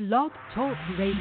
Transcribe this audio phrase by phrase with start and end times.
[0.00, 1.18] Blog Talk Radio.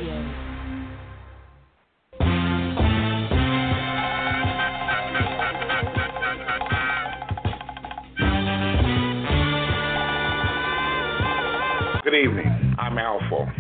[12.06, 12.46] Good evening.
[12.80, 13.52] I'm ALFO.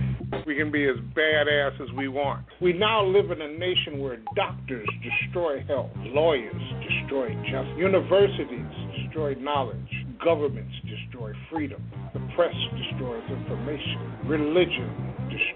[0.45, 2.45] We can be as badass as we want.
[2.61, 6.55] We now live in a nation where doctors destroy health, lawyers
[6.87, 8.65] destroy justice, universities
[8.95, 9.75] destroy knowledge,
[10.23, 11.83] governments destroy freedom,
[12.13, 15.08] the press destroys information, religion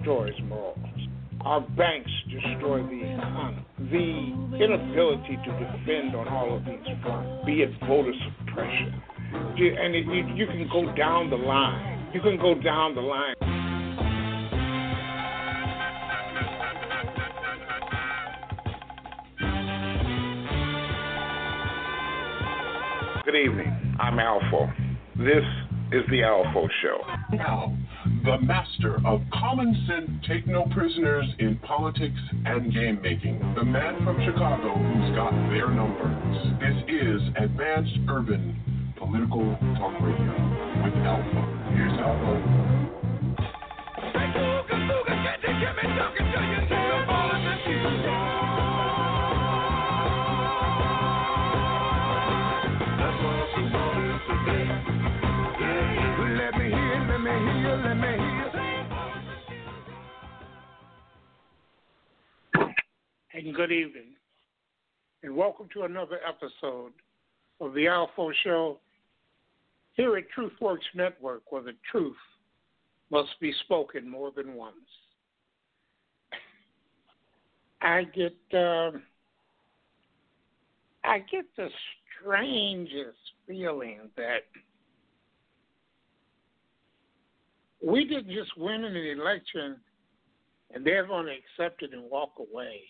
[0.04, 0.77] destroys morals.
[1.45, 3.66] Our banks destroy the economy.
[3.77, 10.05] The inability to defend on all of these fronts, be it voter suppression, and it,
[10.05, 12.12] you, you can go down the line.
[12.13, 13.35] You can go down the line.
[23.26, 23.98] Good evening.
[23.99, 24.71] I'm ALFO.
[25.17, 25.43] This
[25.91, 26.98] is the ALFO Show.
[27.38, 27.77] Now,
[28.23, 33.38] the master of common sense, take no prisoners in politics and game making.
[33.55, 36.48] The man from Chicago who's got their numbers.
[36.60, 40.32] This is Advanced Urban Political Talk Radio
[40.84, 41.76] with ALFO.
[41.76, 42.73] Here's ALFO.
[63.44, 64.13] And good evening,
[65.22, 66.94] and welcome to another episode
[67.59, 68.80] of the ALFO Show
[69.96, 72.16] here at TruthWorks Network, where the truth
[73.12, 74.75] must be spoken more than once.
[77.81, 79.03] I get um
[81.03, 81.68] I get the
[82.22, 84.46] strangest feeling that
[87.86, 89.81] we didn't just win an election
[90.74, 92.84] and they're going to accept it and walk away.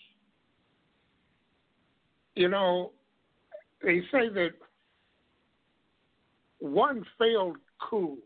[2.35, 2.91] You know,
[3.83, 4.51] they say that
[6.59, 7.57] one failed
[7.89, 8.17] coup,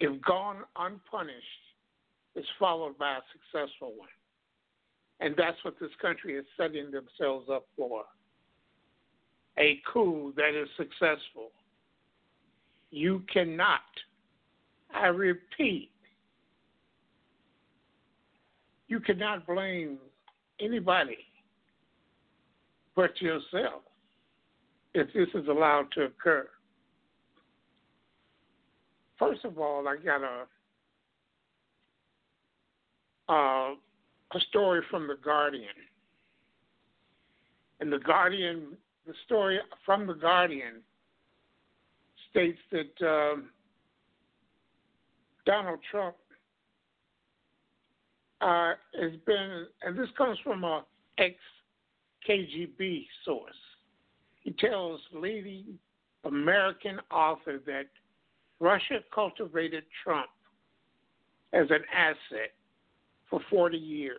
[0.00, 1.34] if gone unpunished,
[2.36, 4.08] is followed by a successful one.
[5.20, 8.04] And that's what this country is setting themselves up for
[9.58, 11.50] a coup that is successful.
[12.90, 13.80] You cannot,
[14.94, 15.90] I repeat,
[18.88, 19.98] you cannot blame
[20.60, 21.18] anybody
[22.96, 23.82] but yourself
[24.94, 26.48] if this is allowed to occur.
[29.18, 30.46] First of all, I got a
[33.26, 33.74] uh,
[34.34, 35.68] a story from the Guardian,
[37.80, 40.82] and the Guardian, the story from the Guardian
[42.30, 43.50] states that um,
[45.46, 46.16] Donald Trump
[48.40, 50.84] uh, has been, and this comes from a
[51.18, 51.36] ex
[52.28, 53.54] KGB source.
[54.42, 55.78] He tells leading
[56.24, 57.86] American author that
[58.60, 60.30] Russia cultivated Trump
[61.52, 62.52] as an asset
[63.30, 64.18] for 40 years.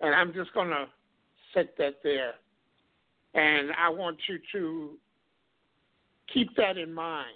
[0.00, 0.86] And I'm just going to
[1.54, 2.34] set that there.
[3.34, 4.90] And I want you to
[6.32, 7.34] keep that in mind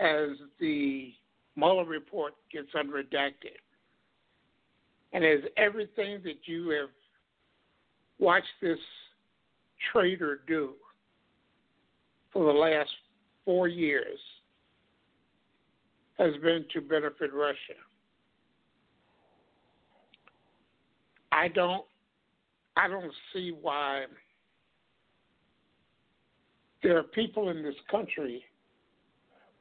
[0.00, 1.12] as the
[1.56, 3.58] Mueller report gets unredacted.
[5.12, 6.88] And as everything that you have
[8.22, 8.78] watched this
[9.90, 10.74] traitor do
[12.32, 12.90] for the last
[13.44, 14.18] four years
[16.18, 17.78] has been to benefit Russia.
[21.32, 21.84] I don't
[22.76, 24.04] I don't see why
[26.82, 28.44] there are people in this country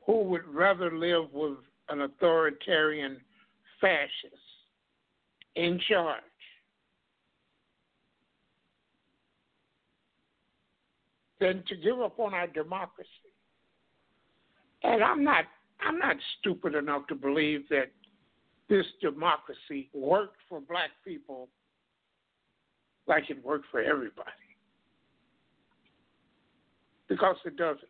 [0.05, 1.57] who would rather live with
[1.89, 3.17] an authoritarian
[3.81, 4.35] fascist
[5.55, 6.21] in charge
[11.41, 13.09] than to give up on our democracy.
[14.83, 15.45] And I'm not
[15.85, 17.91] I'm not stupid enough to believe that
[18.69, 21.49] this democracy worked for black people
[23.07, 24.29] like it worked for everybody.
[27.09, 27.81] Because it doesn't.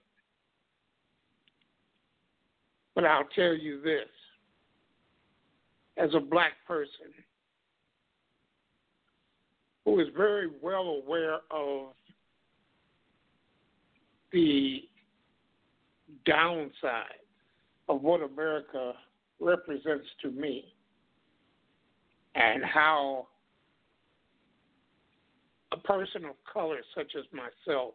[2.96, 4.08] But I'll tell you this
[5.98, 7.14] as a black person
[9.86, 11.94] who is very well aware of
[14.32, 14.84] the
[16.26, 17.22] downside
[17.90, 18.94] of what America
[19.40, 20.74] represents to me
[22.36, 23.28] and how
[25.72, 27.94] a person of color such as myself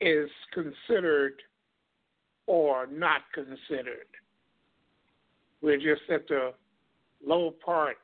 [0.00, 1.34] is considered
[2.46, 4.06] or not considered.
[5.62, 6.52] We're just at the
[7.24, 7.96] low part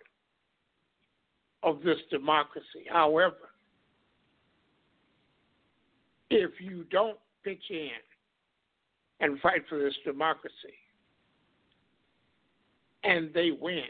[1.62, 2.86] of this democracy.
[2.90, 3.51] However,
[6.32, 7.90] if you don't pitch in
[9.20, 10.54] and fight for this democracy,
[13.04, 13.84] and they win,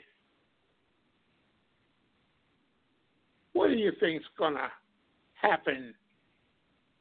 [3.53, 4.71] what do you think is going to
[5.35, 5.95] happen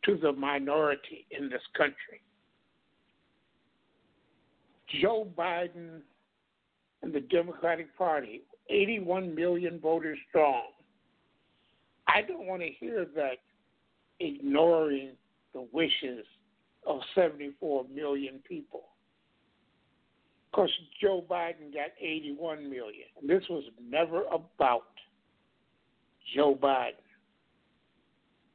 [0.06, 2.22] to the minority in this country?
[5.02, 6.02] Joe Biden
[7.02, 10.64] and the Democratic Party, 81 million voters strong.
[12.08, 13.38] I don't want to hear that
[14.20, 15.12] ignoring
[15.54, 16.26] the wishes
[16.86, 18.84] of 74 million people.
[20.52, 20.70] Because
[21.02, 23.08] Joe Biden got 81 million.
[23.26, 24.84] This was never about
[26.36, 26.94] Joe Biden.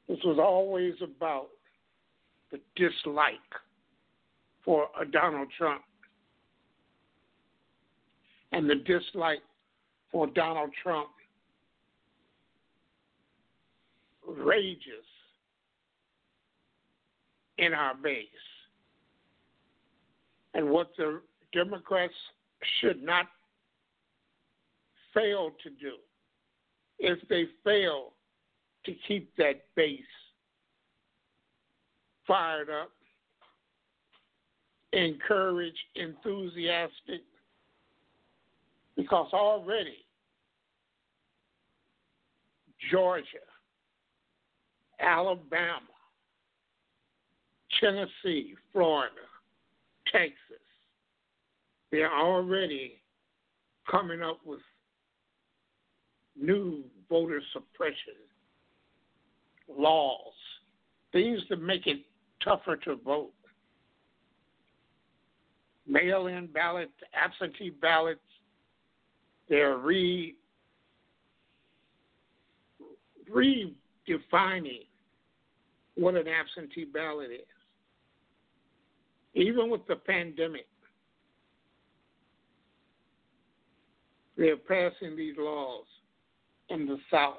[0.09, 1.49] This was always about
[2.53, 3.33] the dislike
[4.65, 5.83] for Donald Trump
[8.53, 9.43] and the dislike
[10.13, 11.09] for Donald Trump
[14.27, 15.05] rages
[17.59, 18.27] in our base.
[20.55, 21.21] And what the
[21.53, 22.15] Democrats
[22.81, 23.27] should not
[25.15, 25.95] fail to do
[26.99, 28.13] if they fail
[28.85, 30.01] to keep that base
[32.27, 32.91] fired up,
[34.93, 37.23] encouraged, enthusiastic,
[38.97, 40.07] because already
[42.91, 43.25] Georgia,
[45.01, 45.81] Alabama,
[47.81, 49.15] Tennessee, Florida,
[50.11, 50.35] Texas,
[51.91, 53.01] they're already
[53.91, 54.61] coming up with
[56.41, 58.15] new voter suppression
[59.69, 60.33] laws,
[61.13, 62.01] things to make it
[62.43, 63.33] tougher to vote.
[65.87, 68.21] Mail in ballots, absentee ballots,
[69.49, 70.35] they're re
[73.33, 74.87] redefining
[75.97, 77.56] what an absentee ballot is.
[79.37, 80.67] Even with the pandemic,
[84.37, 85.85] they're passing these laws
[86.69, 87.37] in the South.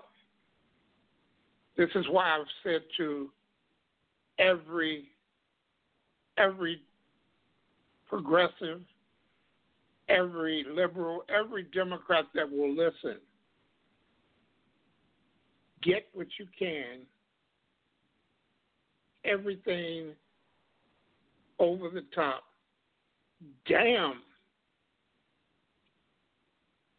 [1.75, 3.29] This is why I've said to
[4.39, 5.09] every
[6.37, 6.81] every
[8.07, 8.81] progressive
[10.09, 13.17] every liberal, every Democrat that will listen,
[15.81, 17.01] get what you can,
[19.25, 20.11] everything
[21.59, 22.43] over the top,
[23.67, 24.21] damn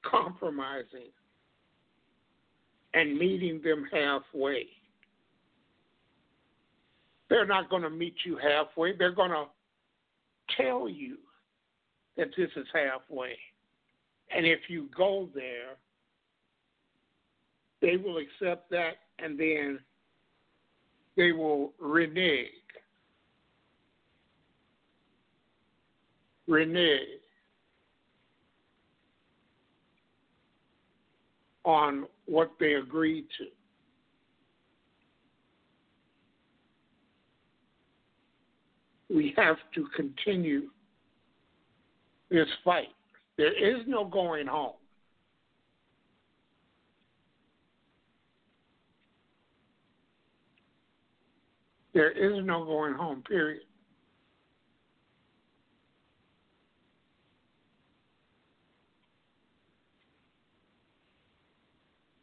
[0.05, 1.11] compromising
[2.95, 4.67] and meeting them halfway.
[7.29, 8.97] They're not going to meet you halfway.
[8.97, 9.45] They're going to
[10.57, 11.19] tell you
[12.17, 13.37] that this is halfway.
[14.35, 15.77] And if you go there,
[17.81, 19.79] they will accept that and then
[21.17, 22.47] they will renege.
[26.49, 27.21] Renege
[31.65, 33.45] on what they agreed to.
[39.15, 40.69] We have to continue
[42.31, 42.89] this fight.
[43.37, 44.73] There is no going home.
[51.95, 53.63] There is no going home, period.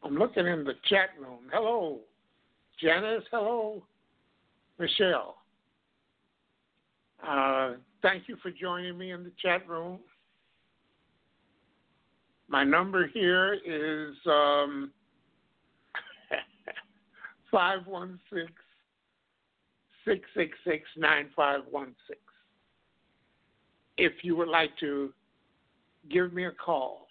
[0.05, 1.49] I'm looking in the chat room.
[1.51, 1.97] Hello,
[2.79, 3.23] Janice.
[3.31, 3.81] Hello,
[4.77, 5.37] Michelle.
[7.27, 9.97] Uh, thank you for joining me in the chat room.
[12.47, 14.91] My number here is um,
[17.51, 18.47] 516
[20.05, 22.15] 666 9516.
[23.97, 25.11] If you would like to
[26.11, 27.04] give me a call,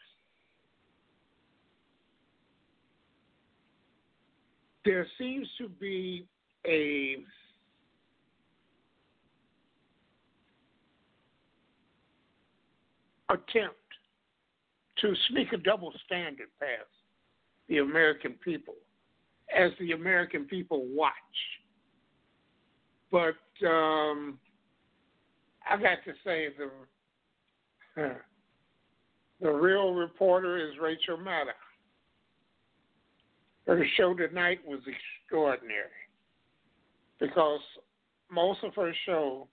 [4.85, 6.27] there seems to be
[6.67, 7.17] a
[13.31, 13.77] attempt
[14.99, 16.89] to sneak a double standard past
[17.69, 18.75] the American people
[19.55, 21.13] as the American people watch.
[23.11, 24.39] But um,
[25.69, 26.71] I got to say the
[29.41, 31.53] the real reporter is Rachel Maddow.
[33.67, 35.89] Her show tonight was extraordinary
[37.19, 37.61] because
[38.31, 39.49] most of her show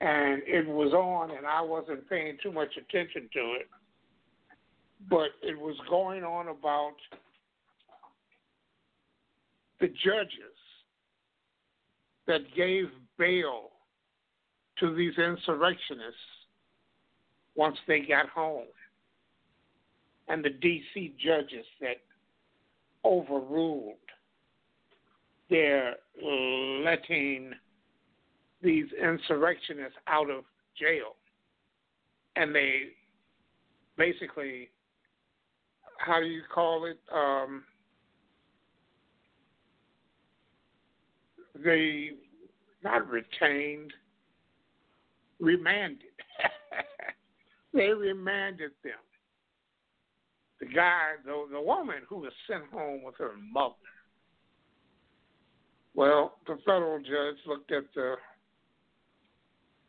[0.00, 3.68] and it was on, and I wasn't paying too much attention to it.
[5.08, 6.96] But it was going on about
[9.80, 10.56] the judges
[12.26, 12.86] that gave
[13.18, 13.70] bail
[14.80, 16.18] to these insurrectionists
[17.54, 18.66] once they got home,
[20.28, 21.14] and the D.C.
[21.24, 21.98] judges that
[23.04, 23.94] overruled
[25.50, 27.52] They're letting
[28.62, 30.44] these insurrectionists out of
[30.78, 31.16] jail.
[32.36, 32.94] And they
[33.96, 34.70] basically,
[35.98, 36.98] how do you call it?
[37.14, 37.64] Um,
[41.62, 42.10] they
[42.82, 43.92] not retained,
[45.40, 46.00] remanded.
[47.72, 48.92] they remanded them.
[50.64, 53.74] The guy, the, the woman who was sent home with her mother.
[55.94, 58.16] Well, the federal judge looked at the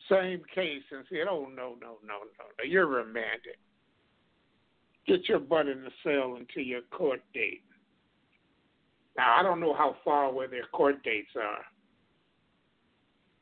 [0.09, 2.63] same case and said, "Oh no, no, no, no, no!
[2.67, 3.57] You're remanded.
[5.07, 7.63] Get your butt in the cell until your court date."
[9.17, 11.65] Now I don't know how far away their court dates are,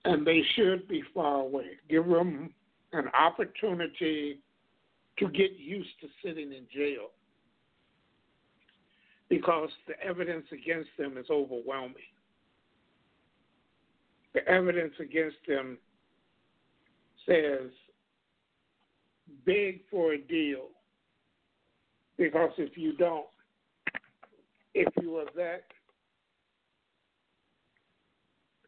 [0.05, 1.79] and they should be far away.
[1.89, 2.53] Give them
[2.91, 4.39] an opportunity
[5.17, 7.09] to get used to sitting in jail
[9.33, 11.95] because the evidence against them is overwhelming.
[14.33, 15.77] The evidence against them
[17.25, 17.71] says
[19.45, 20.67] beg for a deal
[22.17, 23.25] because if you don't,
[24.75, 25.63] if you are that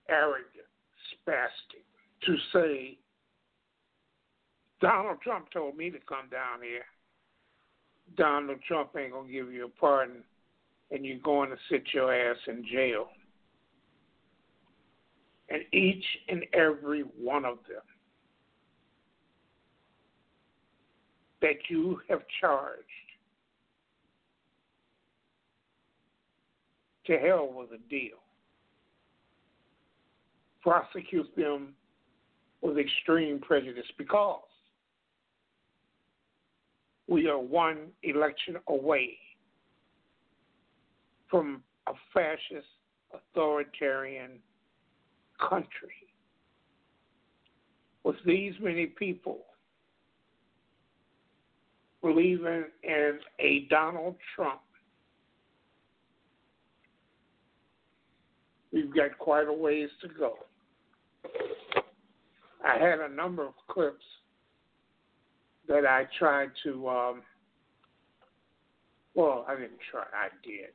[0.09, 0.47] arrogant,
[1.27, 1.83] spastic,
[2.25, 2.97] to say,
[4.81, 6.85] Donald Trump told me to come down here.
[8.17, 10.23] Donald Trump ain't gonna give you a pardon,
[10.91, 13.07] and you're going to sit your ass in jail.
[15.49, 17.81] And each and every one of them
[21.41, 22.81] that you have charged.
[27.05, 28.17] To hell with a deal.
[30.63, 31.75] Prosecute them
[32.61, 34.41] with extreme prejudice because
[37.07, 39.19] we are one election away
[41.35, 42.65] from a fascist,
[43.13, 44.39] authoritarian
[45.37, 46.07] country.
[48.05, 49.39] With these many people
[52.01, 54.61] believing in a Donald Trump,
[58.71, 60.35] we've got quite a ways to go.
[62.65, 64.05] I had a number of clips
[65.67, 67.21] that I tried to, um,
[69.15, 70.69] well, I didn't try, I did.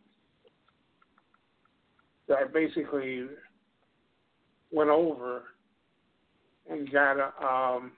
[2.31, 3.27] That I basically
[4.71, 5.43] went over
[6.71, 7.91] and got a, um,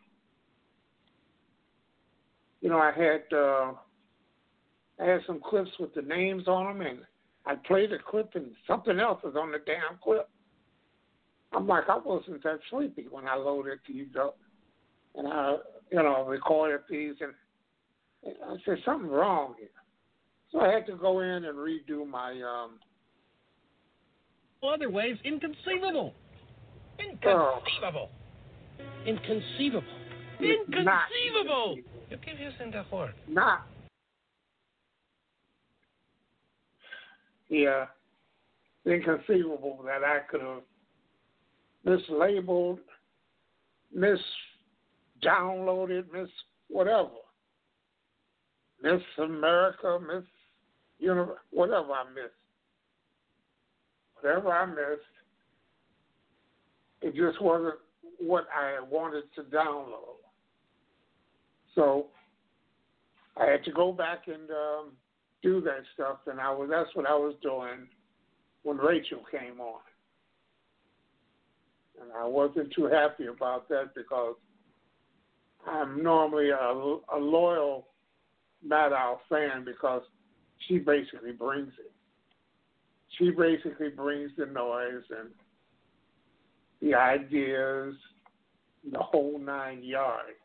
[2.63, 3.73] you know, I had uh,
[4.99, 7.01] I had some clips with the names on them, and
[7.45, 10.31] I played a clip, and something else was on the damn clip.
[11.53, 14.39] I'm like, I wasn't that sleepy when I loaded these up,
[15.15, 15.57] and I,
[15.91, 17.35] you know, recorded these, and,
[18.25, 19.69] and I said something wrong here,
[20.51, 22.31] so I had to go in and redo my.
[22.41, 22.79] um
[24.63, 26.15] Other ways, inconceivable.
[26.99, 28.09] Inconceivable.
[28.09, 29.07] Oh.
[29.07, 29.85] Inconceivable.
[30.41, 31.77] Inconceivable.
[32.11, 33.15] You keep using the word.
[33.29, 33.67] Not.
[37.49, 37.87] Yeah.
[38.87, 40.63] Inconceivable that I could have
[41.87, 42.79] mislabeled,
[45.25, 46.29] misdownloaded, miss
[46.69, 47.11] whatever.
[48.83, 50.25] Miss America, Miss
[50.99, 52.42] Universe, whatever I missed.
[54.23, 55.03] Whatever I missed,
[57.01, 57.75] it just wasn't
[58.21, 60.21] what I wanted to download.
[61.75, 62.07] So
[63.37, 64.93] I had to go back and um,
[65.43, 67.89] do that stuff, and I was that's what I was doing
[68.63, 69.81] when Rachel came on,
[72.01, 74.37] and I wasn't too happy about that because
[75.67, 76.57] I'm normally a,
[77.15, 77.89] a loyal
[78.67, 80.03] Maddow fan because
[80.69, 81.92] she basically brings it.
[83.19, 85.31] She basically brings the noise and
[86.81, 87.95] the ideas,
[88.91, 90.39] the whole nine yards.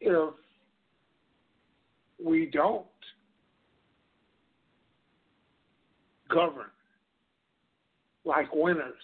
[0.00, 0.34] If
[2.22, 2.86] we don't
[6.30, 6.70] govern
[8.24, 8.94] like winners,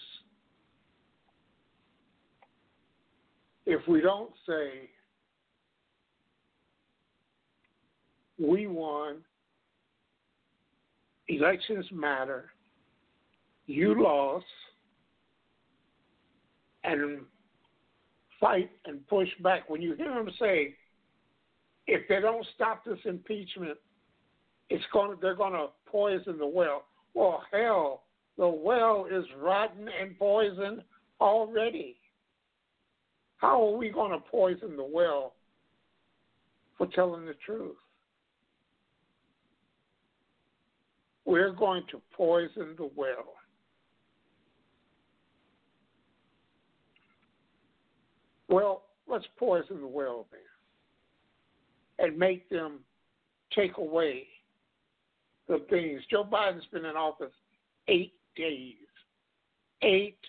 [3.65, 4.89] if we don't say
[8.39, 9.17] we won,
[11.37, 12.51] elections matter,
[13.65, 14.01] you mm-hmm.
[14.01, 14.45] lost,
[16.83, 17.21] and
[18.39, 19.69] fight and push back.
[19.69, 20.75] When you hear them say,
[21.87, 23.77] if they don't stop this impeachment,
[24.69, 26.83] it's going they're going to poison the well.
[27.13, 28.03] Well, hell,
[28.37, 30.81] the well is rotten and poisoned
[31.21, 31.97] already.
[33.37, 35.33] How are we going to poison the well
[36.77, 37.75] for telling the truth?
[41.33, 43.33] We're going to poison the well.
[48.47, 52.81] Well, let's poison the well then and make them
[53.55, 54.27] take away
[55.47, 56.03] the things.
[56.11, 57.33] Joe Biden's been in office
[57.87, 58.75] eight days.
[59.81, 60.19] Eight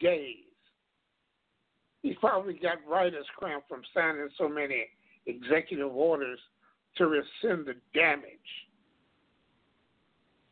[0.00, 0.38] days.
[2.02, 4.86] He's probably got writer's cramp from signing so many
[5.26, 6.40] executive orders
[6.96, 8.24] to rescind the damage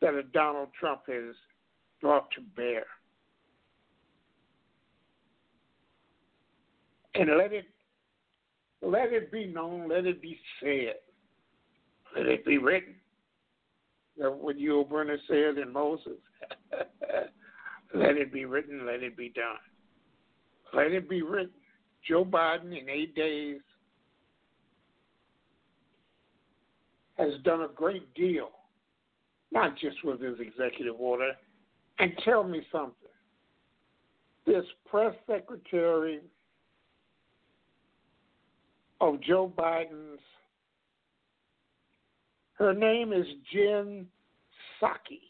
[0.01, 1.35] that a Donald Trump has
[2.01, 2.85] brought to bear.
[7.15, 7.67] And let it
[8.83, 10.97] let it be known, let it be said,
[12.15, 12.95] let it be written.
[14.19, 16.19] That what Yul Brynner said in Moses.
[17.95, 19.57] let it be written, let it be done.
[20.75, 21.51] Let it be written.
[22.07, 23.61] Joe Biden in eight days
[27.17, 28.51] has done a great deal
[29.57, 31.33] not just with his executive order.
[31.99, 32.93] And tell me something.
[34.47, 36.21] This press secretary
[39.01, 40.21] of Joe Biden's,
[42.59, 44.07] her name is Jen
[44.81, 45.21] Psaki.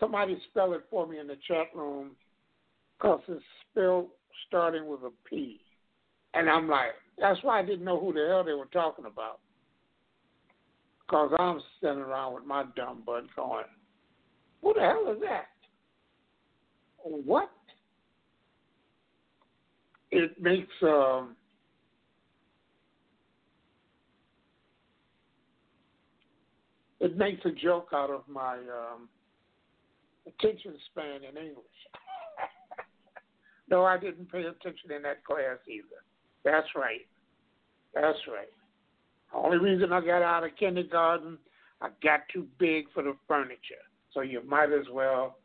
[0.00, 2.12] Somebody spell it for me in the chat room
[2.98, 4.08] because it's spelled
[4.48, 5.60] starting with a P.
[6.32, 9.40] And I'm like, that's why I didn't know who the hell they were talking about.
[11.06, 13.64] Because I'm sitting around with my dumb butt going,
[14.60, 15.48] what the hell is that?
[17.04, 17.50] What?
[20.10, 21.36] It makes um,
[27.00, 29.08] it makes a joke out of my um,
[30.26, 31.64] attention span in English.
[33.68, 36.02] no, I didn't pay attention in that class either.
[36.44, 37.06] That's right.
[37.92, 38.53] That's right.
[39.34, 41.38] Only reason I got out of kindergarten,
[41.80, 43.82] I got too big for the furniture.
[44.12, 45.38] So you might as well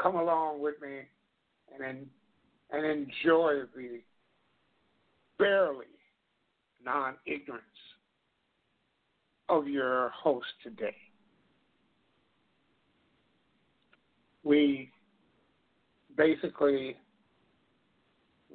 [0.00, 1.00] come along with me
[1.78, 2.06] and
[2.70, 4.00] and enjoy the
[5.38, 5.86] barely
[6.82, 7.62] non ignorance
[9.48, 10.96] of your host today.
[14.42, 14.90] We
[16.16, 16.96] basically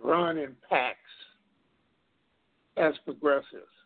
[0.04, 0.98] run in packs
[2.76, 3.77] as progressives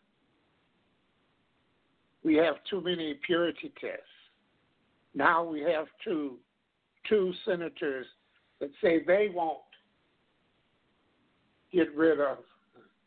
[2.23, 4.03] we have too many purity tests.
[5.13, 6.37] Now we have two
[7.09, 8.05] two senators
[8.59, 9.59] that say they won't
[11.71, 12.39] get rid of.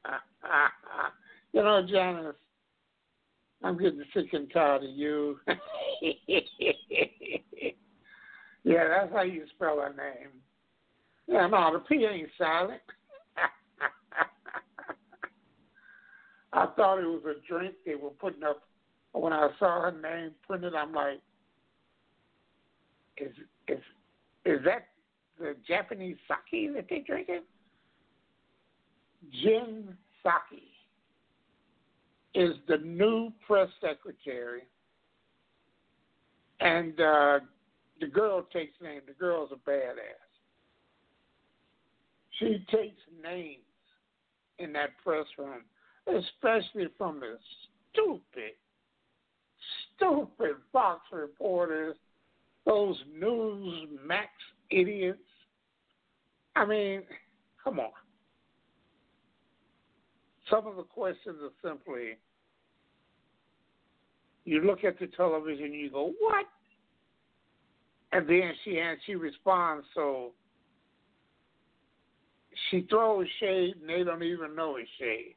[0.04, 1.10] Uh, uh, uh,
[1.52, 2.34] you know, Janice,
[3.62, 5.38] I'm getting sick and tired of you.
[8.64, 10.30] yeah, that's how you spell her name.
[11.26, 12.82] Yeah, no, the P ain't silent.
[16.52, 18.60] I thought it was a drink they were putting up
[19.20, 21.20] when I saw her name printed, I'm like,
[23.16, 23.32] is
[23.68, 23.78] is
[24.44, 24.88] is that
[25.38, 27.42] the Japanese sake that they drinking?
[29.42, 30.64] Jen Psaki
[32.34, 34.62] is the new press secretary,
[36.60, 37.40] and uh,
[38.00, 39.02] the girl takes names.
[39.06, 39.94] The girl's a badass.
[42.38, 43.60] She takes names
[44.58, 45.62] in that press room,
[46.08, 47.38] especially from the
[47.92, 48.54] stupid
[49.96, 51.96] stupid Fox reporters,
[52.66, 54.28] those Newsmax
[54.70, 55.18] idiots.
[56.56, 57.02] I mean,
[57.62, 57.90] come on.
[60.50, 62.16] Some of the questions are simply
[64.44, 66.46] you look at the television you go, What?
[68.12, 70.32] And then she and she responds so
[72.70, 75.34] she throws shade and they don't even know it's shade.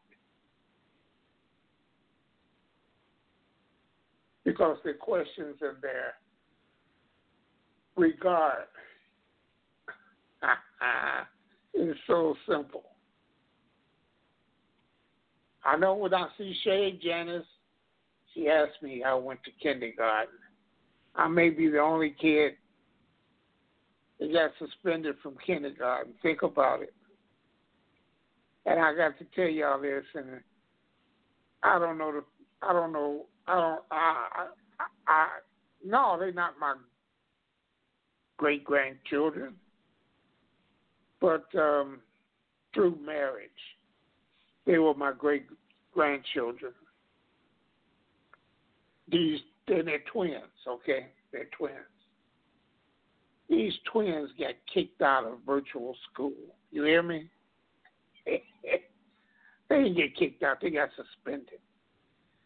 [4.48, 6.14] Because the questions in there
[7.98, 8.64] regard
[11.74, 12.86] is so simple.
[15.66, 17.44] I know when I see Shay Janice,
[18.34, 20.36] she asked me how I went to kindergarten.
[21.14, 22.54] I may be the only kid
[24.22, 26.14] that got suspended from kindergarten.
[26.22, 26.94] Think about it.
[28.66, 30.40] And I got to tell y'all this, and
[31.64, 32.24] I don't know the
[32.66, 33.82] I don't know I don't.
[33.92, 34.48] I,
[34.80, 35.28] I, I,
[35.86, 36.76] no, they're not my
[38.38, 39.56] great grandchildren.
[41.20, 42.00] but um,
[42.74, 43.50] through marriage.
[44.66, 45.46] They were my great
[45.94, 46.74] grandchildren.
[49.10, 51.08] These they're, they're twins, okay?
[51.32, 51.76] They're twins.
[53.50, 56.34] These twins got kicked out of virtual school.
[56.72, 57.30] You hear me?
[58.26, 58.42] they
[59.70, 61.60] didn't get kicked out, they got suspended.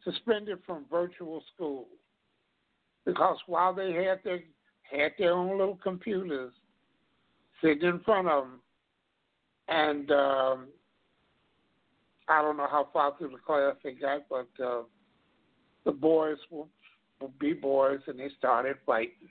[0.04, 1.88] Suspended from virtual school.
[3.06, 4.42] Because while they had their
[4.84, 6.54] had their own little computers
[7.62, 8.60] sitting in front of them,
[9.68, 10.68] and um,
[12.28, 14.84] I don't know how far through the class they got, but uh,
[15.86, 16.68] the boys will,
[17.20, 19.30] will be boys, and they started fighting.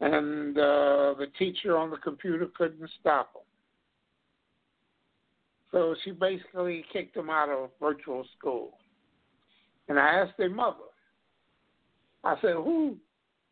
[0.00, 3.41] And uh, the teacher on the computer couldn't stop them.
[5.72, 8.74] So she basically kicked them out of virtual school.
[9.88, 10.76] And I asked their mother,
[12.22, 12.96] I said, who,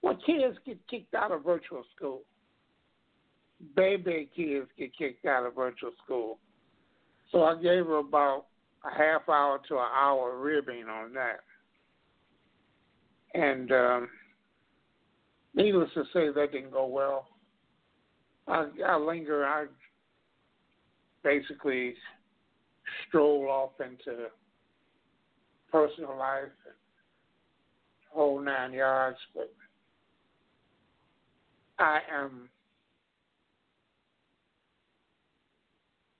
[0.02, 2.20] what kids get kicked out of virtual school?
[3.74, 6.38] Baby kids get kicked out of virtual school.
[7.32, 8.46] So I gave her about
[8.84, 11.40] a half hour to an hour ribbing on that.
[13.34, 14.08] And um,
[15.54, 17.28] needless to say, that didn't go well.
[18.48, 19.44] I, I linger.
[19.46, 19.66] I
[21.22, 21.94] basically
[23.08, 24.26] stroll off into
[25.70, 26.74] personal life and
[28.10, 29.52] whole nine yards, but
[31.78, 32.48] I am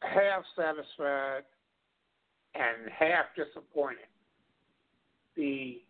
[0.03, 1.43] half satisfied
[2.55, 3.99] and half disappointed.
[5.37, 5.81] The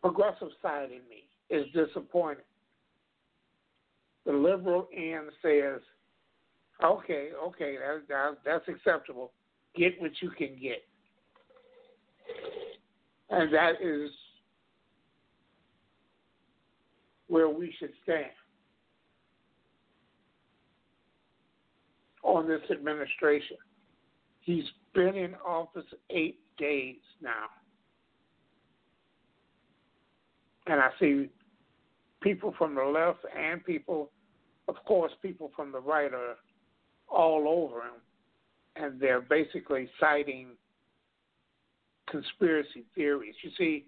[0.00, 2.44] progressive side in me is disappointed.
[4.26, 5.80] The liberal end says,
[6.82, 9.32] okay, okay, that, that, that's acceptable.
[9.76, 10.82] Get what you can get.
[13.30, 14.10] And that is
[17.28, 18.30] where we should stand.
[22.24, 23.58] on this administration.
[24.40, 27.46] He's been in office eight days now.
[30.66, 31.28] And I see
[32.22, 34.10] people from the left and people,
[34.68, 36.36] of course, people from the right are
[37.14, 37.94] all over him.
[38.76, 40.48] And they're basically citing
[42.10, 43.34] conspiracy theories.
[43.42, 43.84] You see,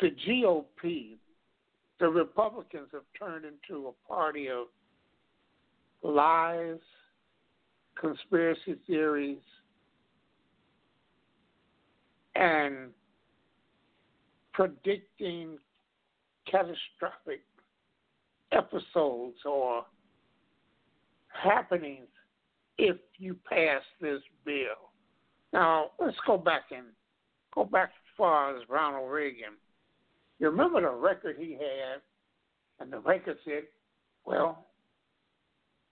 [0.00, 1.16] the GOP,
[2.00, 4.66] the Republicans have turned into a party of
[6.02, 6.78] lies,
[8.00, 9.38] conspiracy theories,
[12.34, 12.90] and
[14.52, 15.58] predicting
[16.50, 17.42] catastrophic
[18.52, 19.84] episodes or
[21.32, 22.08] happenings
[22.78, 24.90] if you pass this bill.
[25.52, 26.86] Now let's go back and
[27.54, 29.56] go back as far as Ronald Reagan.
[30.38, 32.00] You remember the record he had,
[32.80, 33.64] and the record said,
[34.24, 34.66] "Well,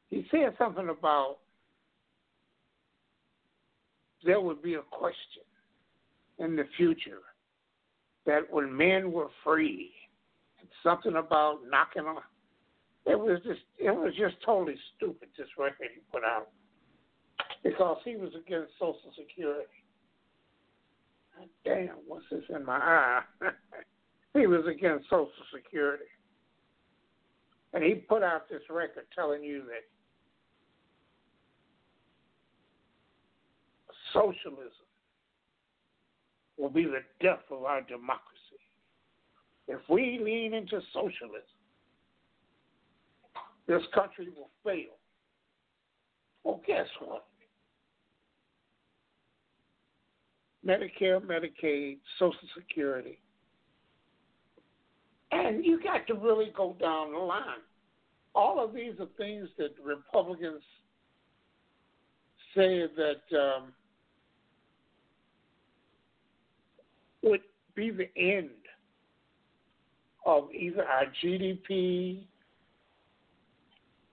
[0.08, 1.38] he said something about
[4.24, 5.42] there would be a question
[6.38, 7.20] in the future
[8.26, 9.92] that when men were free,
[10.58, 12.22] and something about knocking on.
[13.06, 15.28] It was just it was just totally stupid.
[15.36, 16.48] This record he put out
[17.62, 19.68] because he was against Social Security.
[21.64, 23.22] Damn, what's this in my eye?
[24.34, 26.04] he was against Social Security,
[27.72, 29.84] and he put out this record telling you that
[34.12, 34.70] socialism
[36.58, 38.36] will be the death of our democracy.
[39.66, 41.59] If we lean into socialism,
[43.70, 44.96] this country will fail.
[46.42, 47.24] Well, guess what?
[50.66, 53.20] Medicare, Medicaid, Social Security.
[55.30, 57.62] And you got to really go down the line.
[58.34, 60.62] All of these are things that Republicans
[62.56, 63.72] say that um,
[67.22, 67.42] would
[67.76, 68.50] be the end
[70.26, 72.24] of either our GDP,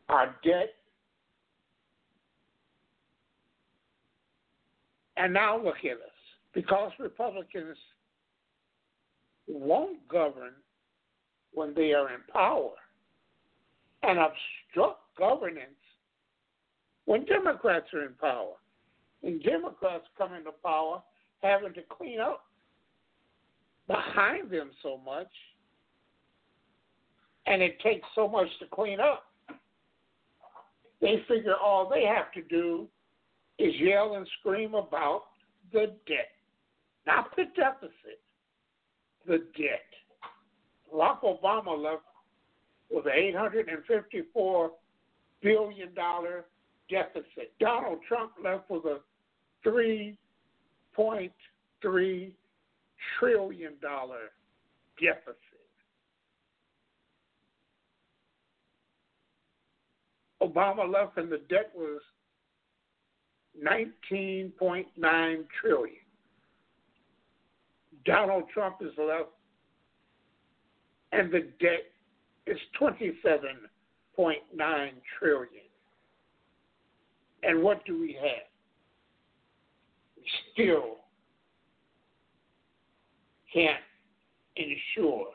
[0.09, 0.73] our debt,
[5.17, 6.17] and now look at us.
[6.53, 7.77] Because Republicans
[9.47, 10.53] won't govern
[11.53, 12.71] when they are in power
[14.03, 15.69] and obstruct governance
[17.05, 18.53] when Democrats are in power.
[19.23, 21.01] And Democrats come into power
[21.41, 22.43] having to clean up
[23.87, 25.31] behind them so much,
[27.45, 29.26] and it takes so much to clean up.
[31.01, 32.87] They figure all they have to do
[33.59, 35.23] is yell and scream about
[35.71, 36.31] the debt,
[37.05, 38.19] not the deficit,
[39.25, 39.85] the debt.
[40.91, 42.03] Barack Obama left
[42.89, 44.71] with an 854
[45.41, 46.45] billion dollar
[46.89, 47.53] deficit.
[47.59, 48.99] Donald Trump left with a
[49.65, 52.31] 3.3
[53.19, 54.31] trillion dollar
[55.01, 55.35] deficit.
[60.41, 62.01] Obama left and the debt was
[63.63, 64.85] 19.9
[65.61, 65.95] trillion.
[68.05, 69.29] Donald Trump is left
[71.11, 71.85] and the debt
[72.45, 75.49] is 27.9 trillion.
[77.43, 78.47] And what do we have?
[80.17, 80.23] We
[80.53, 80.97] still
[83.53, 83.83] can't
[84.55, 85.27] ensure.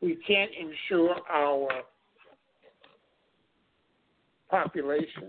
[0.00, 1.68] We can't ensure our
[4.50, 5.28] population.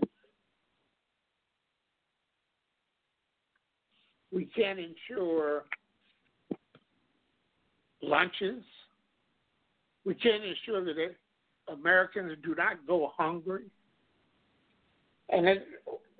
[4.32, 5.64] We can't ensure
[8.02, 8.62] lunches.
[10.04, 11.14] We can't ensure that
[11.72, 13.64] Americans do not go hungry.
[15.30, 15.66] And it,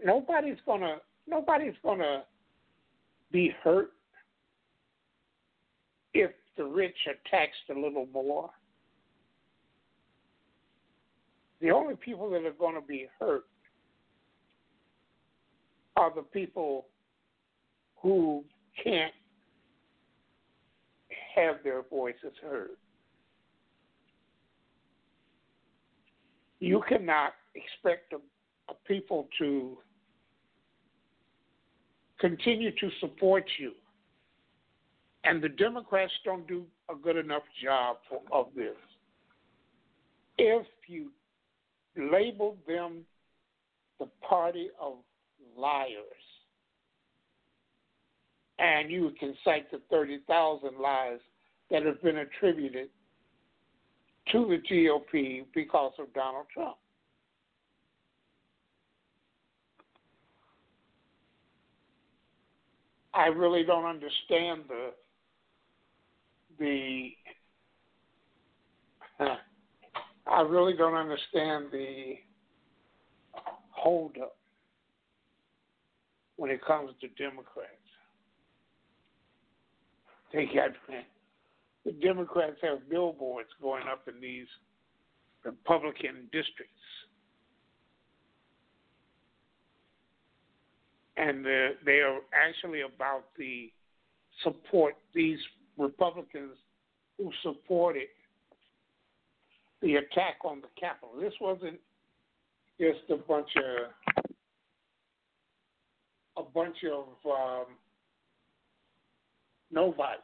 [0.05, 2.25] nobody's gonna nobody's gonna
[3.31, 3.93] be hurt
[6.15, 8.51] if the rich are taxed a little more.
[11.61, 13.45] The only people that are going to be hurt
[15.97, 16.87] are the people
[18.01, 18.45] who
[18.83, 19.13] can't
[21.35, 22.71] have their voices heard.
[26.61, 28.17] You cannot expect a,
[28.71, 29.79] a people to
[32.21, 33.73] continue to support you.
[35.25, 38.77] And the Democrats don't do a good enough job for, of this.
[40.39, 41.11] If you
[41.97, 43.05] label them
[43.99, 44.95] the party of
[45.57, 45.93] liars,
[48.59, 51.19] and you can cite the 30,000 lies
[51.71, 52.89] that have been attributed
[54.33, 56.77] to the GOP because of Donald Trump.
[63.15, 64.91] I really don't understand the
[66.59, 67.11] the
[70.31, 72.15] I really don't understand the
[73.71, 74.37] holdup
[76.37, 77.73] when it comes to Democrats.
[80.33, 80.71] They got
[81.85, 84.47] the Democrats have billboards going up in these
[85.45, 86.75] Republican districts.
[91.17, 93.73] And they are actually about the
[94.43, 95.39] support these
[95.79, 96.57] Republicans
[97.17, 98.09] who supported
[99.83, 101.11] the attack on the Capitol.
[101.21, 101.79] This wasn't
[102.81, 104.35] just a bunch of
[106.37, 107.67] a bunch of um,
[109.73, 110.23] nobodies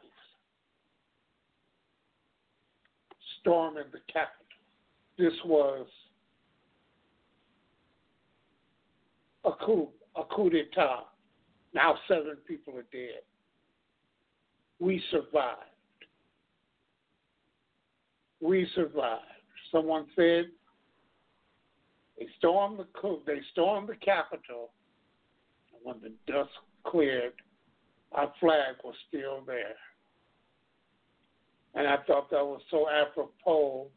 [3.41, 4.45] storming the Capitol.
[5.17, 5.85] This was
[9.45, 11.03] a coup, a coup d'état.
[11.73, 13.21] Now seven people are dead.
[14.79, 15.59] We survived.
[18.41, 19.34] We survived.
[19.71, 20.45] Someone said
[22.17, 24.71] they stormed the they stormed the Capitol,
[25.73, 26.51] and when the dust
[26.83, 27.33] cleared,
[28.11, 29.75] our flag was still there.
[31.73, 33.87] And I thought that was so apropos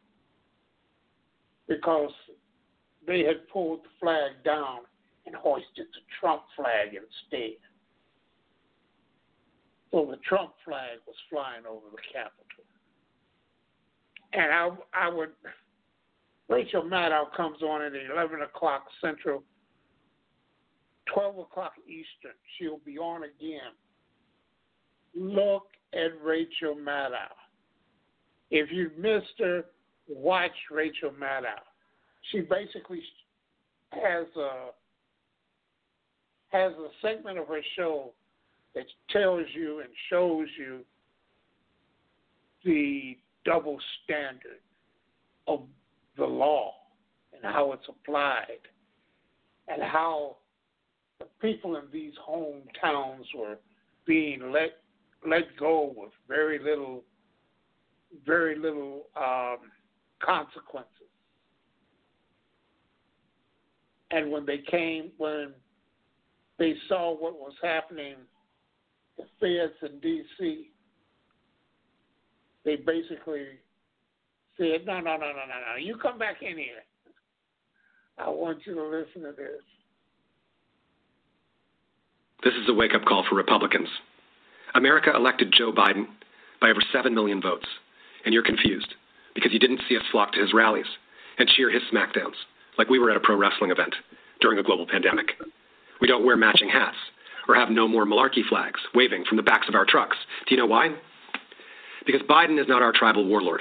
[1.68, 2.11] because
[3.07, 4.81] they had pulled the flag down
[5.26, 7.59] and hoisted the Trump flag instead.
[9.92, 12.64] So the Trump flag was flying over the Capitol.
[14.32, 15.30] And I, I would,
[16.48, 19.42] Rachel Maddow comes on at 11 o'clock Central,
[21.12, 22.36] 12 o'clock Eastern.
[22.58, 23.72] She'll be on again.
[25.14, 27.32] Look at Rachel Maddow.
[28.50, 29.64] If you missed her,
[30.08, 31.60] watch Rachel Maddow.
[32.30, 33.02] She basically
[33.92, 34.70] has a
[36.50, 38.12] has a segment of her show
[38.74, 40.80] that tells you and shows you
[42.64, 44.61] the double standard
[45.46, 45.62] of
[46.16, 46.72] the law
[47.33, 48.61] and how it's applied
[49.68, 50.37] and how
[51.18, 53.59] the people in these hometowns were
[54.07, 54.79] being let
[55.27, 57.03] let go with very little
[58.27, 59.59] very little um,
[60.20, 60.88] consequences.
[64.11, 65.53] And when they came, when
[66.59, 68.16] they saw what was happening,
[69.18, 70.70] the feds in D.C.,
[72.68, 73.46] they basically
[74.59, 75.76] said, no, no, no, no, no, no.
[75.81, 76.85] You come back in here.
[78.18, 79.62] I want you to listen to this.
[82.44, 83.88] This is a wake up call for Republicans.
[84.74, 86.04] America elected Joe Biden
[86.61, 87.66] by over 7 million votes,
[88.26, 88.94] and you're confused
[89.35, 90.87] because you didn't see us flock to his rallies
[91.38, 92.37] and cheer his smackdowns
[92.76, 93.94] like we were at a pro wrestling event
[94.42, 95.28] during a global pandemic.
[96.02, 96.98] We don't wear matching hats
[97.48, 100.18] or have no more malarkey flags waving from the backs of our trucks.
[100.46, 100.90] Do you know why?
[102.08, 103.60] Because Biden is not our tribal warlord.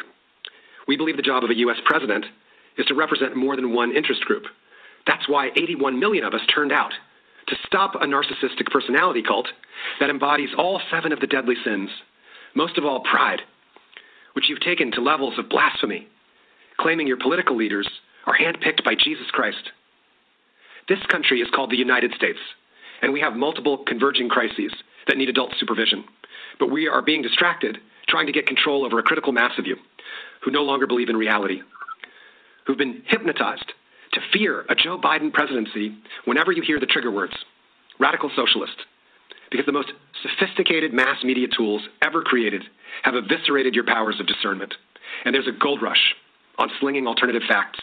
[0.88, 1.76] We believe the job of a U.S.
[1.84, 2.24] president
[2.78, 4.44] is to represent more than one interest group.
[5.06, 6.94] That's why 81 million of us turned out
[7.50, 9.50] to stop a narcissistic personality cult
[10.00, 11.90] that embodies all seven of the deadly sins,
[12.56, 13.42] most of all, pride,
[14.32, 16.08] which you've taken to levels of blasphemy,
[16.80, 17.90] claiming your political leaders
[18.28, 19.72] are handpicked by Jesus Christ.
[20.88, 22.40] This country is called the United States,
[23.02, 24.72] and we have multiple converging crises
[25.10, 26.06] that need adult supervision.
[26.60, 29.76] But we are being distracted trying to get control over a critical mass of you
[30.44, 31.62] who no longer believe in reality,
[32.66, 33.74] who've been hypnotized
[34.14, 37.34] to fear a Joe Biden presidency whenever you hear the trigger words
[38.00, 38.78] radical socialist.
[39.50, 39.92] Because the most
[40.22, 42.64] sophisticated mass media tools ever created
[43.04, 44.74] have eviscerated your powers of discernment.
[45.26, 46.16] And there's a gold rush
[46.58, 47.80] on slinging alternative facts,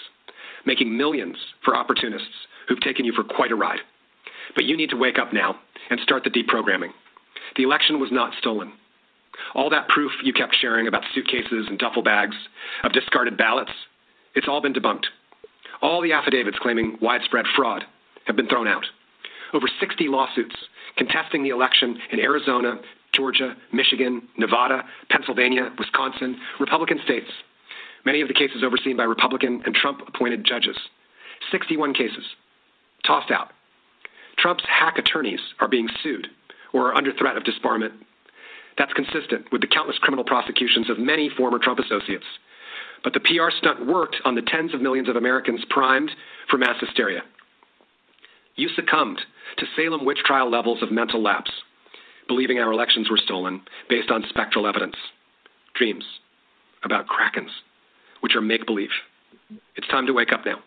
[0.67, 3.81] making millions for opportunists who've taken you for quite a ride.
[4.55, 5.57] But you need to wake up now
[5.91, 6.91] and start the deprogramming.
[7.57, 8.73] The election was not stolen.
[9.55, 12.37] All that proof you kept sharing about suitcases and duffel bags
[12.83, 13.73] of discarded ballots,
[14.35, 15.07] it's all been debunked.
[15.83, 17.85] All the affidavits claiming widespread fraud
[18.27, 18.85] have been thrown out.
[19.53, 20.57] Over 60 lawsuits
[20.97, 22.81] contesting the election in Arizona,
[23.13, 27.31] Georgia, Michigan, Nevada, Pennsylvania, Wisconsin, Republican states.
[28.05, 30.77] Many of the cases overseen by Republican and Trump appointed judges.
[31.51, 32.25] 61 cases
[33.07, 33.51] tossed out.
[34.39, 36.29] Trump's hack attorneys are being sued
[36.75, 37.93] or are under threat of disbarment.
[38.77, 42.27] That's consistent with the countless criminal prosecutions of many former Trump associates.
[43.03, 46.11] But the PR stunt worked on the tens of millions of Americans primed
[46.51, 47.23] for mass hysteria.
[48.57, 49.21] You succumbed
[49.59, 51.51] to Salem witch trial levels of mental lapse,
[52.29, 54.97] believing our elections were stolen based on spectral evidence,
[55.75, 56.05] dreams
[56.83, 57.51] about krakens,
[58.21, 58.91] which are make believe.
[59.77, 60.59] It's time to wake up now.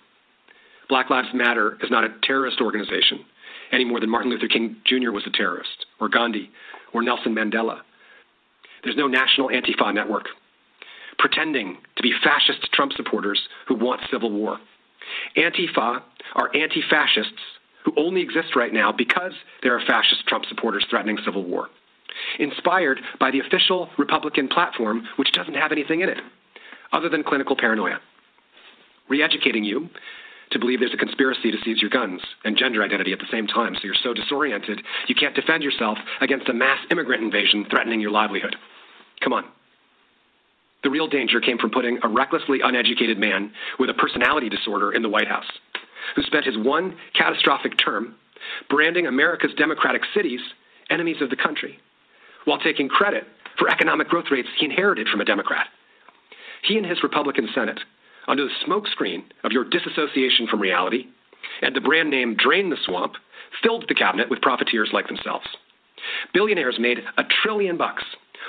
[0.89, 3.26] Black Lives Matter is not a terrorist organization
[3.71, 5.12] any more than Martin Luther King Jr.
[5.12, 6.49] was a terrorist, or Gandhi,
[6.93, 7.80] or Nelson Mandela.
[8.84, 10.27] There's no national Antifa network
[11.19, 14.60] pretending to be fascist Trump supporters who want civil war.
[15.36, 16.01] Antifa
[16.36, 17.41] are anti fascists
[17.84, 19.32] who only exist right now because
[19.63, 21.69] there are fascist Trump supporters threatening civil war.
[22.39, 26.17] Inspired by the official Republican platform, which doesn't have anything in it
[26.91, 27.99] other than clinical paranoia.
[29.10, 29.89] Re educating you
[30.51, 33.47] to believe there's a conspiracy to seize your guns and gender identity at the same
[33.47, 37.99] time, so you're so disoriented you can't defend yourself against a mass immigrant invasion threatening
[37.99, 38.55] your livelihood.
[39.21, 39.45] Come on.
[40.83, 45.01] The real danger came from putting a recklessly uneducated man with a personality disorder in
[45.01, 45.49] the White House,
[46.15, 48.15] who spent his one catastrophic term
[48.69, 50.39] branding America's democratic cities
[50.89, 51.77] enemies of the country,
[52.45, 53.25] while taking credit
[53.57, 55.67] for economic growth rates he inherited from a Democrat.
[56.63, 57.79] He and his Republican Senate
[58.28, 61.06] under the smokescreen of your disassociation from reality
[61.62, 63.13] and the brand name Drain the Swamp,
[63.63, 65.48] filled the cabinet with profiteers like themselves.
[66.34, 68.04] Billionaires made a trillion bucks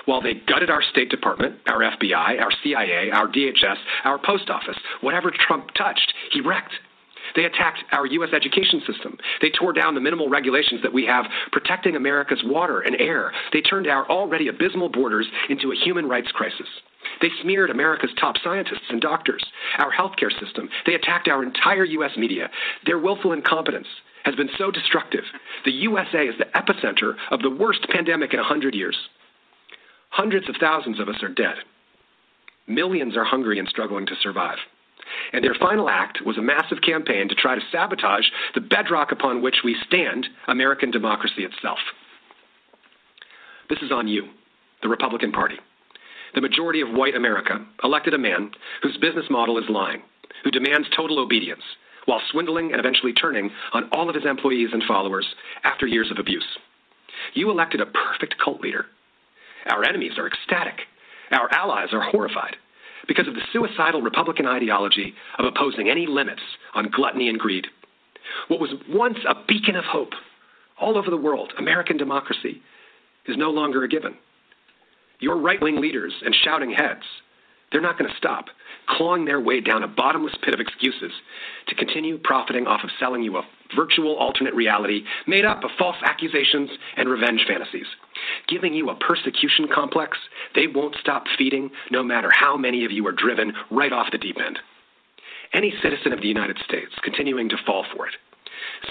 [0.05, 4.77] while they gutted our State Department, our FBI, our CIA, our DHS, our post office.
[5.01, 6.73] Whatever Trump touched, he wrecked.
[7.37, 8.31] They attacked our U.S.
[8.33, 9.19] education system.
[9.41, 13.33] They tore down the minimal regulations that we have protecting America's water and air.
[13.53, 16.69] They turned our already abysmal borders into a human rights crisis.
[17.21, 19.45] They smeared America's top scientists and doctors,
[19.79, 20.69] our healthcare system.
[20.87, 22.13] They attacked our entire U.S.
[22.17, 22.51] media.
[22.87, 23.87] Their willful incompetence
[24.25, 25.25] has been so destructive.
[25.65, 28.97] The USA is the epicenter of the worst pandemic in 100 years.
[30.11, 31.57] Hundreds of thousands of us are dead.
[32.67, 34.59] Millions are hungry and struggling to survive.
[35.33, 39.43] And their final act was a massive campaign to try to sabotage the bedrock upon
[39.43, 41.79] which we stand, American democracy itself.
[43.69, 44.29] This is on you,
[44.83, 45.57] the Republican Party
[46.35, 48.51] the majority of white America elected a man
[48.83, 50.03] whose business model is lying,
[50.45, 51.63] who demands total obedience,
[52.05, 55.27] while swindling and eventually turning on all of his employees and followers
[55.65, 56.47] after years of abuse.
[57.35, 58.87] You elected a perfect cult leader.
[59.71, 60.81] Our enemies are ecstatic.
[61.33, 62.57] Our allies are horrified
[63.09, 66.43] because of the suicidal Republican ideology of opposing any limits
[66.75, 67.67] on gluttony and greed.
[68.49, 70.13] What was once a beacon of hope
[70.81, 72.63] all over the world, American democracy,
[73.27, 74.15] is no longer a given.
[75.21, 77.03] Your right wing leaders and shouting heads,
[77.71, 78.47] they're not going to stop,
[78.89, 81.13] clawing their way down a bottomless pit of excuses
[81.69, 83.43] to continue profiting off of selling you a
[83.77, 87.87] virtual alternate reality made up of false accusations and revenge fantasies.
[88.49, 90.17] Giving you a persecution complex
[90.55, 94.19] they won't stop feeding no matter how many of you are driven right off the
[94.19, 94.59] deep end.
[95.53, 98.15] Any citizen of the United States continuing to fall for it.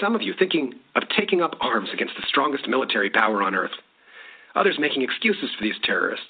[0.00, 3.72] Some of you thinking of taking up arms against the strongest military power on earth
[4.54, 6.26] others making excuses for these terrorists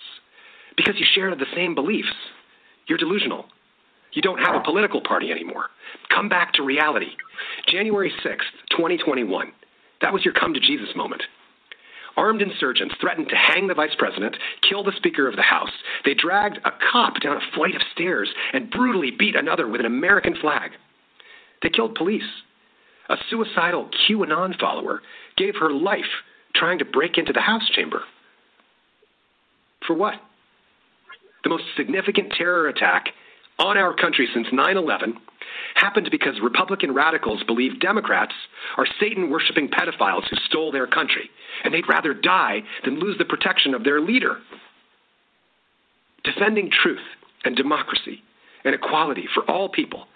[0.77, 2.13] because you share the same beliefs.
[2.89, 3.45] You're delusional.
[4.12, 5.66] You don't have a political party anymore.
[6.09, 7.11] Come back to reality.
[7.68, 9.53] January 6th, 2021.
[10.01, 11.22] That was your come to Jesus moment.
[12.16, 14.36] Armed insurgents threatened to hang the vice president,
[14.68, 15.70] kill the Speaker of the House.
[16.05, 19.86] They dragged a cop down a flight of stairs and brutally beat another with an
[19.86, 20.72] American flag.
[21.62, 22.22] They killed police.
[23.09, 25.03] A suicidal QAnon follower
[25.36, 26.24] gave her life
[26.55, 28.03] trying to break into the House chamber.
[29.86, 30.14] For what?
[31.45, 33.07] The most significant terror attack
[33.59, 35.18] on our country since 9 11
[35.74, 38.34] happened because Republican radicals believe Democrats
[38.76, 41.30] are Satan worshiping pedophiles who stole their country,
[41.64, 44.39] and they'd rather die than lose the protection of their leader.
[46.24, 47.03] Defending truth
[47.45, 48.22] and democracy
[48.64, 50.07] and equality for all people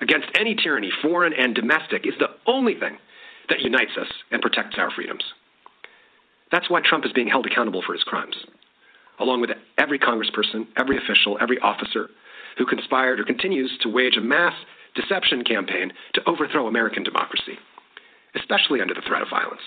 [0.00, 2.96] against any tyranny, foreign and domestic, is the only thing
[3.48, 5.24] that unites us and protects our freedoms.
[6.52, 8.36] That's why Trump is being held accountable for his crimes,
[9.20, 12.08] along with every congressperson, every official, every officer
[12.56, 14.54] who conspired or continues to wage a mass
[14.94, 17.58] deception campaign to overthrow American democracy,
[18.34, 19.62] especially under the threat of violence.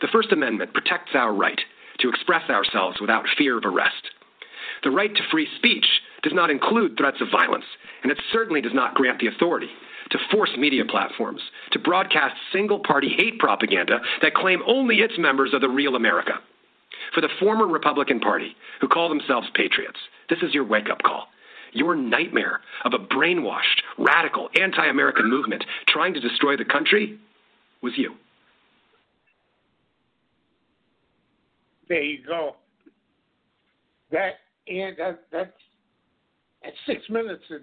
[0.00, 1.60] The First Amendment protects our right
[2.00, 4.10] to express ourselves without fear of arrest.
[4.82, 5.86] The right to free speech
[6.22, 7.64] does not include threats of violence,
[8.02, 9.68] and it certainly does not grant the authority
[10.10, 11.40] to force media platforms
[11.72, 16.34] to broadcast single party hate propaganda that claim only its members are the real America.
[17.14, 19.98] For the former Republican Party, who call themselves patriots,
[20.30, 21.26] this is your wake up call.
[21.72, 27.18] Your nightmare of a brainwashed, radical, anti American movement trying to destroy the country
[27.82, 28.14] was you.
[31.88, 32.56] There you go.
[34.10, 34.34] That
[34.68, 35.50] and that that's
[36.64, 37.62] at six minutes and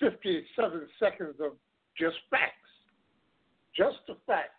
[0.00, 1.52] fifty-seven seconds of
[1.98, 2.54] just facts,
[3.76, 4.50] just the facts.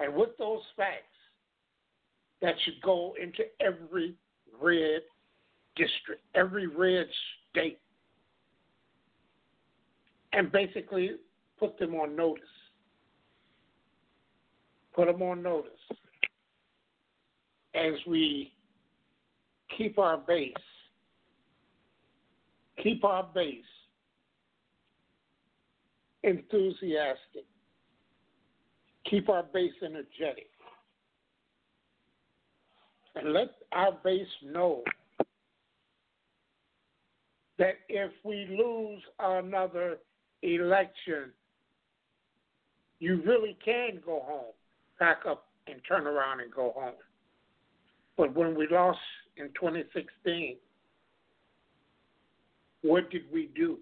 [0.00, 1.17] And with those facts,
[2.40, 4.14] that should go into every
[4.60, 5.02] red
[5.76, 7.06] district, every red
[7.50, 7.78] state,
[10.32, 11.12] and basically
[11.58, 12.44] put them on notice.
[14.94, 15.70] Put them on notice.
[17.74, 18.52] As we
[19.76, 20.52] keep our base,
[22.82, 23.64] keep our base
[26.24, 27.46] enthusiastic,
[29.08, 30.48] keep our base energetic,
[33.18, 34.82] and let our base know
[37.58, 39.98] that if we lose another
[40.42, 41.32] election,
[43.00, 44.52] you really can go home,
[44.98, 46.94] pack up, and turn around and go home.
[48.16, 48.98] But when we lost
[49.36, 50.56] in 2016,
[52.82, 53.78] what did we do?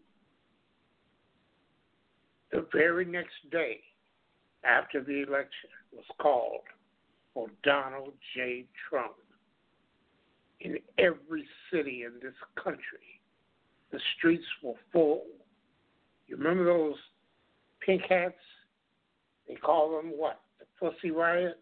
[2.52, 3.80] The very next day
[4.64, 6.62] after the election was called
[7.34, 8.64] for Donald J.
[8.88, 9.12] Trump
[10.66, 13.20] in every city in this country
[13.92, 15.22] the streets were full.
[16.26, 16.96] You remember those
[17.84, 18.34] pink hats?
[19.48, 20.40] They call them what?
[20.58, 21.58] The Pussy Riot?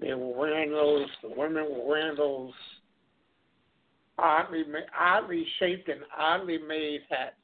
[0.00, 2.52] They were wearing those, the women were wearing those
[4.18, 4.64] oddly,
[4.98, 7.34] oddly shaped and oddly made hats.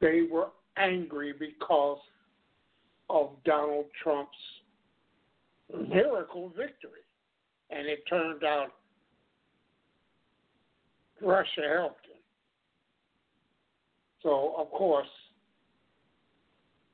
[0.00, 0.48] They were
[0.78, 1.98] angry because
[3.10, 4.32] of Donald Trump's
[5.88, 7.02] miracle victory.
[7.70, 8.72] And it turned out
[11.22, 12.16] Russia helped him.
[14.22, 15.06] So, of course,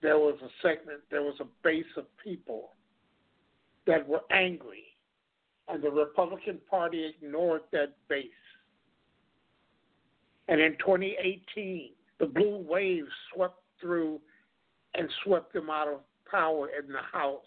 [0.03, 2.70] there was a segment, there was a base of people
[3.87, 4.85] that were angry,
[5.68, 8.27] and the Republican Party ignored that base.
[10.49, 14.20] And in 2018, the blue wave swept through
[14.95, 16.01] and swept them out of
[16.31, 17.41] power in the House.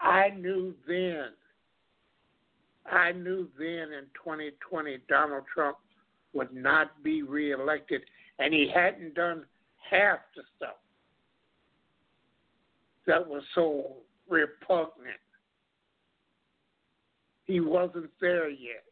[0.00, 1.28] I knew then
[2.90, 5.76] I knew then in 2020 Donald Trump
[6.32, 8.02] would not be reelected,
[8.38, 9.44] and he hadn't done
[9.90, 10.76] half the stuff
[13.06, 13.96] that was so
[14.28, 15.16] repugnant.
[17.46, 18.84] He wasn't there yet.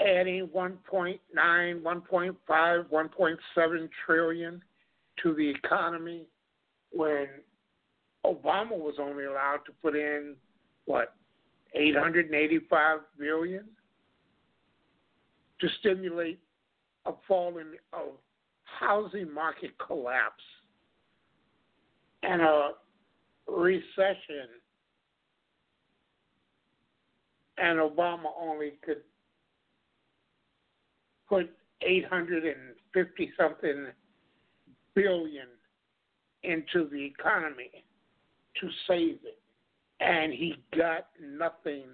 [0.00, 4.62] Adding 1.9, 1.5, 1.7 trillion
[5.22, 6.26] to the economy
[6.92, 7.26] when
[8.26, 10.34] Obama was only allowed to put in
[10.84, 11.14] what
[11.74, 13.64] 885 billion
[15.60, 16.40] to stimulate
[17.06, 18.02] a fall in a
[18.64, 20.42] housing market collapse
[22.22, 22.70] and a
[23.46, 24.48] recession.
[27.58, 29.02] And Obama only could
[31.28, 31.50] put
[31.82, 33.86] 850 something
[34.94, 35.46] billion
[36.42, 37.84] into the economy
[38.60, 39.38] to save it.
[40.00, 41.84] And he got nothing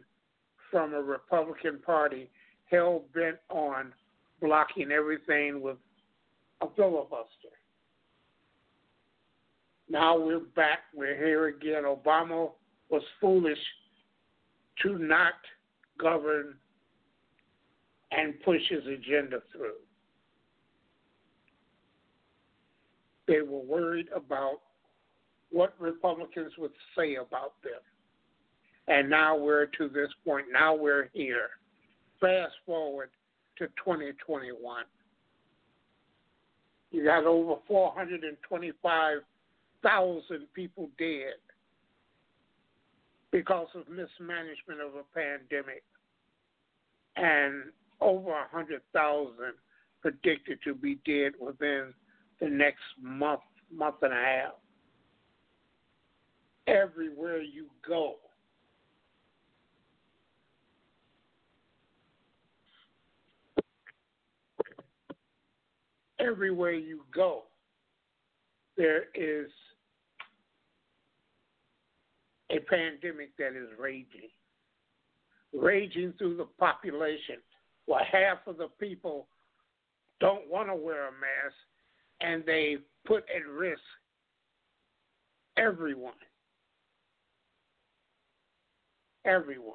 [0.71, 2.31] from a Republican Party
[2.71, 3.93] hell bent on
[4.41, 5.77] blocking everything with
[6.61, 7.55] a filibuster.
[9.89, 10.81] Now we're back.
[10.95, 11.85] We're here again.
[11.85, 12.51] Obama
[12.91, 13.59] was foolish
[14.83, 15.35] to not
[15.99, 16.55] govern
[18.11, 19.79] and push his agenda through.
[23.27, 24.61] They were worried about
[25.51, 27.81] what Republicans would say about them.
[28.89, 30.47] And now we're to this point.
[30.53, 31.51] Now we're here.
[32.21, 33.11] Fast forward
[33.59, 34.85] to 2021.
[36.93, 41.35] You got over 425,000 people dead
[43.33, 45.83] because of mismanagement of a pandemic,
[47.17, 49.35] and over 100,000
[50.01, 51.93] predicted to be dead within
[52.41, 53.41] the next month,
[53.73, 54.53] month and a half.
[56.67, 58.17] Everywhere you go,
[66.19, 67.45] everywhere you go,
[68.77, 69.49] there is
[72.51, 74.29] a pandemic that is raging,
[75.53, 77.37] raging through the population,
[77.87, 79.29] where half of the people
[80.21, 81.55] don't want to wear a mask
[82.21, 83.81] and they put at risk
[85.57, 86.15] everyone.
[89.25, 89.75] Everyone.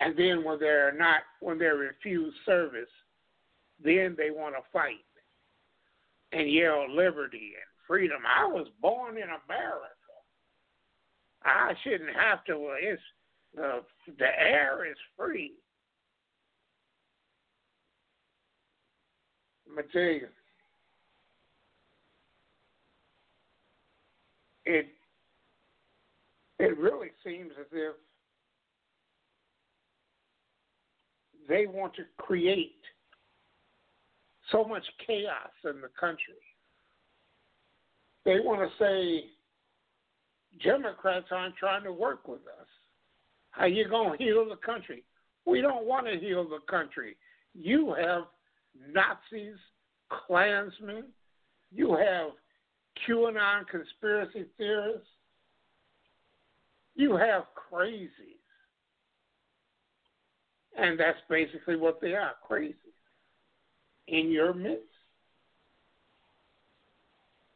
[0.00, 2.88] And then when they're not, when they're refused service,
[3.82, 4.94] then they want to fight
[6.32, 8.18] and yell liberty and freedom.
[8.26, 9.94] I was born in America.
[11.44, 12.74] I shouldn't have to.
[12.80, 13.02] It's
[13.60, 13.80] uh,
[14.18, 15.52] the air is free.
[19.78, 20.26] Let me tell you,
[24.66, 24.86] it
[26.58, 27.94] it really seems as if
[31.48, 32.72] they want to create
[34.50, 36.18] so much chaos in the country.
[38.24, 39.26] They want to say
[40.64, 42.66] Democrats aren't trying to work with us.
[43.52, 45.04] How you going to heal the country?
[45.46, 47.16] We don't want to heal the country.
[47.54, 48.24] You have
[48.92, 49.56] Nazis,
[50.08, 51.04] Klansmen,
[51.72, 52.30] you have
[53.06, 55.08] QAnon conspiracy theorists,
[56.94, 58.08] you have crazies.
[60.76, 62.74] And that's basically what they are crazy
[64.06, 64.84] in your midst.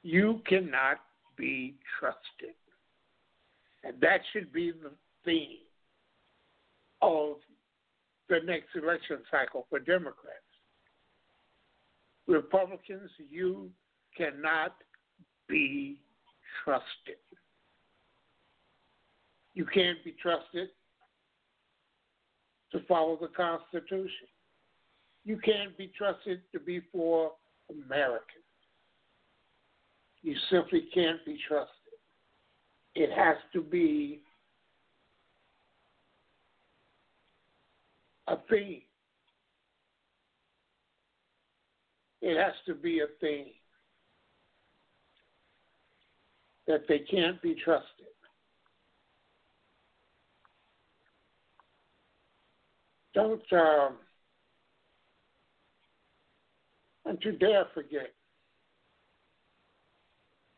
[0.02, 0.98] You cannot
[1.36, 2.56] be trusted.
[3.84, 4.90] And that should be the
[5.24, 5.58] theme
[7.00, 7.36] of
[8.28, 10.38] the next election cycle for Democrats.
[12.32, 13.70] Republicans, you
[14.16, 14.74] cannot
[15.48, 16.00] be
[16.64, 17.20] trusted.
[19.54, 20.70] You can't be trusted
[22.72, 24.28] to follow the Constitution.
[25.24, 27.32] You can't be trusted to be for
[27.70, 28.26] Americans.
[30.22, 31.76] You simply can't be trusted.
[32.94, 34.22] It has to be
[38.28, 38.82] a thing.
[42.22, 43.46] It has to be a thing
[46.68, 48.06] that they can't be trusted.
[53.12, 53.94] Don't um,
[57.04, 58.14] don't you dare forget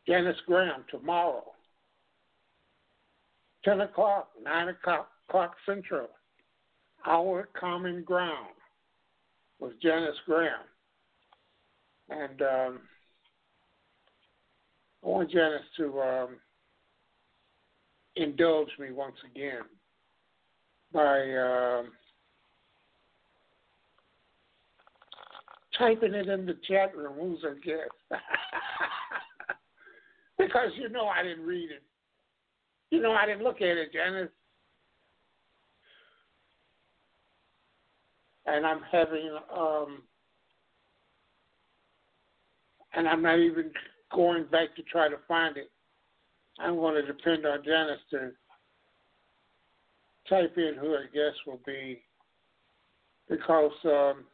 [0.07, 1.45] Janice Graham tomorrow,
[3.65, 6.09] 10 o'clock, 9 o'clock, o'clock Central,
[7.07, 8.55] our common ground
[9.59, 10.61] with Janice Graham.
[12.11, 12.81] And um,
[15.03, 16.29] I want Janice to um,
[18.17, 19.63] indulge me once again
[20.93, 21.21] by.
[21.21, 21.93] Um,
[25.79, 27.15] typing it in the chat room.
[27.19, 27.91] Who's our guest?
[30.39, 31.83] because you know I didn't read it.
[32.91, 34.31] You know I didn't look at it, Janice.
[38.47, 40.03] And I'm having, um,
[42.97, 43.71] and I'm not even
[44.15, 45.71] going back to try to find it.
[46.59, 48.31] I'm going to depend on Janice to
[50.29, 52.03] type in who I guess will be
[53.29, 54.25] because um,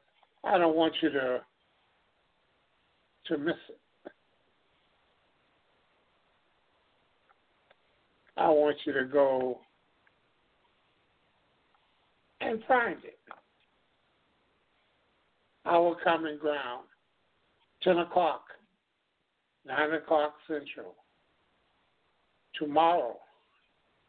[0.45, 1.41] I don't want you to
[3.27, 4.13] to miss it.
[8.37, 9.61] I want you to go
[12.41, 13.19] and find it.
[15.67, 16.87] Our common ground,
[17.83, 18.43] 10 o'clock,
[19.65, 20.95] 9 o'clock Central,
[22.55, 23.17] tomorrow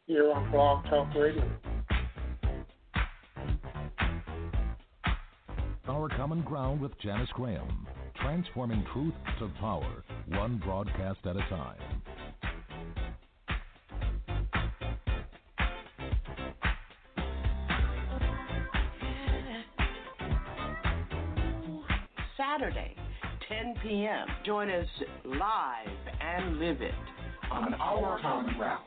[0.08, 1.50] here on Blog Talk Radio.
[5.88, 7.88] Our Common Ground with Janice Graham,
[8.22, 12.02] transforming truth to power, one broadcast at a time.
[23.92, 24.26] p.m.
[24.46, 24.88] Join us
[25.26, 26.94] live and live it
[27.52, 28.86] on Our Common Ground.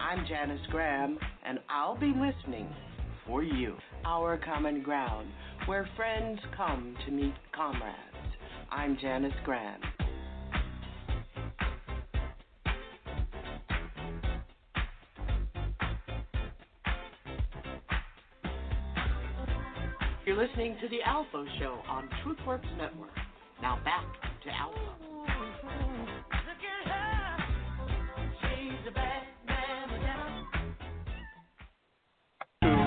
[0.00, 2.68] I'm Janice Graham, and I'll be listening
[3.26, 3.74] for you.
[4.04, 5.26] Our Common Ground,
[5.66, 7.96] where friends come to meet comrades.
[8.70, 9.80] I'm Janice Graham.
[20.24, 23.10] You're listening to The ALFO Show on TruthWorks Network.
[23.60, 24.04] Now back
[24.44, 24.94] to ALFO.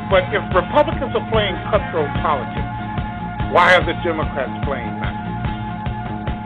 [0.10, 2.74] But if Republicans are playing cutthroat politics,
[3.52, 5.18] why are the Democrats playing that?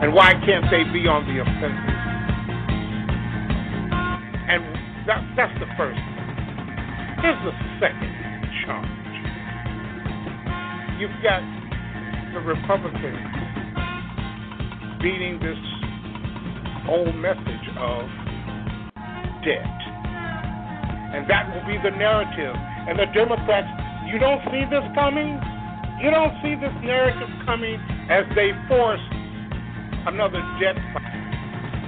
[0.02, 1.94] And why can't they be on the offensive?
[4.48, 4.64] And
[5.06, 6.00] that, that's the first.
[7.20, 8.12] Here's the second
[8.64, 8.88] charge.
[10.98, 11.44] You've got
[12.34, 13.61] the Republicans
[15.02, 15.58] beating this
[16.88, 18.06] old message of
[19.42, 19.78] debt.
[21.10, 22.54] And that will be the narrative.
[22.86, 23.66] And the Democrats,
[24.06, 25.42] you don't see this coming?
[26.00, 29.02] You don't see this narrative coming as they force
[30.06, 31.18] another debt fight.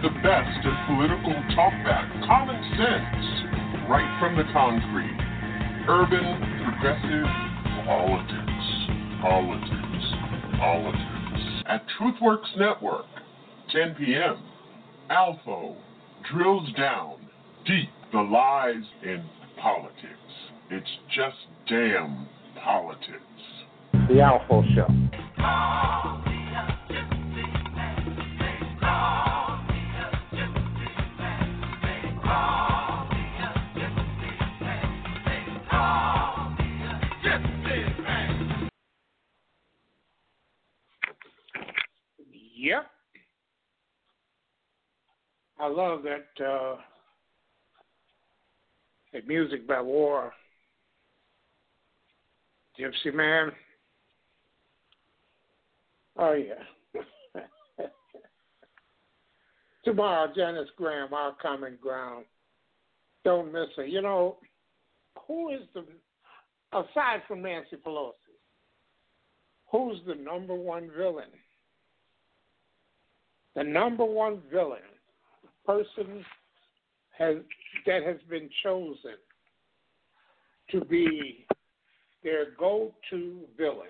[0.03, 5.23] The best in political talkback, common sense, right from the concrete.
[5.87, 6.27] Urban,
[6.67, 7.31] progressive,
[7.87, 8.67] politics,
[9.23, 10.05] politics,
[10.59, 11.14] politics.
[11.67, 13.07] At TruthWorks Network,
[13.73, 14.37] 10 p.m.,
[15.11, 15.77] ALFO
[16.31, 17.17] drills down
[17.67, 19.25] deep the lies in
[19.61, 20.03] politics.
[20.71, 21.37] It's just
[21.69, 22.29] damn
[22.63, 23.23] politics.
[23.93, 25.05] The ALFO Show.
[42.65, 42.87] Yep.
[45.61, 46.77] I love that uh,
[49.13, 50.33] that music by War.
[52.81, 53.53] Gypsy Man.
[56.17, 57.03] Oh yeah.
[59.85, 62.25] Tomorrow, Janice Graham, our common ground.
[63.25, 63.85] Don't miss her.
[63.85, 64.39] You know,
[65.29, 65.85] who is the
[66.73, 68.15] aside from Nancy Pelosi,
[69.71, 71.29] who's the number one villain?
[73.55, 74.81] The number one villain,
[75.65, 76.25] person
[77.17, 77.37] has
[77.87, 79.17] that has been chosen
[80.71, 81.47] to be
[82.23, 83.89] their go-to villain.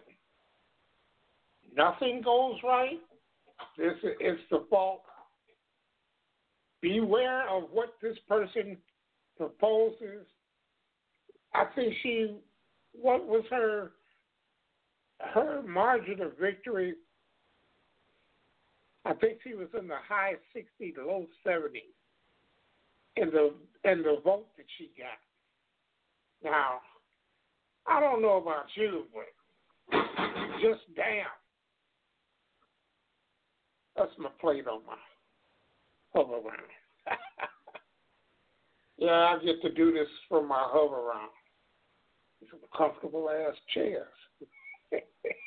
[1.77, 3.01] Nothing goes right.
[3.79, 5.03] This is the fault.
[6.83, 8.77] Beware of what this person
[9.37, 10.27] proposes.
[11.55, 12.37] I think she,
[12.93, 13.93] what was her,
[15.21, 16.95] her margin of victory?
[19.05, 21.93] I think she was in the high 60, low 70s
[23.17, 23.53] in the
[23.89, 25.19] in the vote that she got.
[26.43, 26.81] Now,
[27.87, 29.97] I don't know about you, but
[30.63, 31.27] just damn.
[33.97, 34.97] That's my plate on my
[36.15, 37.07] hover round.
[38.99, 41.31] yeah, I get to do this from my hover round.
[42.51, 44.09] Some comfortable ass chairs.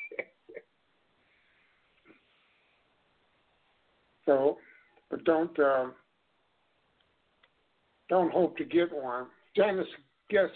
[4.28, 4.58] so,
[5.10, 5.94] but don't um,
[8.10, 9.26] don't hope to get one.
[9.56, 9.86] Janice
[10.30, 10.52] guest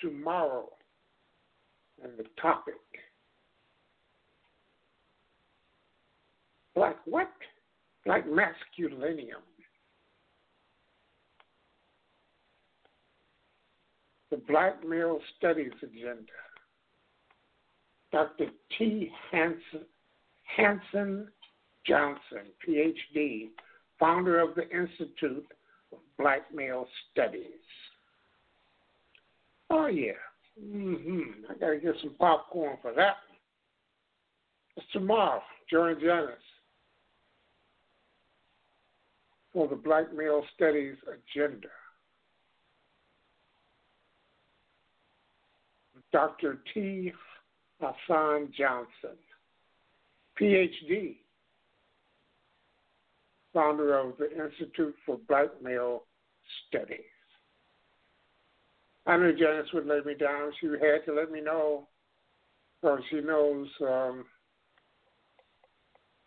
[0.00, 0.68] tomorrow
[2.02, 2.74] and the topic.
[6.76, 7.30] Like what?
[8.06, 9.42] Like masculinium.
[14.30, 16.22] The Black Male Studies Agenda.
[18.12, 18.46] Dr.
[18.78, 19.10] T.
[19.32, 19.84] Hansen,
[20.56, 21.28] Hanson
[21.86, 23.48] Johnson, PhD,
[23.98, 25.46] founder of the Institute
[25.92, 27.42] of Black Male Studies.
[29.70, 30.12] Oh, yeah.
[30.62, 31.50] Mm-hmm.
[31.50, 33.16] I got to get some popcorn for that.
[34.76, 35.42] It's tomorrow.
[35.70, 36.34] Join Janice
[39.52, 41.68] for the Black Male Studies Agenda.
[46.12, 46.58] Dr.
[46.72, 47.12] T.
[47.80, 49.18] Hasan Johnson,
[50.40, 51.16] PhD,
[53.56, 56.02] founder of the Institute for Black Male
[56.68, 57.00] Studies.
[59.06, 60.52] I knew Janice would let me down.
[60.60, 61.88] She had to let me know,
[62.82, 64.26] so she knows um,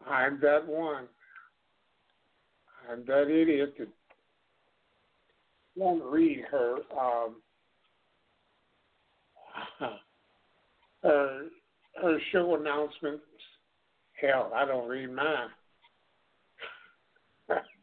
[0.09, 1.05] I'm that one.
[2.91, 3.89] I'm that idiot that
[5.75, 7.35] won't read her um,
[11.03, 11.45] her
[12.01, 13.23] her show announcements.
[14.19, 15.49] Hell, I don't read mine.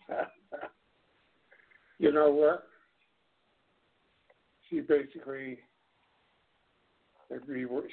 [1.98, 2.66] you know what?
[4.68, 5.58] She basically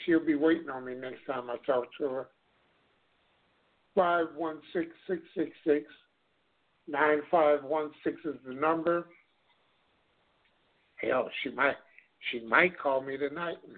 [0.05, 2.27] she'll be waiting on me next time I talk to her.
[3.95, 5.85] Five one six six six six
[6.87, 9.07] nine five one six is the number.
[10.95, 11.75] Hell, she might
[12.31, 13.77] she might call me tonight and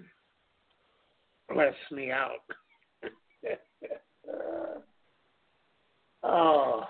[1.48, 2.42] bless me out.
[6.22, 6.84] oh.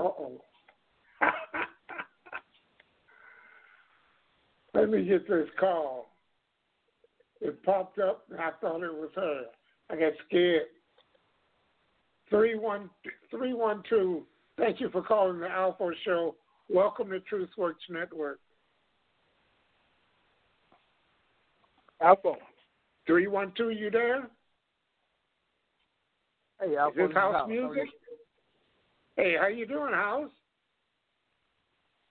[4.74, 6.12] Let me get this call.
[7.40, 9.44] It popped up and I thought it was her.
[9.90, 10.66] I got scared.
[12.28, 12.90] Three one
[13.30, 14.26] three one two.
[14.56, 16.36] Thank you for calling the ALFO Show.
[16.68, 18.38] Welcome to TruthWorks Network.
[22.00, 22.36] ALFO.
[23.06, 24.28] Three one two, you there?
[26.60, 26.90] Hey, ALFO.
[26.90, 27.88] Is this house music?
[29.20, 30.30] Hey, how you doing, House?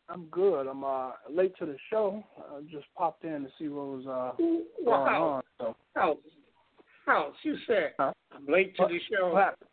[0.09, 0.67] I'm good.
[0.67, 2.23] I'm uh, late to the show.
[2.37, 4.43] I just popped in to see what was uh,
[4.85, 5.43] well, going House, on.
[5.59, 5.75] So.
[5.95, 6.17] House,
[7.07, 8.13] House, you said huh?
[8.31, 9.31] I'm late to what, the show.
[9.31, 9.69] What happened?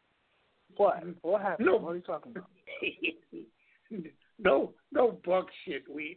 [0.76, 1.30] What?
[1.30, 1.66] What happened?
[1.66, 1.76] No.
[1.76, 2.49] What are you talking about?
[4.39, 6.16] no, no buck shit, weed.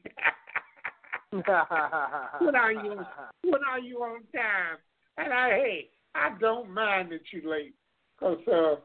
[1.31, 3.01] when are you?
[3.43, 4.77] When are you on time?
[5.17, 7.73] And I, hey, I don't mind that you're late,
[8.17, 8.75] cause uh,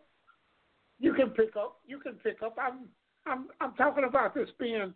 [0.99, 1.79] you can pick up.
[1.87, 2.57] You can pick up.
[2.61, 2.89] I'm,
[3.27, 4.95] I'm, I'm talking about this being.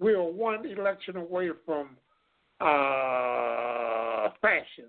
[0.00, 1.96] We're one election away from
[2.60, 4.86] uh, fashion.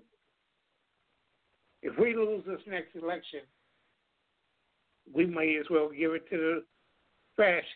[1.82, 3.40] If we lose this next election,
[5.12, 6.64] we may as well give it to the
[7.36, 7.66] fascists,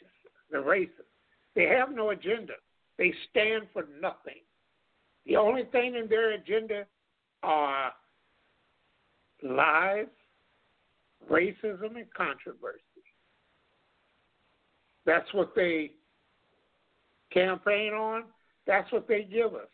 [0.51, 0.91] the racists.
[1.57, 2.55] They have no agenda.
[2.99, 4.43] They stand for nothing.
[5.27, 6.85] The only thing in their agenda
[7.43, 7.93] are
[9.43, 10.07] lies,
[11.31, 12.81] racism, and controversy.
[15.07, 15.93] That's what they
[17.33, 18.25] campaign on.
[18.67, 19.69] That's what they give us.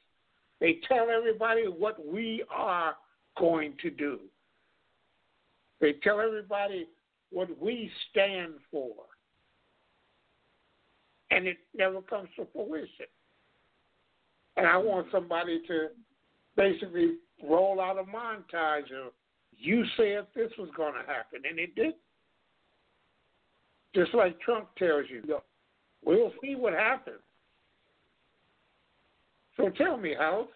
[0.61, 2.95] They tell everybody what we are
[3.39, 4.19] going to do.
[5.81, 6.87] They tell everybody
[7.31, 8.93] what we stand for.
[11.31, 13.07] And it never comes to fruition.
[14.57, 15.89] And I want somebody to
[16.57, 19.13] basically roll out a montage of
[19.61, 21.95] you said this was going to happen, and it did.
[23.95, 25.23] Just like Trump tells you,
[26.05, 27.21] we'll see what happens.
[29.57, 30.49] So tell me, House,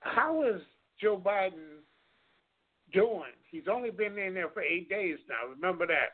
[0.00, 0.62] how is
[1.00, 1.80] Joe Biden
[2.92, 3.32] doing?
[3.50, 5.52] He's only been in there for eight days now.
[5.52, 6.12] Remember that.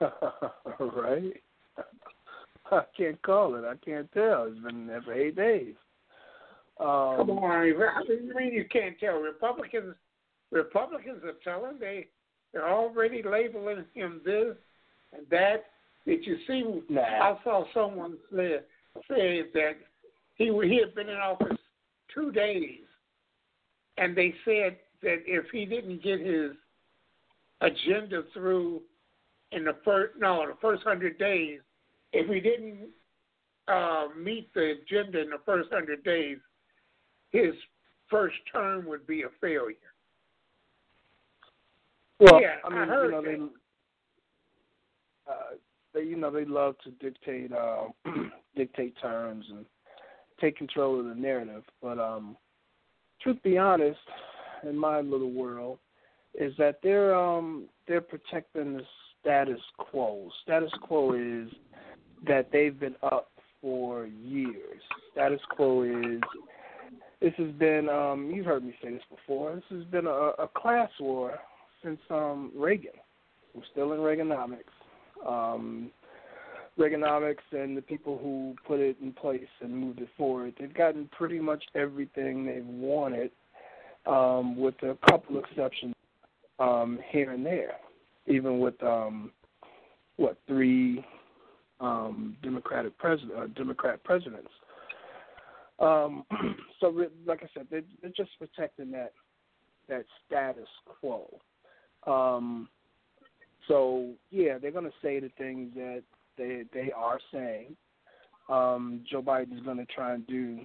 [0.80, 1.42] right.
[2.72, 3.64] I can't call it.
[3.64, 4.50] I can't tell.
[4.50, 5.74] He's been there for eight days.
[6.80, 9.20] Um, Come on, you mean you can't tell?
[9.20, 9.94] Republicans,
[10.50, 12.06] Republicans are telling they
[12.52, 14.56] they're already labeling him this
[15.12, 15.66] and that.
[16.06, 16.82] Did you see?
[16.88, 17.02] Nah.
[17.02, 18.60] I saw someone say
[19.08, 19.72] say that
[20.36, 21.58] he he had been in office
[22.14, 22.80] two days,
[23.98, 26.52] and they said that if he didn't get his
[27.60, 28.80] agenda through
[29.52, 31.60] in the first no the first hundred days,
[32.14, 32.88] if he didn't
[33.68, 36.38] uh, meet the agenda in the first hundred days,
[37.30, 37.54] his
[38.08, 39.76] first term would be a failure.
[42.18, 43.50] Well, yeah, I mean, I heard you know, that.
[45.26, 45.56] they, uh,
[45.94, 47.84] they, you know, they love to dictate, uh,
[48.56, 49.64] dictate terms and
[50.40, 51.62] take control of the narrative.
[51.80, 52.36] But um,
[53.22, 53.98] truth be honest,
[54.68, 55.78] in my little world,
[56.34, 58.82] is that they're um they're protecting the
[59.20, 60.30] status quo.
[60.42, 61.50] Status quo is
[62.26, 64.80] that they've been up for years.
[65.12, 66.20] Status quo is
[67.20, 69.54] this has been um you've heard me say this before.
[69.54, 71.38] This has been a, a class war
[71.82, 72.92] since um Reagan.
[73.54, 74.64] We're still in Reaganomics.
[75.26, 75.90] Um
[76.78, 81.08] Reaganomics and the people who put it in place and moved it forward, they've gotten
[81.16, 83.30] pretty much everything they've wanted,
[84.06, 85.94] um, with a couple exceptions
[86.58, 87.74] um, here and there.
[88.26, 89.32] Even with um,
[90.16, 91.04] what three
[91.80, 94.50] um, Democratic president, uh, Democrat presidents.
[95.80, 96.24] Um,
[96.80, 99.12] so, re- like I said, they, they're just protecting that
[99.88, 100.68] that status
[101.00, 101.28] quo.
[102.06, 102.68] Um,
[103.68, 106.02] so, yeah, they're going to say the things that
[106.38, 107.76] they they are saying.
[108.50, 110.60] um, Joe Biden is going to try and do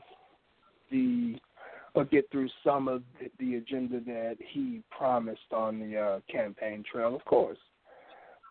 [0.92, 1.36] the
[1.94, 6.84] or get through some of the, the agenda that he promised on the uh, campaign
[6.90, 7.58] trail, of course.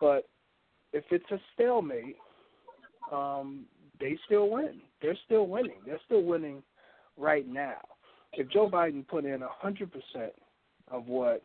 [0.01, 0.27] But
[0.93, 2.17] if it's a stalemate,
[3.11, 3.65] um,
[3.99, 4.81] they still win.
[5.01, 5.77] They're still winning.
[5.85, 6.63] They're still winning
[7.17, 7.77] right now.
[8.33, 10.33] If Joe Biden put in a hundred percent
[10.89, 11.43] of what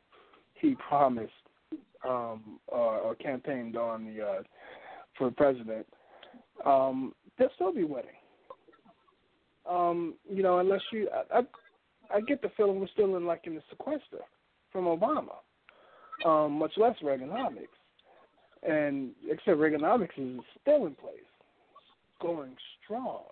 [0.55, 1.32] he promised
[2.07, 4.42] um, or, or campaigned on the uh,
[5.16, 5.86] for president,
[6.64, 8.11] um, they'll still be winning.
[9.68, 13.42] Um, you know, unless you, I, I, I get the feeling we're still in like
[13.44, 14.24] in the sequester
[14.72, 15.36] from Obama,
[16.26, 17.68] um, much less Reaganomics,
[18.68, 21.29] and except Reaganomics is still in place,
[22.20, 23.22] going strong.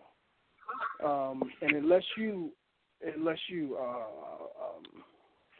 [1.04, 2.50] Um, and unless you,
[3.16, 5.02] unless you uh, um,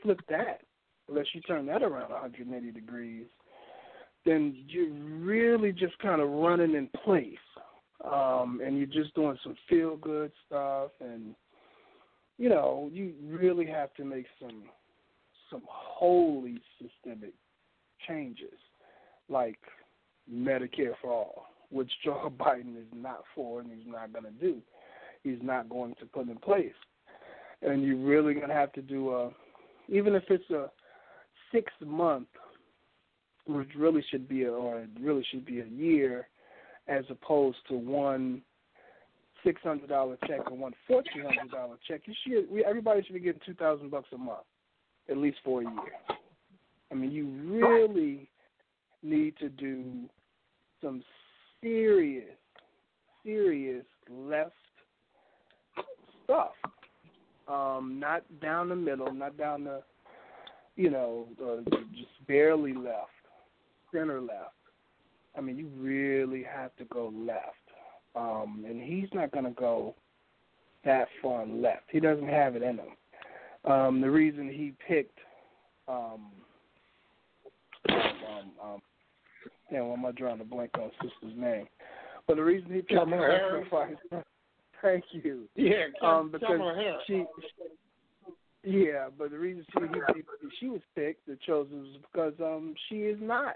[0.03, 0.61] flip that,
[1.09, 3.27] unless you turn that around 180 degrees,
[4.27, 7.37] then you're really just kind of running in place
[8.05, 11.35] um, and you're just doing some feel good stuff, and
[12.39, 14.65] you know you really have to make some
[15.51, 17.33] some wholly systemic
[18.07, 18.59] changes,
[19.29, 19.59] like
[20.33, 24.59] Medicare for all, which Joe Biden is not for and he's not going to do.
[25.23, 26.73] He's not going to put in place,
[27.63, 29.31] and you're really going to have to do a,
[29.89, 30.71] even if it's a
[31.53, 32.29] six month,
[33.47, 36.29] which really should be a, or it really should be a year
[36.87, 38.43] as opposed to one
[39.45, 42.03] six hundred dollar check or one fourteen hundred dollar check.
[42.07, 44.47] You should we, everybody should be getting two thousand bucks a month,
[45.11, 45.99] at least for a year.
[46.91, 48.31] I mean, you really
[49.03, 50.09] need to do
[50.83, 51.03] some
[51.63, 52.37] serious,
[53.25, 54.53] serious left
[56.25, 56.53] stuff.
[57.49, 59.83] Um, not down the middle, not down the,
[60.77, 61.63] you know, uh,
[61.97, 63.11] just barely left,
[63.93, 64.55] center left.
[65.37, 67.55] I mean, you really have to go left.
[68.15, 69.95] Um, and he's not going to go
[70.85, 71.85] that far left.
[71.91, 73.71] He doesn't have it in him.
[73.71, 75.19] Um, the reason he picked,
[75.87, 76.27] um,
[77.89, 78.83] um, um,
[79.71, 81.67] yeah, well, am I drawing a blank on sister's name?
[82.27, 83.69] But the reason he picked Kamala Harris.
[84.83, 85.49] Thank you.
[85.57, 87.03] Yeah, um, because Harris.
[87.07, 87.25] she,
[88.65, 89.81] yeah, but the reason she
[90.15, 90.23] he,
[90.61, 93.55] she was picked, the chosen, was because um she is not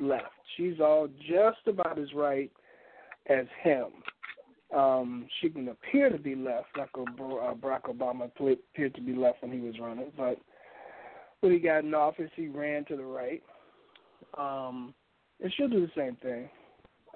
[0.00, 0.32] left.
[0.56, 2.50] She's all just about as right
[3.28, 3.86] as him.
[4.74, 7.04] Um, she can appear to be left, like uh,
[7.54, 10.38] Barack Obama appeared to be left when he was running, but
[11.40, 13.42] when he got in office, he ran to the right.
[14.36, 14.94] Um,
[15.42, 16.48] and she'll do the same thing.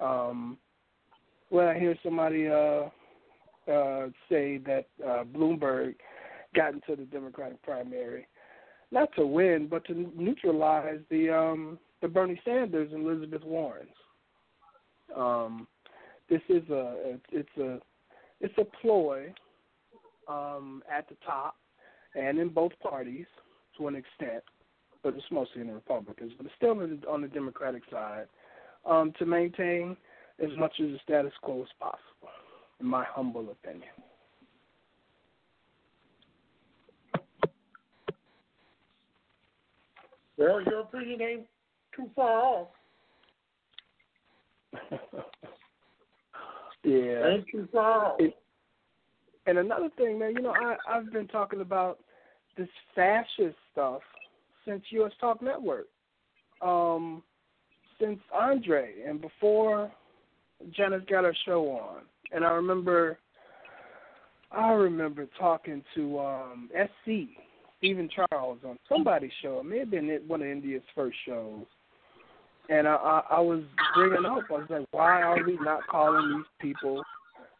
[0.01, 0.57] Um,
[1.49, 2.89] when I hear somebody uh,
[3.71, 5.95] uh, say that uh, Bloomberg
[6.55, 8.27] got into the Democratic primary,
[8.91, 13.89] not to win, but to neutralize the um, the Bernie Sanders and Elizabeth Warrens.
[15.15, 15.67] Um,
[16.29, 17.79] this is a it's a
[18.41, 19.33] it's a ploy
[20.27, 21.55] um, at the top
[22.15, 23.25] and in both parties
[23.77, 24.43] to an extent,
[25.03, 26.79] but it's mostly in the Republicans, but it's still
[27.09, 28.25] on the Democratic side
[28.85, 29.95] um, to maintain
[30.43, 32.29] as much of the status quo as possible,
[32.79, 33.89] in my humble opinion.
[40.37, 41.45] Well, your opinion ain't
[41.93, 42.67] too far off.
[46.83, 47.27] yeah.
[47.27, 48.21] Ain't too far off.
[48.21, 48.33] It,
[49.47, 51.99] and another thing, man, you know, I, I've been talking about
[52.57, 54.01] this fascist stuff
[54.69, 55.87] since US Talk Network.
[56.61, 57.23] Um,
[57.99, 59.91] since Andre and before
[60.75, 62.01] Janice got her show on.
[62.31, 63.17] And I remember
[64.51, 67.29] I remember talking to um SC,
[67.77, 69.59] Stephen Charles on somebody's show.
[69.59, 71.65] It may have been one of India's first shows
[72.69, 73.63] and I, I, I was
[73.95, 77.03] bringing up, I was like, why are we not calling these people,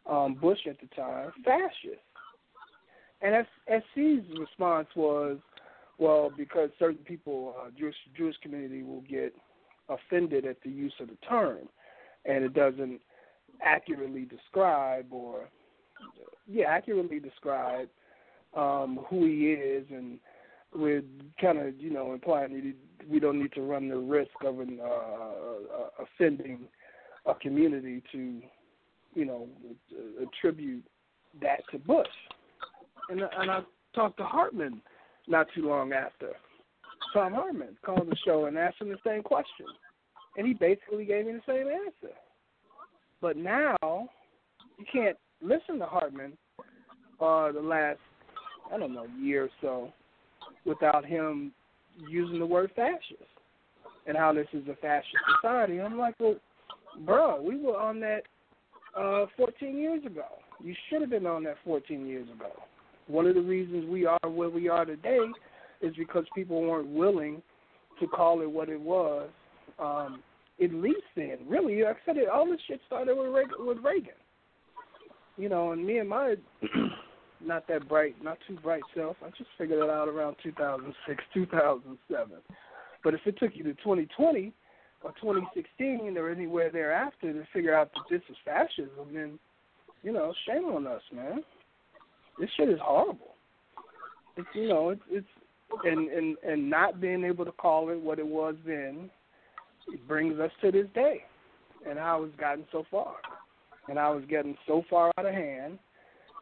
[0.08, 2.04] um, Bush at the time, fascists?
[3.22, 5.38] And SC's response was,
[6.00, 9.34] well, because certain people, uh, Jewish Jewish community, will get
[9.88, 11.68] offended at the use of the term,
[12.24, 13.00] and it doesn't
[13.62, 15.48] accurately describe or,
[16.48, 17.88] yeah, accurately describe
[18.56, 20.18] um, who he is, and
[20.74, 21.02] we're
[21.40, 24.78] kind of, you know, implying that we don't need to run the risk of an,
[24.82, 26.60] uh, uh, offending
[27.26, 28.40] a community to,
[29.14, 29.48] you know,
[30.22, 30.84] attribute
[31.42, 32.06] that to Bush.
[33.10, 33.60] And, and I
[33.94, 34.80] talked to Hartmann
[35.30, 36.32] not too long after.
[37.14, 39.66] Tom Hartmann called the show and asked him the same question,
[40.36, 42.14] and he basically gave me the same answer.
[43.20, 46.32] But now you can't listen to Hartmann
[47.20, 47.98] uh, the last
[48.72, 49.92] I don't know year or so
[50.64, 51.52] without him
[52.08, 53.28] using the word fascist
[54.06, 55.80] and how this is a fascist society.
[55.80, 56.36] I'm like, well,
[57.04, 58.22] bro, we were on that
[58.96, 60.24] uh, 14 years ago.
[60.62, 62.50] You should have been on that 14 years ago.
[63.10, 65.18] One of the reasons we are where we are today
[65.80, 67.42] is because people weren't willing
[67.98, 69.28] to call it what it was.
[69.78, 70.22] Um,
[70.62, 73.78] at least then, really, like I said, it, all this shit started with Reagan, with
[73.78, 74.12] Reagan.
[75.36, 76.34] You know, and me and my
[77.44, 82.32] not that bright, not too bright self, I just figured it out around 2006, 2007.
[83.02, 84.52] But if it took you to 2020
[85.02, 89.38] or 2016 or anywhere thereafter to figure out that this is fascism, then
[90.02, 91.42] you know, shame on us, man.
[92.40, 93.34] This shit is horrible.
[94.38, 95.26] It's you know, it's it's
[95.84, 99.10] and and and not being able to call it what it was then,
[100.08, 101.22] brings us to this day,
[101.86, 103.16] and how it's gotten so far,
[103.88, 105.78] and how it's getting so far out of hand,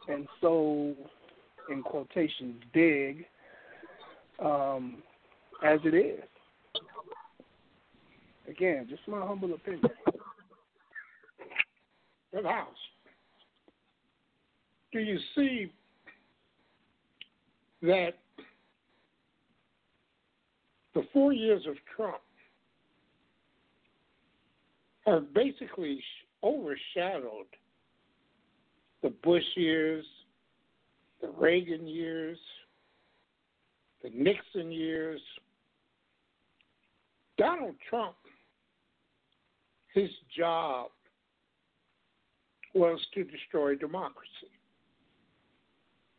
[0.09, 0.95] and so,
[1.69, 3.27] in quotations, big,
[4.39, 5.03] um,
[5.65, 6.23] as it is.
[8.49, 9.83] Again, just my humble opinion.
[12.33, 12.69] But house,
[14.93, 15.73] do you see
[17.83, 18.15] that
[20.95, 22.23] the four years of Trump
[25.07, 26.03] have basically
[26.43, 27.47] overshadowed
[29.03, 30.05] the Bush years,
[31.21, 32.39] the Reagan years,
[34.03, 35.21] the Nixon years.
[37.37, 38.17] Donald Trump,
[39.95, 40.91] his job
[42.75, 44.29] was to destroy democracy.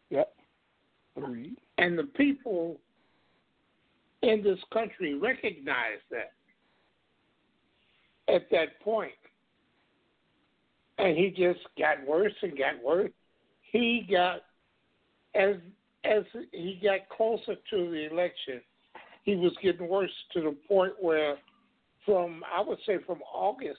[0.09, 0.33] Yep.
[1.77, 2.77] And the people
[4.21, 6.33] in this country recognized that
[8.33, 9.11] at that point.
[10.97, 13.11] And he just got worse and got worse.
[13.71, 14.41] He got
[15.35, 15.55] as
[16.03, 18.61] as he got closer to the election,
[19.23, 21.37] he was getting worse to the point where
[22.05, 23.77] from I would say from August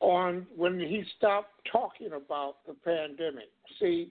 [0.00, 3.50] on when he stopped talking about the pandemic.
[3.80, 4.10] See,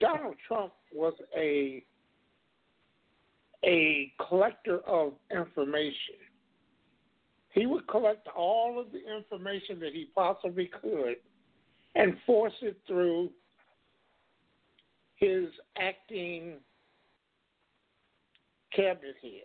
[0.00, 1.84] Donald Trump was a
[3.64, 6.14] a collector of information.
[7.50, 11.16] He would collect all of the information that he possibly could
[11.96, 13.30] and force it through
[15.16, 15.46] his
[15.76, 16.54] acting
[18.74, 19.44] cabinet heads.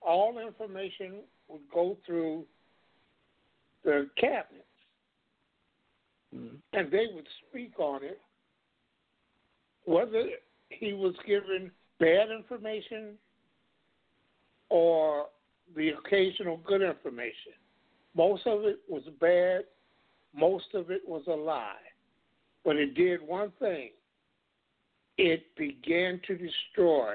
[0.00, 2.44] All information would go through
[3.84, 4.64] the cabinets,
[6.34, 6.56] mm-hmm.
[6.72, 8.20] and they would speak on it,
[9.84, 10.24] whether
[10.68, 13.14] he was given bad information
[14.68, 15.26] or
[15.76, 17.52] the occasional good information.
[18.16, 19.62] Most of it was bad,
[20.34, 21.74] most of it was a lie.
[22.64, 23.90] But it did one thing
[25.16, 27.14] it began to destroy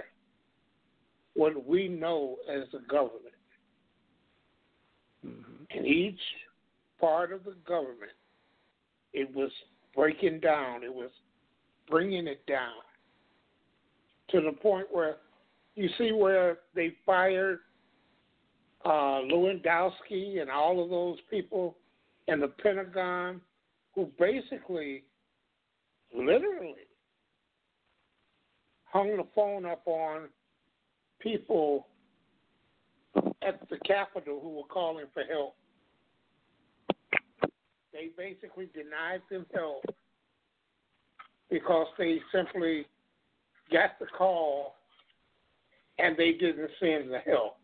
[1.34, 3.22] what we know as the government.
[5.26, 5.78] Mm-hmm.
[5.78, 6.20] And each
[7.00, 8.12] part of the government,
[9.14, 9.52] it was
[9.96, 11.10] breaking down, it was
[11.90, 12.74] bringing it down
[14.30, 15.18] to the point where
[15.76, 17.60] you see where they fired
[18.86, 21.76] uh, Lewandowski and all of those people
[22.28, 23.42] in the Pentagon
[23.94, 25.04] who basically,
[26.16, 26.88] literally,
[28.86, 30.30] hung the phone up on
[31.20, 31.88] people
[33.42, 35.56] at the Capitol who were calling for help.
[37.92, 39.84] They basically denied them help
[41.50, 42.86] because they simply
[43.72, 44.76] got the call
[46.00, 47.58] and they didn't send the help.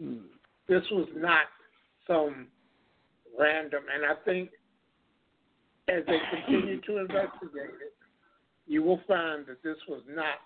[0.00, 0.26] Hmm.
[0.68, 1.46] This was not
[2.06, 2.48] some
[3.38, 4.50] random, and I think
[5.88, 7.94] as they continue to investigate it,
[8.66, 10.38] you will find that this was not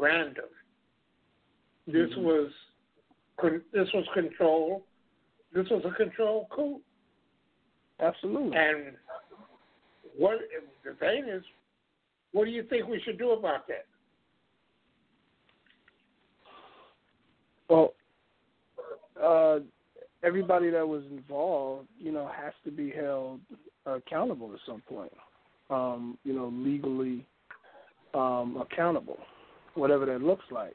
[0.00, 0.46] random.
[1.86, 2.22] This mm-hmm.
[2.22, 2.50] was
[3.72, 4.84] this was control.
[5.52, 6.80] This was a control coup.
[8.00, 8.56] Absolutely.
[8.56, 8.94] And
[10.16, 10.38] what
[10.84, 11.42] the thing is,
[12.32, 13.86] what do you think we should do about that?
[17.68, 17.94] Well,
[19.22, 19.58] uh,
[20.22, 23.40] everybody that was involved, you know, has to be held
[23.86, 25.12] accountable at some point.
[25.70, 27.24] Um, you know, legally
[28.12, 29.18] um, accountable,
[29.74, 30.74] whatever that looks like.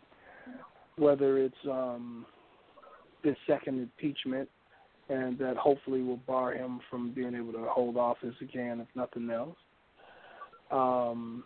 [0.98, 2.26] Whether it's um,
[3.24, 4.48] this second impeachment,
[5.10, 9.30] and that hopefully will bar him from being able to hold office again, if nothing
[9.30, 9.58] else.
[10.72, 11.44] Um,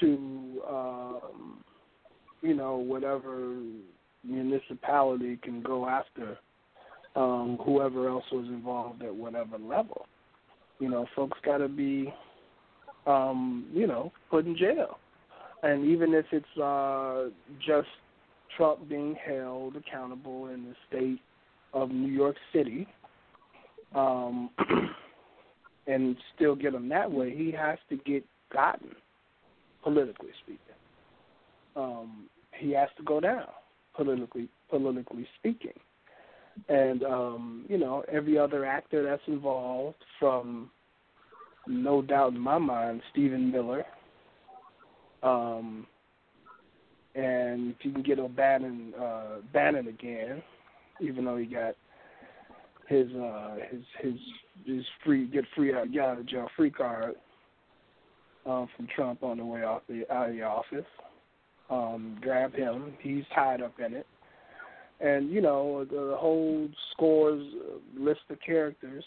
[0.00, 1.64] to um,
[2.40, 3.58] you know whatever
[4.24, 6.38] municipality can go after
[7.16, 10.06] um, whoever else was involved at whatever level.
[10.78, 12.12] You know, folks got to be,
[13.06, 14.98] um, you know, put in jail.
[15.62, 17.28] And even if it's uh,
[17.64, 17.88] just
[18.56, 21.20] Trump being held accountable in the state
[21.72, 22.86] of New York City,
[23.94, 24.50] um,
[25.86, 28.90] and still get him that way, he has to get gotten,
[29.82, 30.58] politically speaking.
[31.74, 32.26] Um,
[32.58, 33.46] he has to go down,
[33.94, 35.72] politically politically speaking.
[36.68, 40.70] And um, you know, every other actor that's involved, from
[41.66, 43.84] no doubt in my mind, Stephen Miller.
[45.22, 45.86] Um,
[47.14, 50.42] and if you can get O'Bannon uh, Bannon again,
[51.00, 51.74] even though he got
[52.88, 54.14] his uh, his his
[54.66, 57.14] his free get free out get out of jail free card
[58.46, 60.86] um, from Trump on the way off the out of the office.
[61.70, 64.06] Um, grab him; he's tied up in it.
[65.00, 69.04] And you know the whole scores uh, list of characters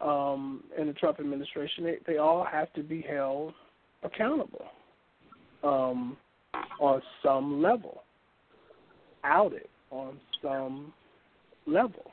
[0.00, 1.84] um, in the Trump administration.
[1.84, 3.52] They, they all have to be held
[4.02, 4.66] accountable
[5.62, 6.16] um,
[6.80, 8.02] on some level,
[9.22, 10.92] Out outed on some
[11.66, 12.12] level.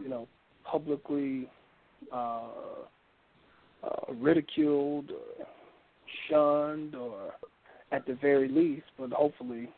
[0.00, 0.28] You know,
[0.64, 1.48] publicly
[2.12, 2.42] uh,
[3.82, 5.46] uh, ridiculed, or
[6.28, 7.32] shunned, or
[7.92, 9.70] at the very least, but hopefully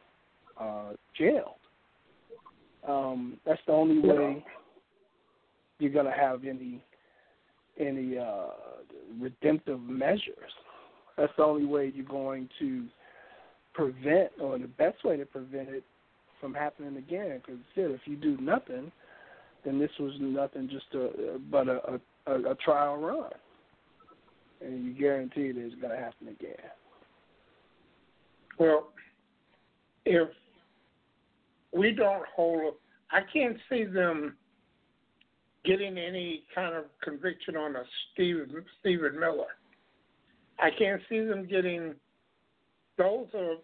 [0.61, 1.55] uh, jailed.
[2.87, 4.45] Um, that's the only way
[5.79, 6.83] you're going to have any
[7.79, 8.49] any uh,
[9.21, 10.53] redemptive measures.
[11.17, 12.87] That's the only way you're going to
[13.73, 15.85] prevent, or the best way to prevent it
[16.41, 17.41] from happening again.
[17.45, 18.91] Because if you do nothing,
[19.65, 23.31] then this was nothing just a but a, a, a trial run,
[24.61, 26.55] and you guarantee that it's going to happen again.
[28.59, 28.89] Well,
[30.05, 30.29] if
[31.73, 32.75] we don't hold,
[33.11, 34.37] I can't see them
[35.65, 37.83] getting any kind of conviction on a
[38.13, 39.47] Stephen Stephen Miller.
[40.59, 41.95] I can't see them getting.
[42.97, 43.55] Those are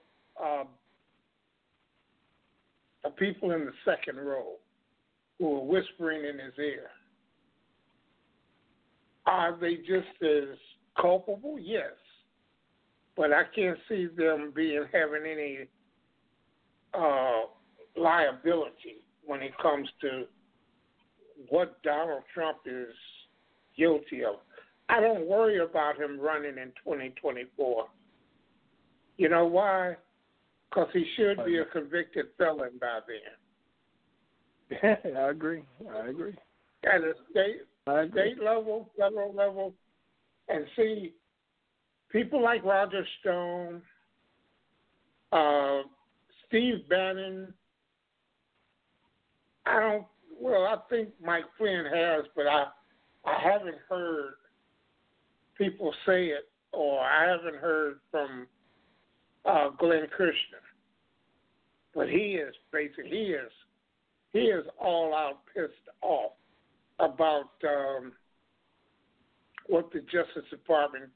[0.43, 0.65] uh,
[3.05, 4.55] the people in the second row
[5.39, 6.89] who are whispering in his ear.
[9.27, 10.59] Are they just as
[11.01, 11.59] culpable?
[11.61, 11.93] Yes,
[13.17, 15.69] but I can't see them being having any
[16.93, 17.47] uh,
[17.97, 20.25] liability when it comes to
[21.49, 22.95] what Donald Trump is
[23.77, 24.37] guilty of.
[24.89, 27.87] I don't worry about him running in 2024.
[29.17, 29.97] You know why?
[30.75, 34.79] Because he should be a convicted felon by then.
[35.05, 35.63] Yeah, I agree.
[35.95, 36.35] I agree.
[36.85, 37.61] At a state,
[38.11, 39.75] state level, federal level,
[40.49, 41.13] and see
[42.11, 43.83] people like Roger Stone,
[45.33, 45.83] uh,
[46.47, 47.55] Steve Bannon.
[49.67, 50.05] I don't
[50.41, 52.67] well, I think Mike Flynn has, but I
[53.25, 54.35] I haven't heard
[55.57, 58.47] people say it, or I haven't heard from
[59.45, 60.65] uh, Glenn Kirshner.
[61.95, 63.51] But he is basically he is
[64.33, 65.73] he is all out pissed
[66.03, 66.33] off
[66.99, 68.13] about um,
[69.67, 71.11] what the Justice Department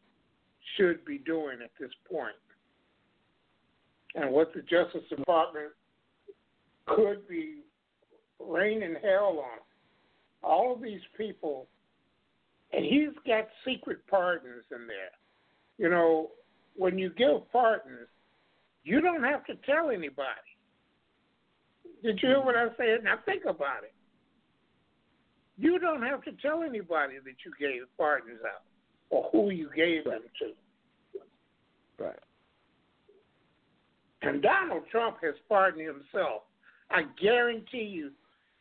[0.76, 2.36] should be doing at this point,
[4.14, 5.72] and what the Justice Department
[6.86, 7.62] could be
[8.38, 9.58] raining hell on.
[10.42, 11.66] All of these people,
[12.72, 15.10] and he's got secret pardons in there.
[15.78, 16.30] You know,
[16.76, 18.08] when you give pardons,
[18.88, 20.28] you don't have to tell anybody.
[22.02, 23.04] Did you hear what I said?
[23.04, 23.94] Now think about it.
[25.58, 28.62] You don't have to tell anybody that you gave pardons out
[29.10, 32.02] or who you gave them to.
[32.02, 32.18] Right.
[34.22, 36.42] And Donald Trump has pardoned himself.
[36.90, 38.12] I guarantee you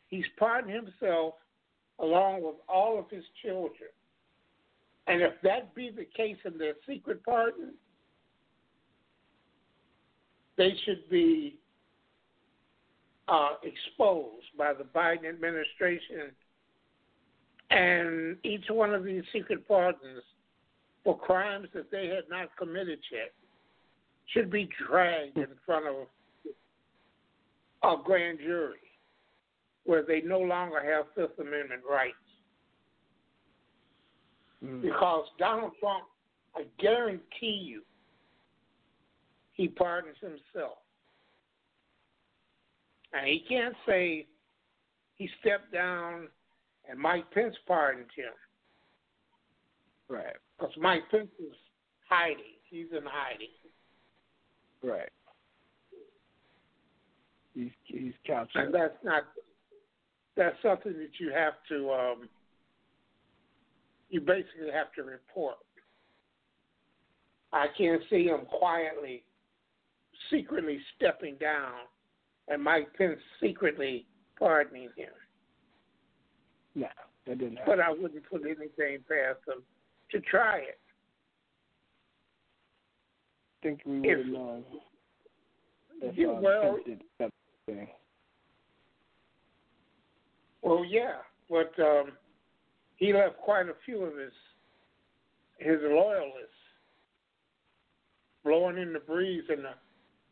[0.08, 1.36] He's pardoned himself
[2.00, 3.90] along with all of his children.
[5.08, 7.74] And if that be the case in their secret pardon,
[10.58, 11.58] they should be
[13.28, 16.32] uh, exposed by the Biden administration
[17.70, 20.24] and each one of these secret pardons
[21.04, 23.34] for crimes that they had not committed yet
[24.28, 25.96] should be dragged in front of
[27.84, 28.78] a grand jury
[29.86, 32.16] where they no longer have Fifth Amendment rights.
[34.64, 34.82] Mm.
[34.82, 36.04] Because Donald Trump,
[36.56, 37.82] I guarantee you,
[39.58, 40.78] he pardons himself.
[43.14, 44.28] And he can't say
[45.16, 46.28] he stepped down
[46.90, 48.34] and Mike Pence pardoned him.
[50.08, 50.36] Right.
[50.58, 51.56] Because Mike Pence is
[52.08, 52.56] hiding.
[52.70, 53.48] He's in hiding.
[54.84, 55.10] Right.
[57.54, 58.62] He's he's couching.
[58.62, 59.24] And that's not
[60.36, 62.30] that's something that you have to um,
[64.10, 65.58] you basically have to report.
[67.52, 69.24] I can't see him quietly,
[70.30, 71.74] secretly stepping down,
[72.48, 74.06] and Mike Pence secretly
[74.38, 75.10] pardoning him.
[76.76, 76.88] No,
[77.26, 77.74] that didn't happen.
[77.78, 79.64] But I wouldn't put anything past them
[80.12, 80.80] to try it.
[83.62, 84.64] I think we would have known.
[86.14, 86.78] Yeah, well,
[90.62, 91.16] well, yeah,
[91.50, 92.12] but um,
[92.98, 94.32] he left quite a few of his
[95.58, 96.54] his loyalists
[98.44, 99.72] blowing in the breeze, and the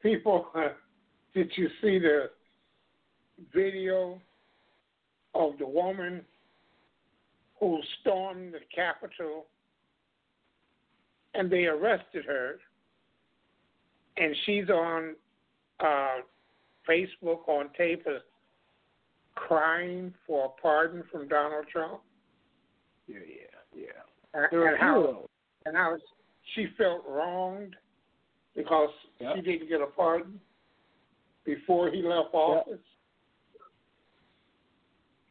[0.05, 0.47] people.
[1.33, 2.29] Did you see the
[3.53, 4.21] video
[5.33, 6.21] of the woman
[7.59, 9.47] who stormed the Capitol
[11.33, 12.55] and they arrested her,
[14.15, 15.15] and she's on
[15.81, 16.21] uh,
[16.87, 18.05] Facebook on tape
[19.35, 21.99] crying for a pardon from Donald Trump.
[23.07, 24.41] Yeah, yeah, yeah.
[24.49, 25.25] And, and how
[25.65, 25.97] and how
[26.53, 27.75] she felt wronged
[28.55, 29.35] because yep.
[29.35, 30.39] she didn't get a pardon
[31.45, 32.79] before he left office.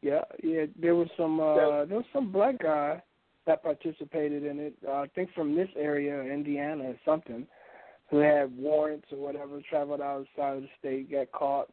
[0.02, 0.66] Yeah, yeah.
[0.80, 3.02] There was some uh there was some black guy
[3.46, 4.74] that participated in it.
[4.86, 7.46] Uh, I think from this area, Indiana or something,
[8.10, 11.70] who had warrants or whatever, traveled outside of the state, got caught,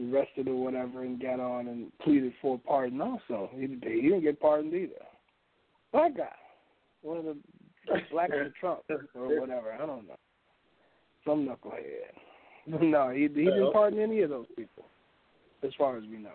[0.00, 3.00] arrested or whatever, and got on and pleaded for a pardon.
[3.00, 4.92] Also, he, he didn't get pardoned either.
[5.92, 6.34] Black guy,
[7.02, 7.36] one of the
[8.10, 8.80] black of Trump
[9.14, 9.72] or whatever.
[9.72, 10.16] I don't know.
[11.26, 12.14] Some knucklehead.
[12.82, 14.86] no, he, he didn't pardon any of those people,
[15.62, 16.30] as far as we know.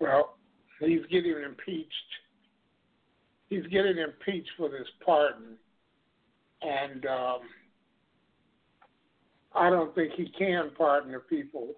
[0.00, 0.36] Well,
[0.80, 1.90] he's getting impeached.
[3.48, 5.56] He's getting impeached for this pardon,
[6.62, 7.40] and um,
[9.54, 11.68] I don't think he can pardon the people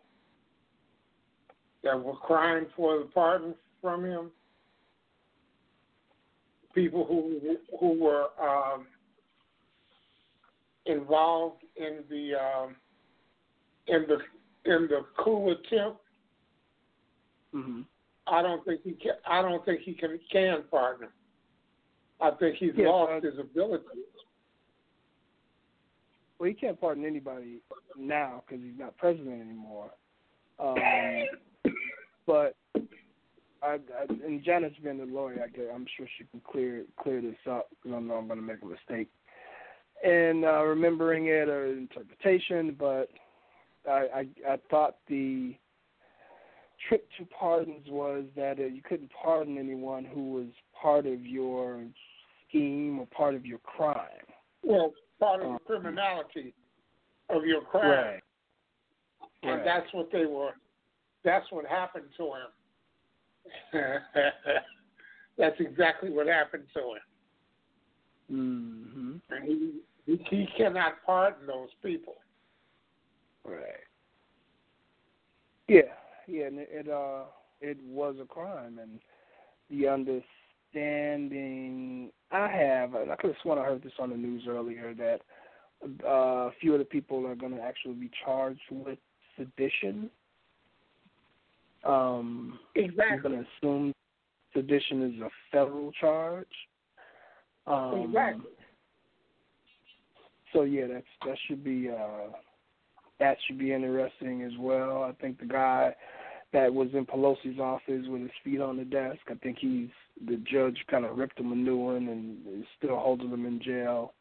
[1.85, 4.31] that were crying for the pardon from him.
[6.75, 8.87] People who who were um,
[10.87, 12.77] involved in the um,
[13.89, 14.19] in the
[14.71, 16.01] in the coup attempt.
[17.55, 17.83] Mm-hmm.
[18.27, 19.13] I don't think he can.
[19.29, 21.09] I don't think he can can partner.
[22.21, 23.85] I think he's yeah, lost uh, his ability.
[26.39, 27.61] Well, he can't pardon anybody
[27.99, 29.91] now because he's not president anymore.
[30.59, 30.77] Um,
[32.27, 32.57] but
[33.63, 33.79] I, I,
[34.25, 35.43] and Janet's been the lawyer.
[35.45, 38.41] I get, I'm sure she can clear clear this up because I know I'm going
[38.41, 39.09] to make a mistake
[40.05, 42.77] in uh, remembering it or interpretation.
[42.79, 43.09] But
[43.89, 45.55] I, I, I thought the
[46.89, 50.47] trick to pardons was that uh, you couldn't pardon anyone who was
[50.81, 51.83] part of your
[52.49, 54.27] scheme or part of your crime.
[54.63, 56.55] Well, part of the um, criminality
[57.31, 57.91] of your crime.
[57.91, 58.21] Right.
[59.43, 59.65] And right.
[59.65, 60.53] that's what they were.
[61.25, 62.51] That's what happened to him.
[65.39, 66.99] that's exactly what happened to him.
[68.33, 69.35] Mm-hmm.
[69.35, 72.15] And he, he he cannot pardon those people.
[73.45, 73.85] Right.
[75.69, 75.83] Yeah,
[76.27, 77.25] yeah, and it, it uh
[77.61, 79.01] it was a crime, and
[79.71, 84.45] the understanding I have, and I could have sworn I heard this on the news
[84.49, 85.21] earlier that
[86.05, 88.99] uh, a few of the people are going to actually be charged with
[89.37, 90.11] sedition.
[91.85, 93.05] Um, exactly.
[93.13, 93.93] I'm going to assume
[94.55, 96.47] sedition is a federal charge.
[97.67, 98.51] Um, exactly.
[100.57, 102.33] So yeah, that's that should be uh,
[103.21, 105.03] that should be interesting as well.
[105.03, 105.95] I think the guy
[106.55, 109.91] that was in Pelosi's office with his feet on the desk, I think he's
[110.27, 113.61] the judge kind of ripped him a new one and is still holding him in
[113.63, 114.15] jail,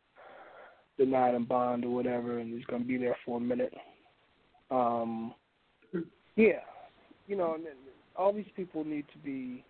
[0.98, 3.74] denied him bond or whatever, and he's to be there for a minute.
[4.70, 5.34] Um,
[6.36, 6.60] yeah,
[7.28, 7.57] you know,
[8.18, 9.64] all these people need to be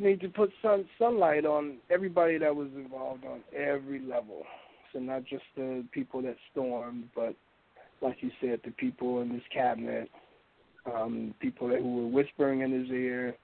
[0.00, 4.44] need to put sun sunlight on everybody that was involved on every level.
[4.92, 7.34] So not just the people that stormed, but
[8.00, 10.10] like you said, the people in his cabinet,
[10.92, 13.34] um, people that, who were whispering in his ear,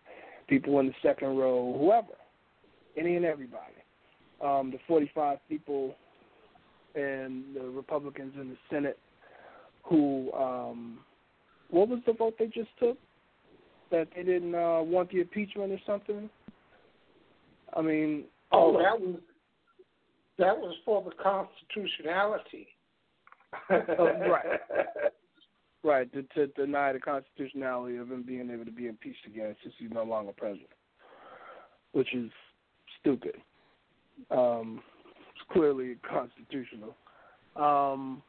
[0.49, 2.19] people in the second row, whoever,
[2.97, 3.63] any and everybody.
[4.43, 5.95] Um, the 45 people
[6.95, 8.99] and the Republicans in the Senate
[9.85, 10.99] who, um,
[11.71, 12.99] what was the vote they just took?
[13.91, 16.29] That they didn't uh, want the impeachment or something?
[17.75, 19.17] I mean, oh, that was
[20.39, 22.69] that was for the constitutionality.
[23.71, 24.61] oh, right.
[25.85, 29.73] Right, to, to deny the constitutionality of him being able to be impeached again since
[29.79, 30.71] he's no longer president,
[31.93, 32.31] which is
[33.01, 33.37] stupid.
[34.33, 34.83] Um,
[35.31, 36.97] it's clearly constitutional.
[37.55, 38.23] Um,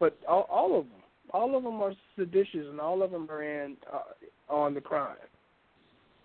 [0.00, 3.44] but all, all of them, all of them are seditious, and all of them are
[3.44, 5.16] in uh, on the crime.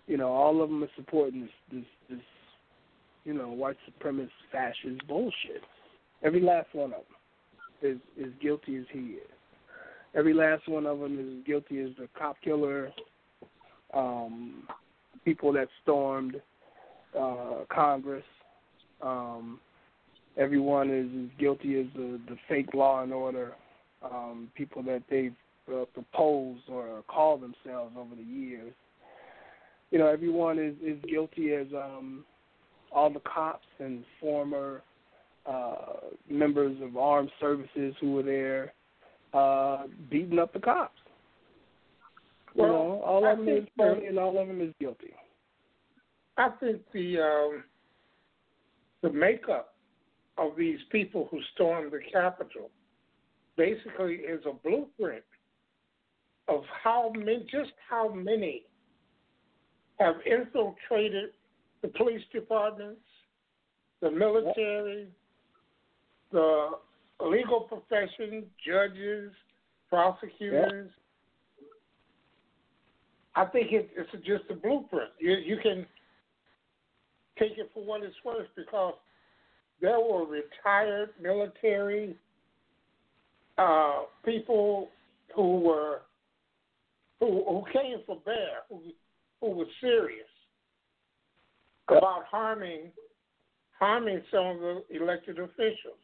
[0.06, 2.20] You know, all of them are supporting this, this, this,
[3.24, 5.62] you know, white supremacist fascist bullshit.
[6.22, 9.34] Every last one of them is is guilty as he is
[10.14, 12.90] every last one of them is guilty as the cop killer,
[13.92, 14.66] um,
[15.24, 16.40] people that stormed
[17.18, 18.24] uh, Congress.
[19.02, 19.60] Um,
[20.36, 23.52] everyone is as guilty as the, the fake law and order
[24.02, 25.34] um, people that they've
[25.68, 28.72] uh, proposed or called themselves over the years.
[29.90, 32.24] You know, everyone is, is guilty as um,
[32.94, 34.82] all the cops and former
[35.46, 35.74] uh,
[36.30, 38.72] members of armed services who were there
[39.34, 41.00] uh, beating up the cops.
[42.54, 45.12] Well, you know, all I of them is phony and all of them is guilty.
[46.36, 47.64] I think the um,
[49.02, 49.74] the makeup
[50.38, 52.70] of these people who stormed the Capitol
[53.56, 55.24] basically is a blueprint
[56.48, 58.62] of how many, just how many
[59.98, 61.30] have infiltrated
[61.84, 63.02] the police departments,
[64.00, 65.06] the military,
[66.32, 66.70] the
[67.20, 69.30] legal profession, judges,
[69.90, 70.90] prosecutors.
[73.36, 75.10] I think it, it's just a blueprint.
[75.18, 75.84] You, you can
[77.38, 78.94] take it for what it's worth because
[79.82, 82.16] there were retired military
[83.58, 84.88] uh, people
[85.36, 86.00] who were
[87.20, 88.80] who who came for bear, who
[89.42, 90.26] who were serious
[91.88, 92.90] about harming
[93.78, 95.98] harming some of the elected officials.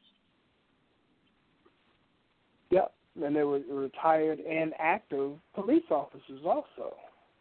[2.70, 2.92] Yep,
[3.22, 6.94] and they were retired and active police officers also,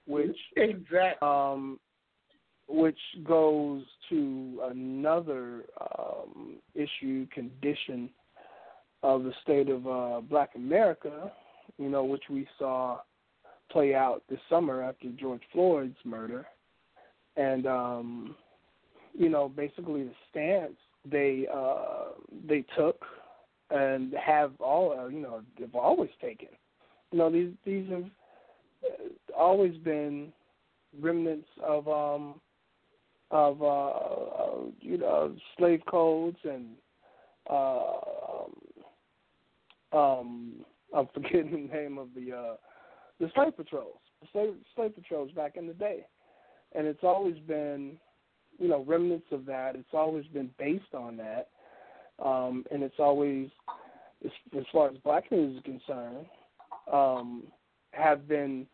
[0.08, 1.80] which exactly um,
[2.68, 5.66] which goes to another
[5.98, 8.10] um, issue condition
[9.02, 11.32] of the state of uh, Black America,
[11.78, 13.00] you know, which we saw
[13.72, 16.46] play out this summer after George Floyd's murder,
[17.40, 18.36] and um,
[19.14, 20.76] you know, basically the stance
[21.10, 22.10] they uh,
[22.48, 23.02] they took
[23.72, 26.50] and have all uh, you know they've always taken.
[27.12, 30.34] You know, these these have uh, always been
[31.00, 32.42] remnants of um
[33.32, 36.66] of uh, uh you know slave codes and
[37.50, 37.80] uh
[39.94, 40.54] um, um
[40.96, 42.56] I'm forgetting the name of the uh
[43.20, 46.06] the slave patrols the slave slave patrols back in the day
[46.76, 47.98] and it's always been
[48.58, 51.50] you know remnants of that it's always been based on that
[52.24, 53.50] um and it's always
[54.26, 56.26] as, as far as black news is concerned
[56.92, 57.44] um
[57.92, 58.66] have been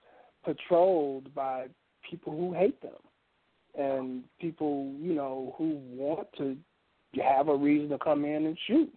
[0.43, 1.65] patrolled by
[2.09, 2.91] people who hate them
[3.77, 6.57] and people, you know, who want to
[7.21, 8.93] have a reason to come in and shoot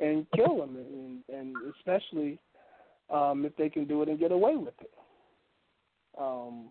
[0.00, 2.38] and kill them, and, and especially
[3.10, 4.90] um, if they can do it and get away with it.
[6.18, 6.70] Um,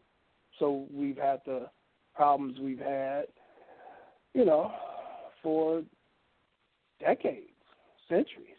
[0.62, 1.68] so we've had the
[2.16, 3.24] problems we've had,
[4.34, 4.72] you know,
[5.42, 5.82] for
[7.00, 7.50] decades,
[8.08, 8.56] centuries,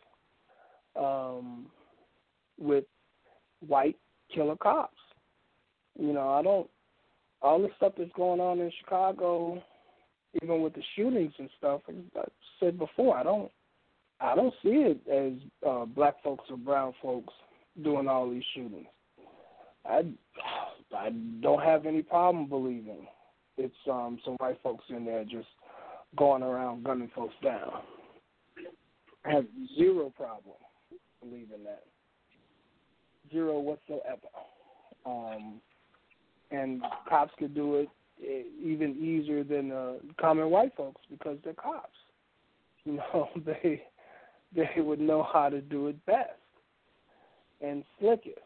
[0.98, 1.66] um,
[2.58, 2.84] with
[3.66, 3.96] white
[4.34, 4.98] killer cops.
[5.98, 6.68] You know, I don't
[7.40, 9.62] all the stuff that's going on in Chicago,
[10.42, 11.82] even with the shootings and stuff.
[11.88, 12.22] I
[12.60, 13.50] said before, I don't,
[14.20, 15.32] I don't see it as
[15.68, 17.34] uh, black folks or brown folks
[17.82, 18.86] doing all these shootings.
[19.84, 20.02] I,
[20.94, 21.10] I
[21.40, 23.06] don't have any problem believing
[23.56, 25.48] it's um, some white folks in there just
[26.16, 27.70] going around gunning folks down.
[29.24, 29.46] I have
[29.76, 30.56] zero problem
[31.20, 31.84] believing that.
[33.30, 34.28] Zero whatsoever.
[35.06, 35.60] Um,
[36.50, 37.88] and cops could do it
[38.22, 41.88] eh, even easier than uh, common white folks because they're cops.
[42.84, 43.80] You know, they
[44.56, 46.30] they would know how to do it best
[47.60, 48.40] and slickest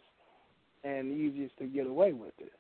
[0.87, 2.53] and easiest to get away with it.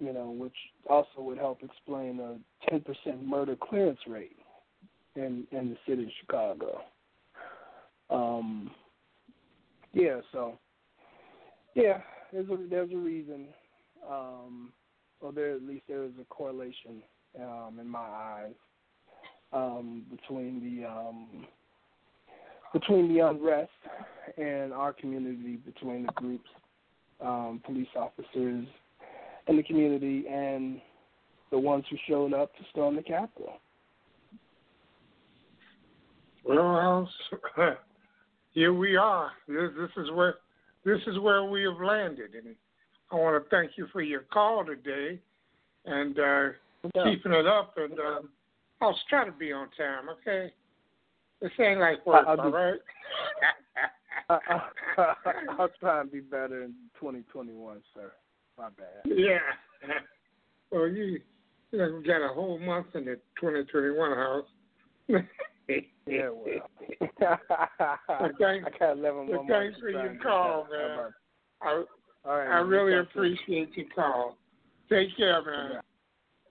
[0.00, 0.56] You know, which
[0.88, 4.36] also would help explain a ten percent murder clearance rate
[5.14, 6.80] in in the city of Chicago.
[8.10, 8.70] Um,
[9.92, 10.58] yeah, so
[11.74, 11.98] yeah,
[12.32, 13.46] there's a there's a reason
[14.08, 14.72] um,
[15.20, 17.02] or there at least there is a correlation
[17.40, 18.54] um, in my eyes
[19.52, 21.46] um, between the um,
[22.72, 23.70] between the unrest
[24.36, 26.50] and our community, between the groups,
[27.20, 28.66] um, police officers
[29.46, 30.80] in the community, and
[31.50, 33.54] the ones who showed up to storm the Capitol.
[36.44, 37.08] Well,
[38.52, 39.30] here we are.
[39.48, 40.36] This, this is where
[40.84, 42.54] this is where we have landed, and
[43.10, 45.18] I want to thank you for your call today
[45.86, 46.48] and uh,
[46.94, 47.04] yeah.
[47.04, 47.74] keeping it up.
[47.76, 48.20] And uh,
[48.80, 50.52] I'll try to be on time, okay?
[51.40, 52.74] This ain't like work, I'll all be, right?
[54.30, 54.60] I,
[55.58, 58.12] will try and be better in 2021, sir.
[58.58, 59.12] My bad.
[59.16, 59.38] Yeah.
[60.70, 61.20] Well, you,
[61.70, 64.44] you know, got a whole month in the 2021 house.
[66.08, 67.38] yeah, well.
[68.40, 71.10] thanks, I got 11 more thanks for your call, man.
[71.62, 71.84] I,
[72.24, 74.36] right, I really appreciate your call.
[74.90, 75.70] Take care, man.
[75.74, 75.80] Yeah.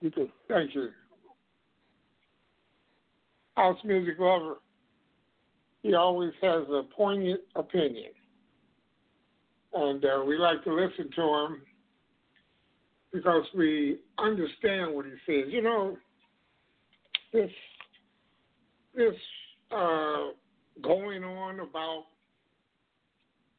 [0.00, 0.28] You too.
[0.48, 0.88] Thank you.
[3.56, 4.54] House music lover.
[5.84, 8.10] He always has a poignant opinion.
[9.74, 11.60] And uh, we like to listen to him
[13.12, 15.52] because we understand what he says.
[15.52, 15.98] You know,
[17.34, 17.50] this
[18.94, 19.12] this
[19.70, 20.28] uh,
[20.80, 22.04] going on about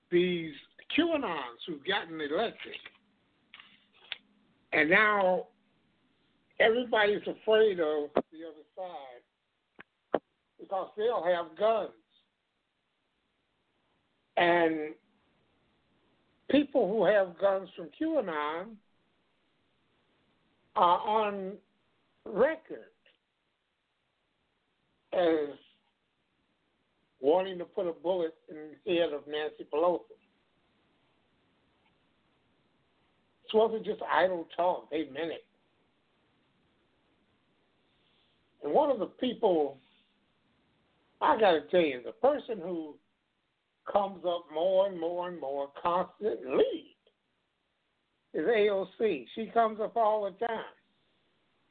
[0.09, 0.53] these
[0.97, 2.73] QAnons who've gotten elected,
[4.73, 5.45] and now
[6.59, 10.21] everybody's afraid of the other side
[10.59, 11.91] because they'll have guns.
[14.37, 14.93] And
[16.49, 18.75] people who have guns from QAnon
[20.75, 21.53] are on
[22.25, 22.91] record
[25.13, 25.55] as
[27.21, 28.55] wanting to put a bullet in
[28.85, 30.01] the head of Nancy Pelosi.
[33.43, 35.45] This wasn't just idle talk, they meant it.
[38.63, 39.77] And one of the people,
[41.21, 42.95] I got to tell you, the person who
[43.91, 46.95] comes up more and more and more constantly
[48.33, 49.25] is AOC.
[49.35, 50.65] She comes up all the time.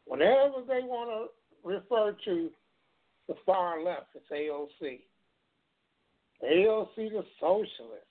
[0.06, 2.50] Whenever they want to refer to
[3.28, 5.00] the far left, it's AOC.
[6.42, 8.06] AOC the socialist.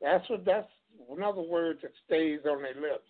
[0.00, 0.68] That's what that's
[1.14, 3.04] another word that stays on their lips.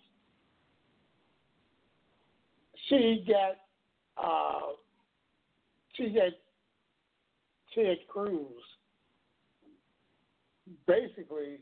[2.89, 3.57] She got
[4.23, 4.73] uh,
[5.93, 6.33] she got
[7.73, 8.45] Ted Cruz
[10.87, 11.59] basically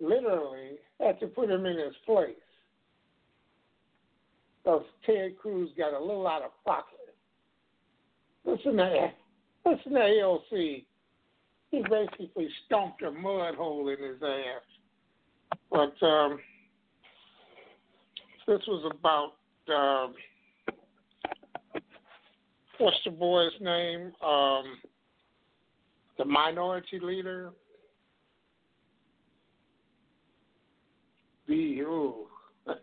[0.00, 2.34] literally had to put him in his place.
[4.62, 7.14] Because Ted Cruz got a little out of pocket.
[8.44, 9.12] Listen to
[9.64, 10.84] listen to AOC.
[11.70, 14.62] He basically stomped a mud hole in his ass.
[15.70, 16.38] But um,
[18.46, 19.32] this was about
[19.74, 20.14] um,
[22.78, 24.12] what's the boy's name?
[24.24, 24.64] Um,
[26.18, 27.50] the minority leader.
[31.48, 31.84] The
[32.66, 32.74] the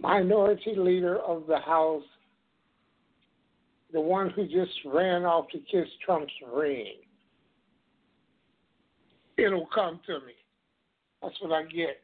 [0.00, 2.04] minority leader of the House,
[3.92, 6.94] the one who just ran off to kiss Trump's ring.
[9.36, 10.34] It'll come to me.
[11.22, 12.00] That's what I get.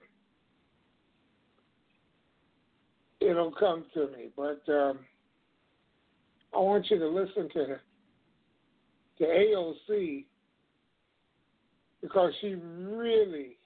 [3.21, 4.31] It'll come to me.
[4.37, 4.99] But um,
[6.55, 7.67] I want you to listen to
[9.19, 10.25] to AOC
[12.03, 13.59] because she really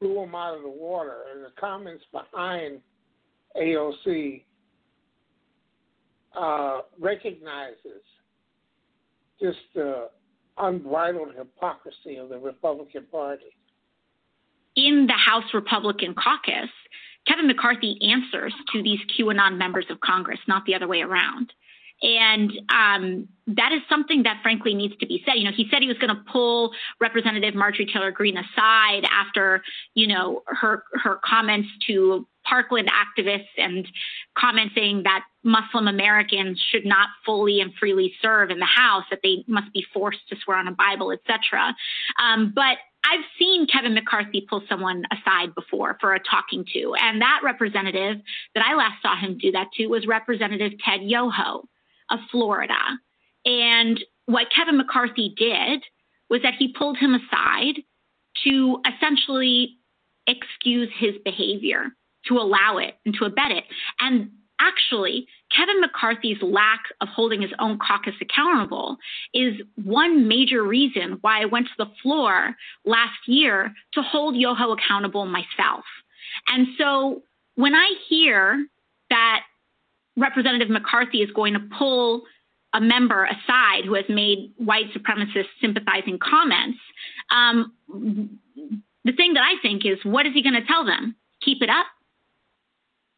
[0.00, 1.24] blew him out of the water.
[1.34, 2.80] And the comments behind
[3.56, 4.44] AOC
[6.38, 8.02] uh, recognizes
[9.40, 10.08] just the
[10.58, 13.56] unbridled hypocrisy of the Republican Party.
[14.76, 16.70] In the House Republican caucus,
[17.26, 21.52] Kevin McCarthy answers to these QAnon members of Congress, not the other way around.
[22.02, 25.34] And um, that is something that frankly needs to be said.
[25.36, 29.62] You know, he said he was going to pull Representative Marjorie Taylor Greene aside after,
[29.94, 33.86] you know, her her comments to Parkland activists and
[34.38, 39.44] commenting that Muslim Americans should not fully and freely serve in the House, that they
[39.46, 41.74] must be forced to swear on a Bible, etc.
[42.22, 47.22] Um, but I've seen Kevin McCarthy pull someone aside before for a talking to, and
[47.22, 48.18] that representative
[48.54, 51.64] that I last saw him do that to was Representative Ted Yoho
[52.10, 52.78] of Florida.
[53.44, 55.82] And what Kevin McCarthy did
[56.30, 57.82] was that he pulled him aside
[58.44, 59.78] to essentially
[60.26, 61.86] excuse his behavior,
[62.26, 63.64] to allow it and to abet it.
[63.98, 64.30] And
[64.60, 65.26] actually,
[65.56, 68.98] Kevin McCarthy's lack of holding his own caucus accountable
[69.32, 72.54] is one major reason why I went to the floor
[72.84, 75.84] last year to hold Yoho accountable myself.
[76.48, 77.22] And so
[77.54, 78.66] when I hear
[79.10, 79.40] that
[80.18, 82.24] Representative McCarthy is going to pull
[82.74, 86.78] a member aside who has made white supremacist sympathizing comments,
[87.30, 87.72] um,
[89.04, 91.16] the thing that I think is, what is he going to tell them?
[91.42, 91.86] Keep it up?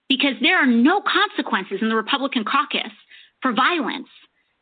[0.08, 2.92] Because there are no consequences in the Republican caucus
[3.42, 4.08] for violence.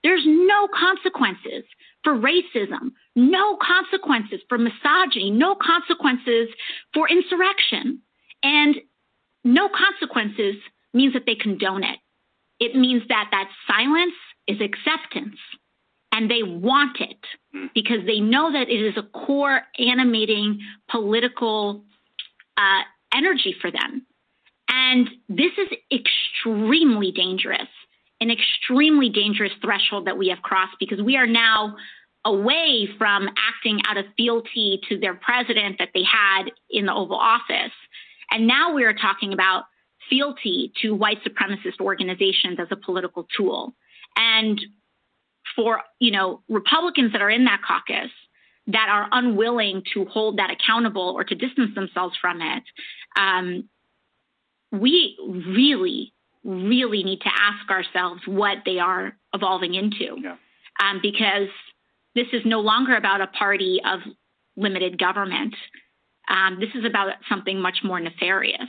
[0.03, 1.65] There's no consequences
[2.05, 6.49] for racism, no consequences for misogyny, no consequences
[6.95, 8.01] for insurrection.
[8.43, 8.77] And
[9.45, 10.57] no consequences
[10.95, 11.99] means that they condone it
[12.61, 14.15] it means that that silence
[14.47, 15.37] is acceptance
[16.13, 17.67] and they want it hmm.
[17.75, 20.61] because they know that it is a core animating
[20.91, 21.85] political
[22.57, 22.83] uh,
[23.15, 24.05] energy for them.
[24.69, 27.69] And this is extremely dangerous,
[28.21, 31.77] an extremely dangerous threshold that we have crossed because we are now
[32.25, 37.17] away from acting out of fealty to their president that they had in the Oval
[37.17, 37.73] Office.
[38.31, 39.65] And now we are talking about
[40.09, 43.75] fealty to white supremacist organizations as a political tool.
[44.17, 44.61] And
[45.57, 48.11] for you know Republicans that are in that caucus
[48.69, 52.63] that are unwilling to hold that accountable or to distance themselves from it,
[53.19, 53.69] um,
[54.71, 55.17] we
[55.49, 56.13] really,
[56.45, 60.17] really need to ask ourselves what they are evolving into.
[60.23, 60.37] Yeah.
[60.83, 61.49] Um, because
[62.15, 64.01] this is no longer about a party of
[64.57, 65.55] limited government.
[66.29, 68.69] Um, this is about something much more nefarious.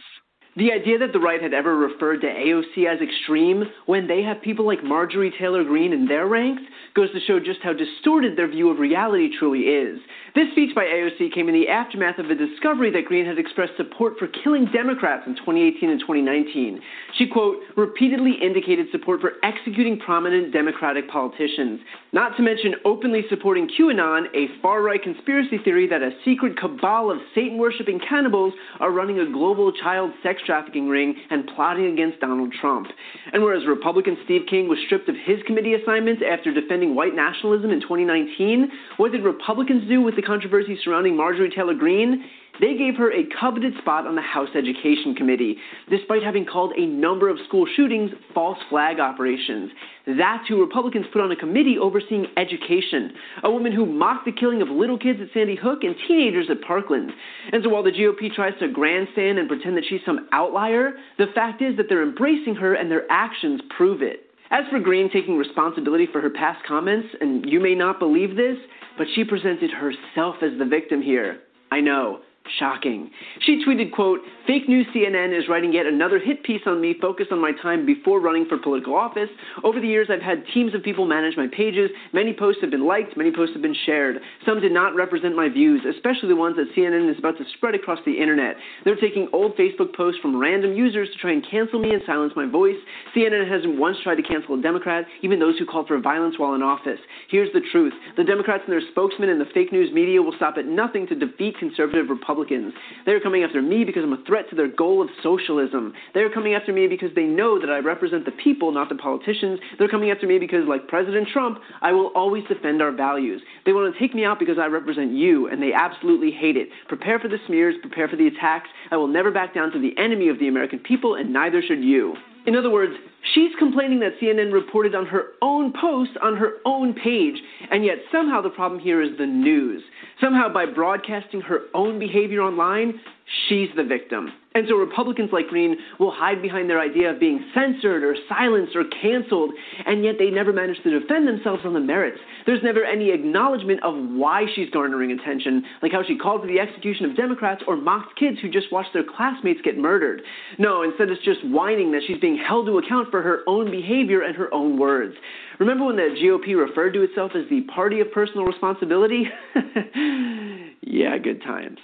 [0.58, 4.42] The idea that the right had ever referred to AOC as extreme when they have
[4.42, 6.64] people like Marjorie Taylor Greene in their ranks
[6.96, 10.00] goes to show just how distorted their view of reality truly is.
[10.36, 13.74] This speech by AOC came in the aftermath of a discovery that Greene had expressed
[13.78, 16.82] support for killing Democrats in 2018 and 2019.
[17.18, 21.80] She, quote, repeatedly indicated support for executing prominent Democratic politicians,
[22.12, 27.12] not to mention openly supporting QAnon, a far right conspiracy theory that a secret cabal
[27.12, 32.20] of Satan worshipping cannibals are running a global child sex trafficking ring and plotting against
[32.20, 32.88] Donald Trump.
[33.34, 37.72] And whereas Republican Steve King was stripped of his committee assignments after defending white nationalism
[37.72, 42.26] in 2019, what did Republicans do with the controversy surrounding Marjorie Taylor Greene?
[42.60, 45.58] They gave her a coveted spot on the House Education Committee,
[45.90, 49.72] despite having called a number of school shootings false flag operations.
[50.06, 53.14] That's who Republicans put on a committee overseeing education,
[53.44, 56.62] a woman who mocked the killing of little kids at Sandy Hook and teenagers at
[56.62, 57.12] Parkland.
[57.54, 61.28] And so while the GOP tries to grandstand and pretend that she's some outlier, the
[61.34, 64.26] fact is that they're embracing her and their actions prove it.
[64.52, 68.58] As for Greene taking responsibility for her past comments, and you may not believe this,
[68.98, 71.42] but she presented herself as the victim here.
[71.72, 72.22] I know.
[72.58, 73.12] Shocking.
[73.42, 77.32] She tweeted, quote, Fake news CNN is writing yet another hit piece on me focused
[77.32, 79.30] on my time before running for political office.
[79.64, 81.92] Over the years, I've had teams of people manage my pages.
[82.14, 84.18] Many posts have been liked, many posts have been shared.
[84.48, 87.76] Some did not represent my views, especially the ones that CNN is about to spread
[87.76, 88.56] across the internet.
[88.86, 92.34] They're taking old Facebook posts from random users to try and cancel me and silence
[92.36, 92.78] my voice.
[93.16, 96.56] CNN hasn't once tried to cancel a Democrat, even those who called for violence while
[96.56, 97.00] in office.
[97.30, 100.56] Here's the truth the Democrats and their spokesmen in the fake news media will stop
[100.58, 102.39] at nothing to defeat conservative Republicans.
[102.40, 102.74] Republicans.
[103.06, 105.94] They're coming after me because I'm a threat to their goal of socialism.
[106.14, 109.60] They're coming after me because they know that I represent the people, not the politicians.
[109.78, 113.42] They're coming after me because, like President Trump, I will always defend our values.
[113.66, 116.70] They want to take me out because I represent you, and they absolutely hate it.
[116.88, 118.70] Prepare for the smears, prepare for the attacks.
[118.92, 121.84] I will never back down to the enemy of the American people, and neither should
[121.84, 122.16] you.
[122.46, 122.94] In other words,
[123.36, 127.36] she's complaining that CNN reported on her own post on her own page,
[127.70, 129.84] and yet somehow the problem here is the news.
[130.22, 133.00] Somehow, by broadcasting her own behavior online,
[133.48, 134.32] she's the victim.
[134.56, 138.76] And so Republicans like Greene will hide behind their idea of being censored or silenced
[138.76, 139.52] or canceled,
[139.86, 142.18] and yet they never manage to defend themselves on the merits.
[142.48, 146.60] There's never any acknowledgement of why she's garnering attention, like how she called for the
[146.60, 150.24] execution of Democrats or mocked kids who just watched their classmates get murdered.
[150.58, 154.24] No, instead it's just whining that she's being held to account for her own behavior
[154.24, 155.16] and her own words.
[155.60, 159.26] Remember when the GOP referred to itself as the party of personal responsibility?
[160.82, 161.78] yeah, good times.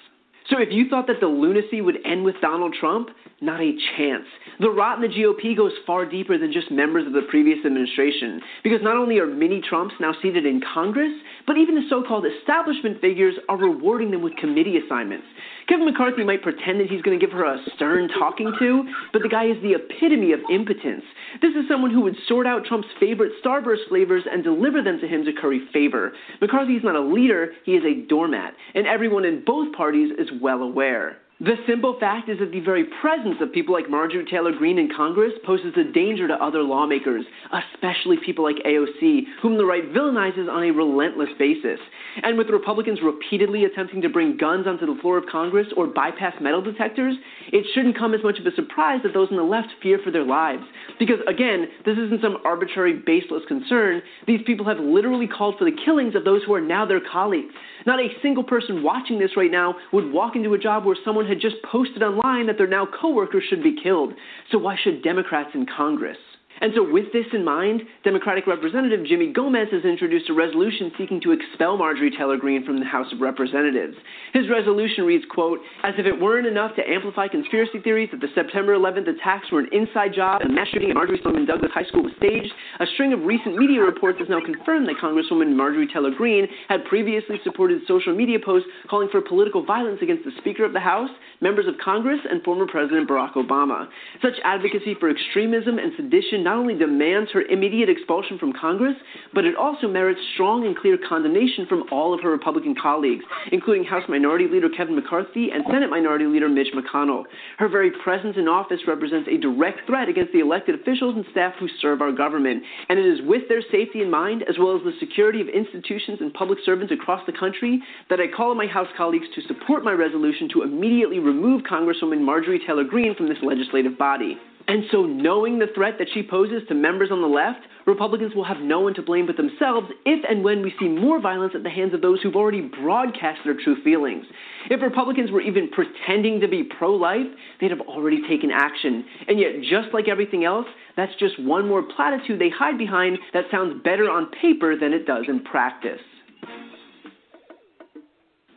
[0.49, 3.09] So if you thought that the lunacy would end with Donald Trump,
[3.41, 4.25] not a chance.
[4.59, 8.41] The rot in the GOP goes far deeper than just members of the previous administration,
[8.63, 11.11] because not only are mini Trumps now seated in Congress,
[11.45, 15.25] but even the so called establishment figures are rewarding them with committee assignments.
[15.67, 19.21] Kevin McCarthy might pretend that he's going to give her a stern talking to, but
[19.21, 21.03] the guy is the epitome of impotence.
[21.41, 25.07] This is someone who would sort out Trump's favorite Starburst flavors and deliver them to
[25.07, 26.13] him to curry favor.
[26.39, 30.29] McCarthy is not a leader, he is a doormat, and everyone in both parties is
[30.41, 31.17] well aware.
[31.41, 34.89] The simple fact is that the very presence of people like Marjorie Taylor Greene in
[34.95, 40.49] Congress poses a danger to other lawmakers, especially people like AOC, whom the right villainizes
[40.49, 41.77] on a relentless basis.
[42.23, 46.35] And with Republicans repeatedly attempting to bring guns onto the floor of Congress or bypass
[46.39, 47.15] metal detectors,
[47.51, 50.11] it shouldn't come as much of a surprise that those on the left fear for
[50.11, 50.63] their lives.
[50.99, 54.01] Because, again, this isn't some arbitrary, baseless concern.
[54.25, 57.53] These people have literally called for the killings of those who are now their colleagues.
[57.85, 61.24] Not a single person watching this right now would walk into a job where someone
[61.27, 64.13] had just posted online that their now coworkers should be killed.
[64.51, 66.17] So why should Democrats in Congress?
[66.61, 71.19] And so, with this in mind, Democratic Representative Jimmy Gomez has introduced a resolution seeking
[71.21, 73.95] to expel Marjorie Taylor Greene from the House of Representatives.
[74.33, 78.29] His resolution reads, quote, as if it weren't enough to amplify conspiracy theories that the
[78.33, 81.83] September 11th attacks were an inside job and mass shooting at Marjory Stoneman Douglas High
[81.85, 85.87] School was staged, a string of recent media reports has now confirmed that Congresswoman Marjorie
[85.91, 90.63] Taylor Greene had previously supported social media posts calling for political violence against the Speaker
[90.63, 91.09] of the House,
[91.41, 93.87] members of Congress, and former President Barack Obama.
[94.21, 98.95] Such advocacy for extremism and sedition not only demands her immediate expulsion from Congress,
[99.33, 103.83] but it also merits strong and clear condemnation from all of her Republican colleagues, including
[103.83, 107.23] House Minority Leader Kevin McCarthy and Senate Minority Leader Mitch McConnell.
[107.57, 111.55] Her very presence in office represents a direct threat against the elected officials and staff
[111.59, 114.83] who serve our government, and it is with their safety in mind, as well as
[114.83, 117.81] the security of institutions and public servants across the country,
[118.11, 122.21] that I call on my House colleagues to support my resolution to immediately remove Congresswoman
[122.21, 124.37] Marjorie Taylor Greene from this legislative body.
[124.67, 128.43] And so, knowing the threat that she poses to members on the left, Republicans will
[128.43, 131.61] have no one to blame but themselves if and when we see more violence at
[131.61, 134.25] the hands of those who've already broadcast their true feelings.
[134.71, 137.27] If Republicans were even pretending to be pro life,
[137.61, 139.05] they'd have already taken action.
[139.27, 140.65] And yet, just like everything else,
[140.97, 145.05] that's just one more platitude they hide behind that sounds better on paper than it
[145.05, 146.01] does in practice.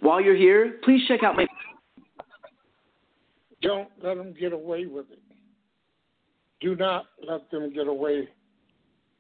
[0.00, 1.46] While you're here, please check out my.
[3.60, 5.18] Don't let them get away with it.
[6.60, 8.28] Do not let them get away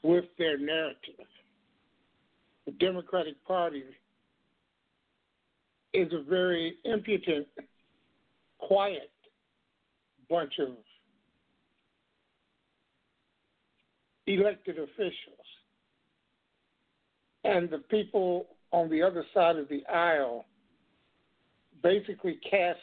[0.02, 1.26] with their narrative.
[2.66, 3.84] The Democratic Party
[5.94, 7.46] is a very impudent,
[8.58, 9.10] quiet
[10.28, 10.68] bunch of
[14.26, 15.46] elected officials.
[17.44, 20.44] And the people on the other side of the aisle
[21.82, 22.78] basically cast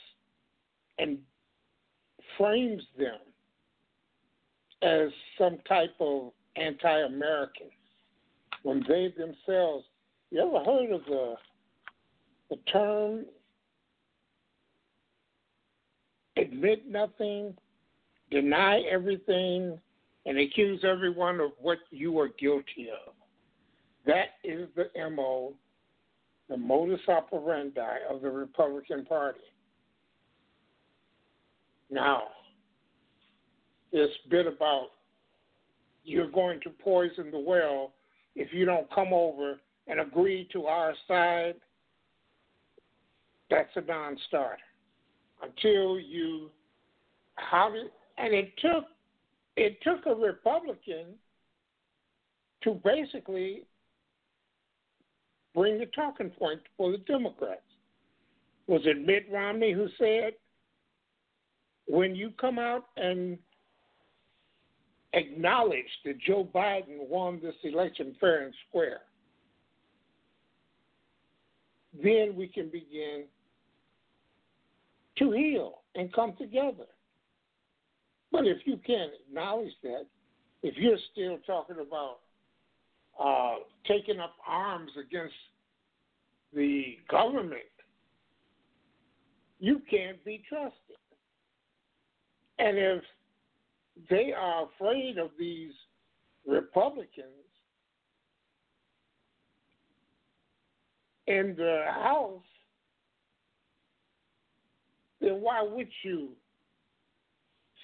[0.98, 1.20] and
[2.38, 3.20] frames them
[4.86, 7.68] as some type of anti American
[8.64, 9.86] when they themselves
[10.32, 11.36] you ever heard of the
[12.50, 13.26] the term
[16.38, 17.54] admit nothing,
[18.32, 19.80] deny everything,
[20.26, 23.14] and accuse everyone of what you are guilty of.
[24.06, 25.54] That is the MO,
[26.50, 29.40] the modus operandi of the Republican Party.
[31.90, 32.24] Now,
[33.96, 34.90] this bit about
[36.04, 37.94] you're going to poison the well
[38.36, 39.58] if you don't come over
[39.88, 41.56] and agree to our side,
[43.50, 44.58] that's a non starter.
[45.42, 46.50] Until you
[47.36, 48.86] how did and it took
[49.56, 51.16] it took a Republican
[52.64, 53.64] to basically
[55.54, 57.62] bring the talking point for the Democrats.
[58.68, 60.34] Was it Mitt Romney who said,
[61.88, 63.38] when you come out and
[65.16, 69.02] acknowledge that Joe Biden won this election fair and square,
[72.04, 73.24] then we can begin
[75.18, 76.86] to heal and come together.
[78.32, 80.06] But if you can't acknowledge that,
[80.62, 82.20] if you're still talking about
[83.20, 85.34] uh, taking up arms against
[86.54, 87.62] the government,
[89.60, 90.74] you can't be trusted.
[92.60, 93.04] And if
[94.10, 95.72] they are afraid of these
[96.48, 97.26] Republicans
[101.28, 102.42] in the House,
[105.22, 106.30] then why would you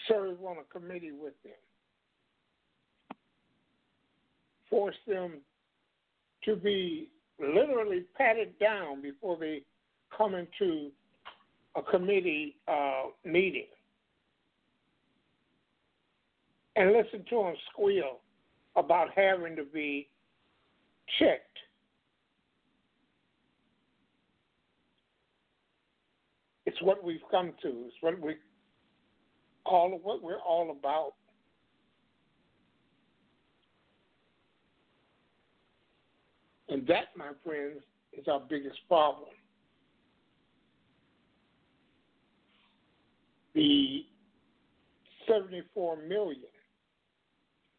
[0.07, 1.53] serve on a committee with them?
[4.69, 5.39] Force them
[6.45, 7.09] to be
[7.39, 9.63] literally patted down before they
[10.15, 10.91] come into
[11.75, 13.65] a committee uh, meeting
[16.75, 18.19] and listen to them squeal
[18.75, 20.07] about having to be
[21.19, 21.45] checked.
[26.65, 27.67] It's what we've come to.
[27.87, 28.35] It's what we
[29.65, 31.13] all what we're all about.
[36.69, 37.81] And that, my friends,
[38.13, 39.29] is our biggest problem.
[43.53, 44.05] The
[45.27, 46.50] 74 million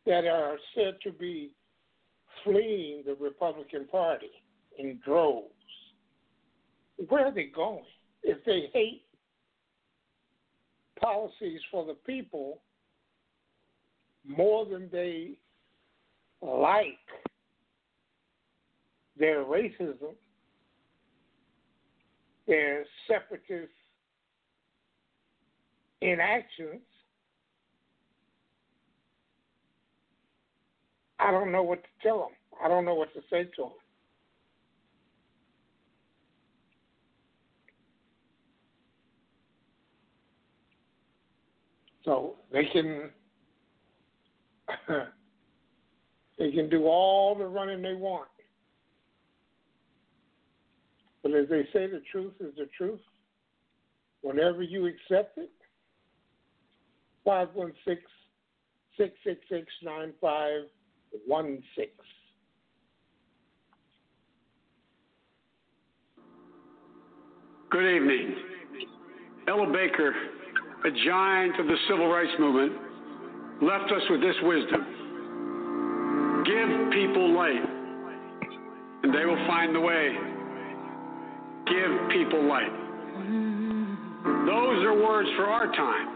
[0.07, 1.51] that are said to be
[2.45, 4.31] fleeing the Republican Party
[4.79, 5.49] in droves.
[7.09, 7.85] Where are they going?
[8.23, 9.03] If they hate
[11.01, 12.61] policies for the people
[14.27, 15.33] more than they
[16.41, 16.87] like
[19.19, 20.15] their racism,
[22.47, 23.73] their separatist
[26.01, 26.81] inactions,
[31.23, 32.31] I don't know what to tell them.
[32.63, 33.71] I don't know what to say to them.
[42.05, 43.11] So they can
[46.39, 48.29] they can do all the running they want.
[51.23, 52.99] But as they say, the truth is the truth.
[54.23, 55.51] Whenever you accept it,
[57.25, 58.03] 516
[58.97, 59.69] 666
[61.29, 61.89] 9516.
[67.71, 68.37] Good evening.
[69.49, 70.13] Ella Baker,
[70.85, 72.73] a giant of the civil rights movement,
[73.63, 75.03] left us with this wisdom
[76.45, 77.65] Give people light,
[79.05, 80.11] and they will find the way.
[81.71, 82.73] Give people light.
[84.45, 86.09] Those are words for our time.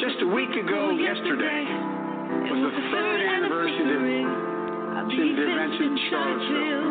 [0.00, 1.64] Just a week ago, yesterday,
[2.26, 6.90] was the third anniversary of the events in Charlottesville.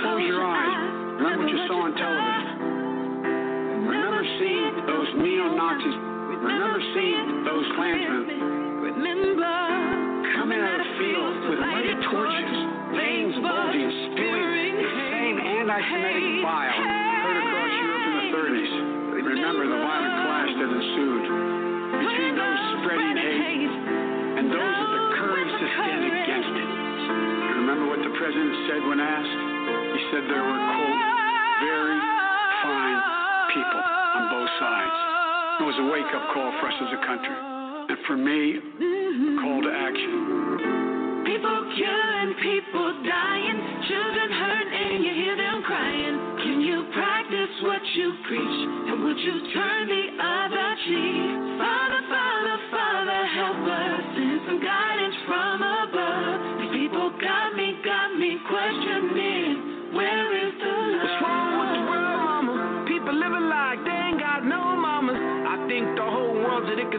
[0.00, 0.78] Close your eyes.
[1.20, 2.54] Remember what you saw on television.
[3.88, 5.96] Remember seeing those neo Nazis.
[6.44, 8.44] Remember seeing those Klansmen
[10.44, 12.58] coming out of the field with lighted torches,
[12.92, 16.13] veins bulging, spewing the same anti-Semitic
[28.14, 29.38] president said when asked?
[29.94, 31.00] He said there were, quote,
[31.62, 31.98] very
[32.62, 32.98] fine
[33.50, 34.98] people on both sides.
[35.60, 37.38] It was a wake up call for us as a country.
[37.90, 41.26] And for me, a call to action.
[41.26, 43.58] People killing, people dying,
[43.90, 46.14] children hurt, and you hear them crying.
[46.42, 48.58] Can you practice what you preach?
[48.94, 50.04] And would you turn the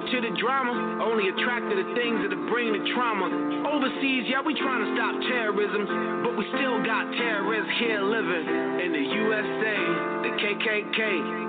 [0.04, 1.00] to the drama.
[1.00, 3.32] Only attracted to things that bring the trauma.
[3.64, 6.26] Overseas, yeah, we trying to stop terrorism.
[6.26, 8.46] But we still got terrorists here living
[8.84, 9.78] in the USA,
[10.28, 11.00] the KKK.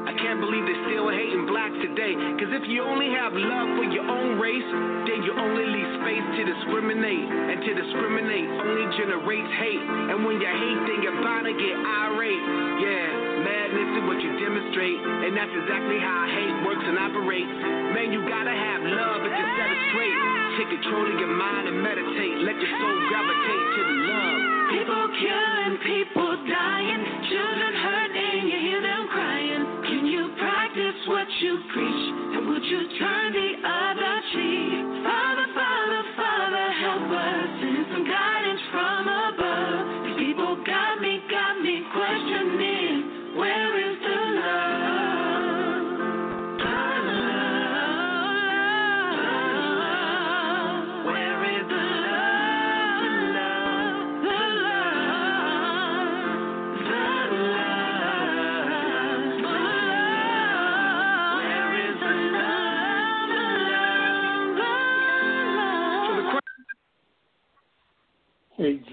[0.07, 2.15] I can't believe they're still hating blacks today.
[2.39, 4.71] Cause if you only have love for your own race,
[5.11, 7.27] then you only leave space to discriminate.
[7.27, 9.83] And to discriminate only generates hate.
[9.83, 12.45] And when you hate, then you're bound to get irate.
[12.79, 15.01] Yeah, madness is what you demonstrate.
[15.27, 17.53] And that's exactly how hate works and operates.
[17.97, 20.19] Man, you gotta have love if you set it straight.
[20.57, 22.37] Take control of your mind and meditate.
[22.45, 24.41] Let your soul gravitate to the love.
[24.67, 27.01] People killing, people dying,
[27.31, 29.63] children hurt, and you hear them crying.
[29.87, 32.05] Can you practice what you preach?
[32.35, 33.76] And would you turn the other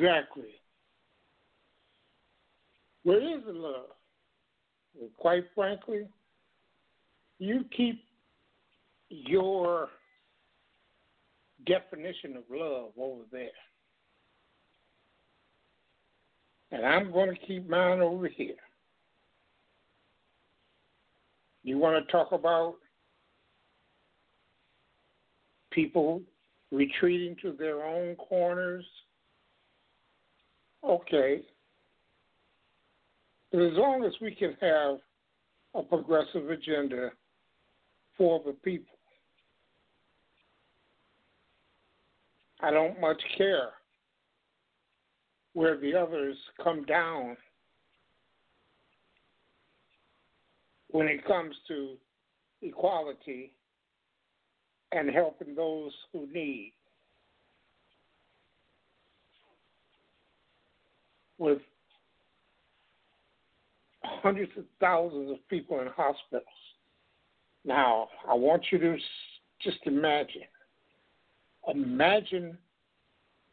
[0.04, 0.50] Exactly.
[3.04, 3.86] Where is the love?
[5.18, 6.08] Quite frankly,
[7.40, 8.04] you keep
[9.10, 9.88] your
[11.66, 13.48] definition of love over there.
[16.72, 18.56] And I'm going to keep mine over here.
[21.64, 22.76] You want to talk about
[25.72, 26.22] people
[26.72, 28.86] retreating to their own corners?
[30.88, 31.42] Okay.
[33.52, 34.98] But as long as we can have
[35.76, 37.12] a progressive agenda
[38.18, 38.98] for the people,
[42.62, 43.70] I don't much care
[45.54, 47.38] where the others come down
[50.90, 51.96] when it comes to
[52.62, 53.52] equality
[54.92, 56.74] and helping those who need.
[61.38, 61.60] With
[64.04, 66.46] hundreds of thousands of people in hospitals.
[67.66, 68.98] Now, I want you to
[69.62, 70.44] just imagine.
[71.74, 72.58] Imagine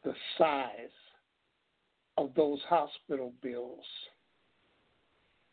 [0.05, 0.69] the size
[2.17, 3.85] of those hospital bills.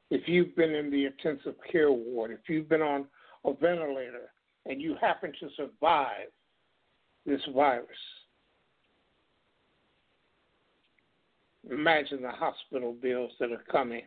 [0.09, 3.05] If you've been in the intensive care ward, if you've been on
[3.45, 4.31] a ventilator
[4.65, 6.29] and you happen to survive
[7.25, 7.87] this virus.
[11.69, 14.03] Imagine the hospital bills that are coming.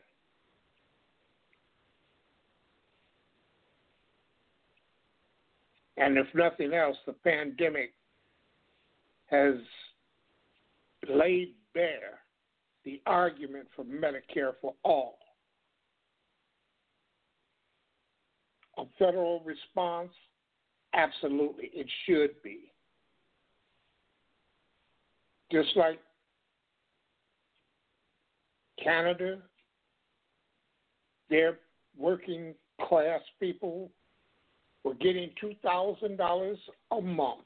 [5.96, 7.92] And if nothing else, the pandemic
[9.26, 9.56] has
[11.08, 12.20] laid bare
[12.84, 15.18] the argument for Medicare for all.
[18.78, 20.10] A federal response?
[20.94, 22.72] Absolutely, it should be.
[25.52, 26.00] Just like
[28.82, 29.38] Canada,
[31.28, 31.58] their
[31.96, 32.54] working
[32.88, 33.90] class people
[34.84, 36.56] were getting $2,000
[36.92, 37.40] a month.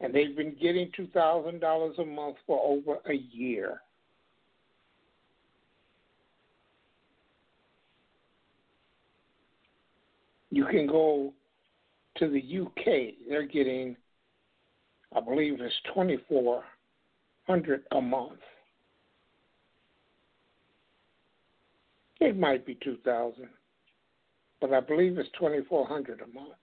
[0.00, 3.80] And they've been getting $2,000 a month for over a year.
[10.50, 11.32] You can go
[12.18, 13.96] to the UK, they're getting,
[15.16, 18.40] I believe it's 2400 a month.
[22.24, 23.48] It might be 2000
[24.62, 26.54] but I believe it's 2400 a month.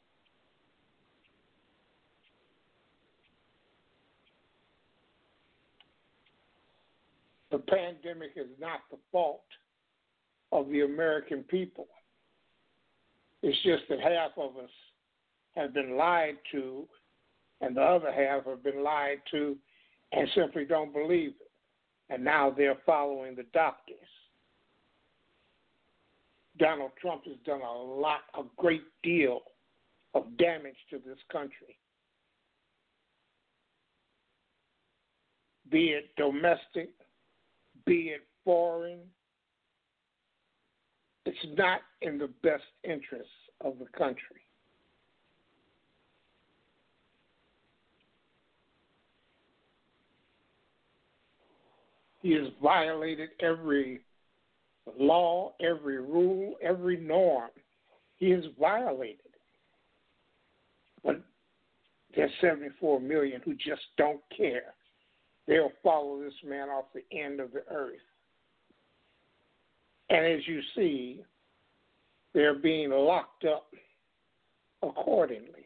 [7.52, 9.44] The pandemic is not the fault
[10.54, 11.88] of the American people.
[13.44, 14.70] It's just that half of us
[15.56, 16.86] have been lied to,
[17.60, 19.58] and the other half have been lied to
[20.14, 21.52] and simply don't believe it.
[22.10, 23.98] And now they're following the doctors.
[26.60, 29.42] Donald Trump has done a lot, a great deal
[30.14, 31.78] of damage to this country.
[35.72, 36.90] Be it domestic,
[37.86, 39.00] be it foreign,
[41.26, 43.32] it's not in the best interests
[43.62, 44.42] of the country.
[52.22, 54.02] He has violated every
[54.98, 57.50] law, every rule, every norm.
[58.18, 59.20] He has violated.
[61.04, 61.22] But
[62.16, 64.74] there's 74 million who just don't care.
[65.48, 67.96] They'll follow this man off the end of the earth.
[70.10, 71.24] And as you see,
[72.34, 73.68] they're being locked up
[74.82, 75.66] accordingly.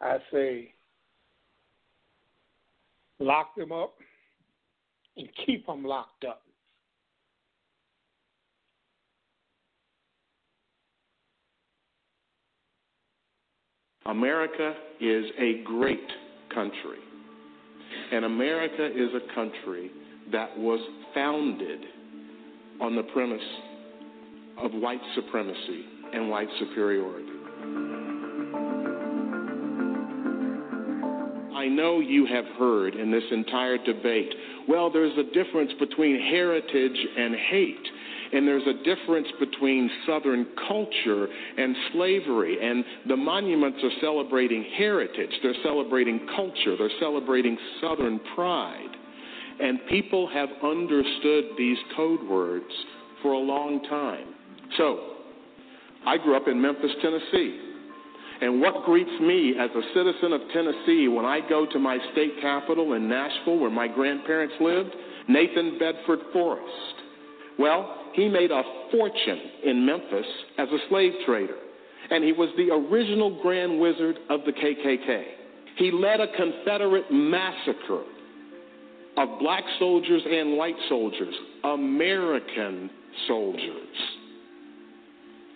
[0.00, 0.73] I say,
[3.24, 3.94] lock them up
[5.16, 6.42] and keep them locked up.
[14.06, 16.06] America is a great
[16.54, 16.98] country.
[18.12, 19.90] And America is a country
[20.30, 20.80] that was
[21.14, 21.80] founded
[22.80, 23.40] on the premise
[24.62, 27.93] of white supremacy and white superiority.
[31.64, 34.34] I know you have heard in this entire debate,
[34.68, 37.86] well, there's a difference between heritage and hate.
[38.34, 41.26] And there's a difference between Southern culture
[41.56, 42.58] and slavery.
[42.60, 48.90] And the monuments are celebrating heritage, they're celebrating culture, they're celebrating Southern pride.
[49.58, 52.70] And people have understood these code words
[53.22, 54.34] for a long time.
[54.76, 55.12] So,
[56.06, 57.73] I grew up in Memphis, Tennessee.
[58.40, 62.32] And what greets me as a citizen of Tennessee when I go to my state
[62.40, 64.90] capital in Nashville, where my grandparents lived?
[65.28, 66.94] Nathan Bedford Forrest.
[67.58, 70.26] Well, he made a fortune in Memphis
[70.58, 71.56] as a slave trader,
[72.10, 75.24] and he was the original grand wizard of the KKK.
[75.76, 78.02] He led a Confederate massacre
[79.16, 81.34] of black soldiers and white soldiers,
[81.64, 82.90] American
[83.28, 83.96] soldiers,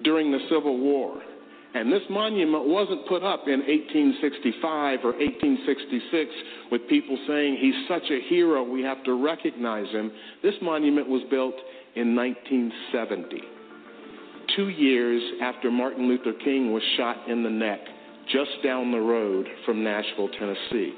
[0.05, 1.20] during the Civil War.
[1.74, 6.31] And this monument wasn't put up in 1865 or 1866
[6.73, 10.11] with people saying he's such a hero, we have to recognize him.
[10.43, 11.55] This monument was built
[11.95, 13.43] in 1970,
[14.57, 17.81] two years after Martin Luther King was shot in the neck
[18.32, 20.95] just down the road from Nashville, Tennessee.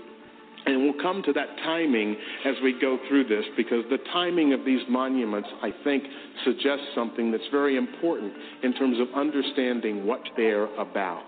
[0.66, 4.64] And we'll come to that timing as we go through this because the timing of
[4.64, 6.04] these monuments, I think,
[6.44, 8.32] suggests something that's very important
[8.62, 11.24] in terms of understanding what they're about.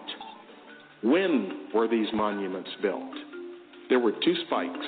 [1.02, 3.12] When were these monuments built?
[3.88, 4.86] There were two spikes.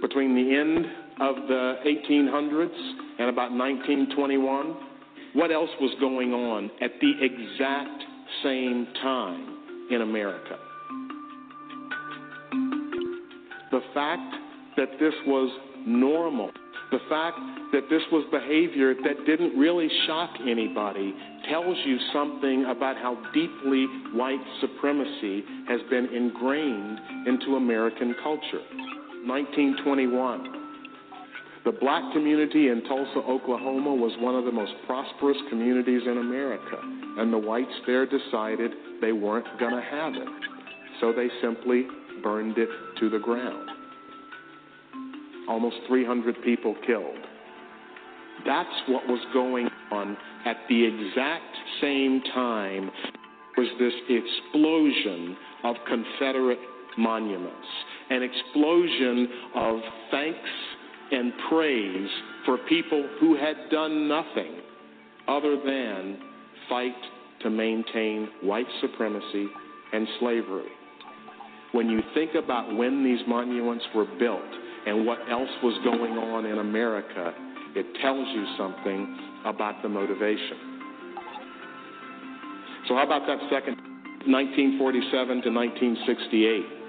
[0.00, 0.86] Between the end
[1.20, 4.76] of the 1800s and about 1921,
[5.34, 8.02] what else was going on at the exact
[8.42, 10.58] same time in America?
[13.80, 14.34] The fact
[14.76, 15.50] that this was
[15.86, 16.50] normal
[16.92, 17.38] The fact
[17.72, 21.14] that this was behavior that didn't really shock anybody
[21.48, 28.60] tells you something about how deeply white supremacy has been ingrained into American culture.
[29.24, 30.52] 1921.
[31.64, 36.76] The black community in Tulsa, Oklahoma was one of the most prosperous communities in America,
[37.16, 40.28] and the whites there decided they weren't going to have it.
[41.00, 41.86] So they simply
[42.22, 42.68] burned it
[42.98, 43.68] to the ground.
[45.48, 47.18] Almost 300 people killed.
[48.46, 50.16] That's what was going on
[50.46, 52.90] at the exact same time
[53.56, 56.58] was this explosion of Confederate
[56.96, 57.66] monuments,
[58.08, 59.80] an explosion of
[60.10, 60.48] thanks
[61.12, 62.08] and praise
[62.46, 64.60] for people who had done nothing
[65.28, 66.18] other than
[66.68, 66.94] fight
[67.42, 69.48] to maintain white supremacy
[69.92, 70.70] and slavery.
[71.72, 74.42] When you think about when these monuments were built
[74.86, 77.32] and what else was going on in America,
[77.76, 80.70] it tells you something about the motivation.
[82.88, 83.76] So, how about that second,
[84.26, 86.79] 1947 to 1968?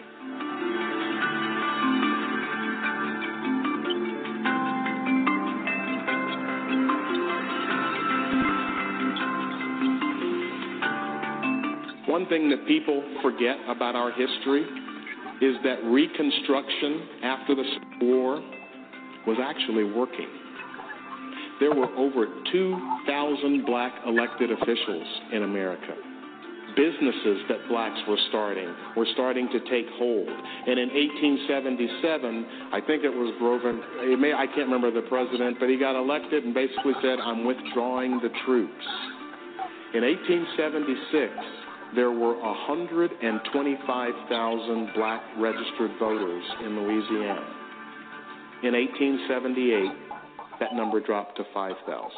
[12.12, 14.68] One thing that people forget about our history
[15.40, 18.36] is that Reconstruction after the Civil War
[19.26, 20.28] was actually working.
[21.62, 25.96] There were over 2,000 black elected officials in America.
[26.76, 30.28] Businesses that blacks were starting were starting to take hold.
[30.28, 33.72] And in 1877, I think it was Grover,
[34.04, 37.46] it may, I can't remember the president, but he got elected and basically said, I'm
[37.46, 38.84] withdrawing the troops.
[39.96, 41.61] In 1876,
[41.96, 47.46] there were 125,000 black registered voters in Louisiana.
[48.64, 49.92] In 1878,
[50.60, 52.12] that number dropped to 5,000.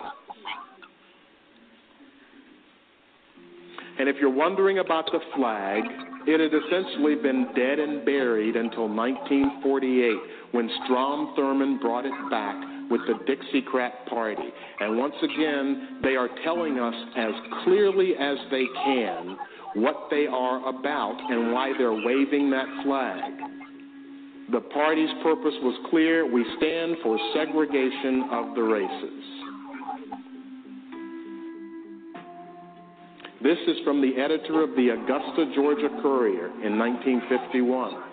[4.00, 5.84] And if you're wondering about the flag,
[6.26, 10.18] it had essentially been dead and buried until 1948
[10.52, 12.56] when Strom Thurmond brought it back
[12.90, 14.54] with the Dixiecrat Party.
[14.80, 17.34] And once again, they are telling us as
[17.64, 19.38] clearly as they can
[19.76, 23.22] what they are about and why they're waving that flag.
[24.52, 29.24] The party's purpose was clear we stand for segregation of the races.
[33.42, 38.13] This is from the editor of the Augusta, Georgia Courier in 1951.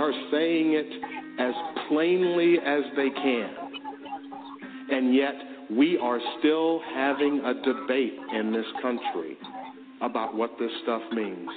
[0.00, 0.86] Are saying it
[1.38, 1.54] as
[1.88, 3.54] plainly as they can.
[4.90, 5.34] And yet,
[5.70, 9.36] we are still having a debate in this country
[10.00, 11.48] about what this stuff means.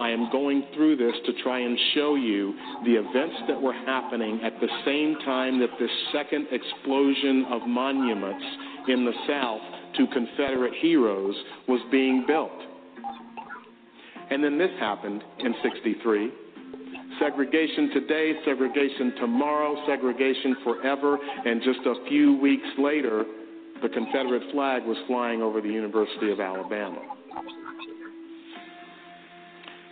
[0.00, 2.52] I am going through this to try and show you
[2.84, 8.44] the events that were happening at the same time that this second explosion of monuments
[8.88, 9.62] in the South
[9.96, 11.36] to Confederate heroes
[11.68, 12.50] was being built.
[14.30, 16.32] And then this happened in 63.
[17.20, 23.24] Segregation today, segregation tomorrow, segregation forever, and just a few weeks later,
[23.82, 27.00] the Confederate flag was flying over the University of Alabama.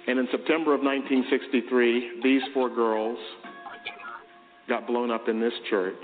[0.07, 3.19] And in September of 1963, these four girls
[4.69, 5.95] got blown up in this church.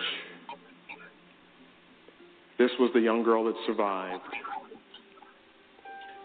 [2.58, 4.22] This was the young girl that survived.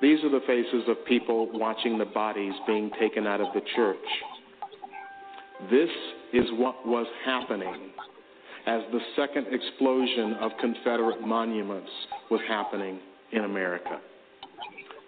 [0.02, 3.98] These are the faces of people watching the bodies being taken out of the church.
[5.70, 5.90] This
[6.34, 7.92] is what was happening
[8.66, 11.90] as the second explosion of Confederate monuments
[12.32, 13.00] was happening
[13.32, 14.00] in America.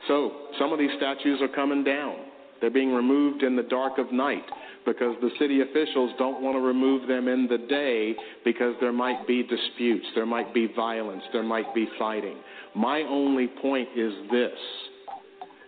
[0.07, 2.17] So, some of these statues are coming down.
[2.61, 4.43] They're being removed in the dark of night
[4.85, 9.27] because the city officials don't want to remove them in the day because there might
[9.27, 12.37] be disputes, there might be violence, there might be fighting.
[12.75, 14.51] My only point is this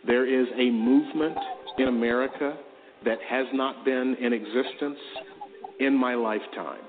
[0.05, 1.38] there is a movement
[1.77, 2.57] in America
[3.08, 5.00] that has not been in existence
[5.80, 6.82] in my lifetime.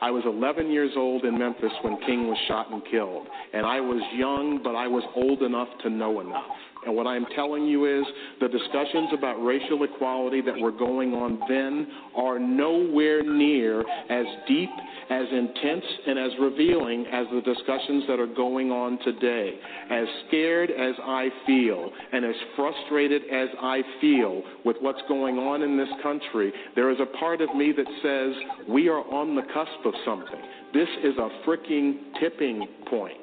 [0.00, 3.26] I was 11 years old in Memphis when King was shot and killed.
[3.52, 6.44] And I was young, but I was old enough to know enough.
[6.86, 8.06] And what I'm telling you is
[8.40, 14.70] the discussions about racial equality that were going on then are nowhere near as deep,
[15.10, 19.58] as intense, and as revealing as the discussions that are going on today.
[19.90, 25.62] As scared as I feel and as frustrated as I feel with what's going on
[25.62, 29.42] in this country, there is a part of me that says we are on the
[29.54, 30.40] cusp of something.
[30.72, 33.16] This is a freaking tipping point.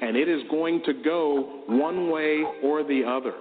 [0.00, 3.34] And it is going to go one way or the other.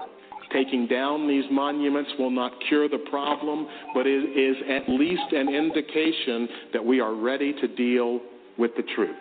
[0.53, 5.53] Taking down these monuments will not cure the problem, but it is at least an
[5.53, 8.21] indication that we are ready to deal
[8.57, 9.15] with the truth.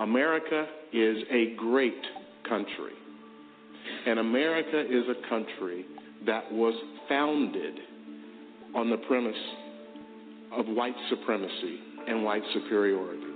[0.00, 2.02] America is a great
[2.48, 2.94] country.
[4.06, 5.84] And America is a country
[6.24, 6.74] that was
[7.08, 7.74] founded
[8.74, 9.34] on the premise
[10.56, 13.26] of white supremacy and white superiority.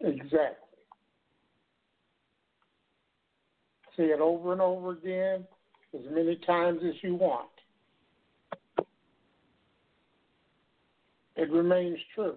[0.00, 0.68] Exactly.
[3.96, 5.44] Say it over and over again
[5.94, 7.48] as many times as you want.
[11.38, 12.34] It remains true.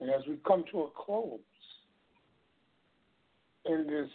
[0.00, 1.38] And as we come to a close
[3.66, 4.08] in this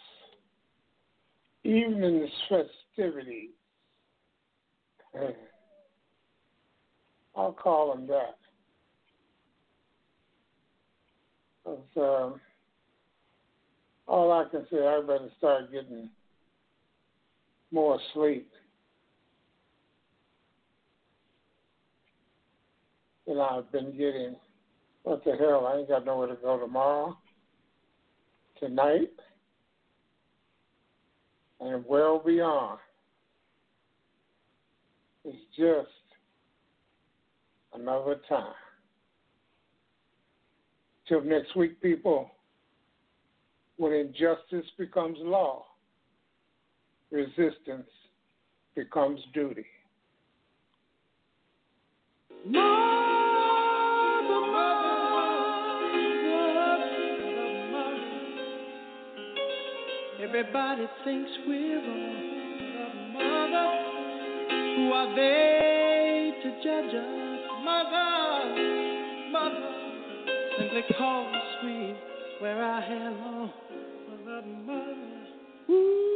[1.62, 3.50] evening's festivity,
[7.36, 8.36] I'll call them that.
[11.64, 12.40] Because um,
[14.08, 16.10] all I can say, I better start getting
[17.70, 18.50] more sleep.
[23.28, 24.36] Than I've been getting.
[25.02, 25.66] What the hell?
[25.66, 27.14] I ain't got nowhere to go tomorrow,
[28.58, 29.10] tonight,
[31.60, 32.78] and well beyond.
[35.26, 35.90] It's just
[37.74, 38.54] another time.
[41.06, 42.30] Till next week, people,
[43.76, 45.66] when injustice becomes law,
[47.10, 47.90] resistance
[48.74, 49.66] becomes duty.
[60.20, 63.12] Everybody thinks we're wrong.
[63.12, 63.68] Mother,
[64.76, 67.40] who are they to judge us?
[67.64, 68.54] Mother,
[69.30, 69.70] mother,
[70.58, 71.94] simply cause we
[72.42, 73.52] wear our hair long.
[74.24, 74.96] Mother, mother,
[75.70, 76.08] ooh.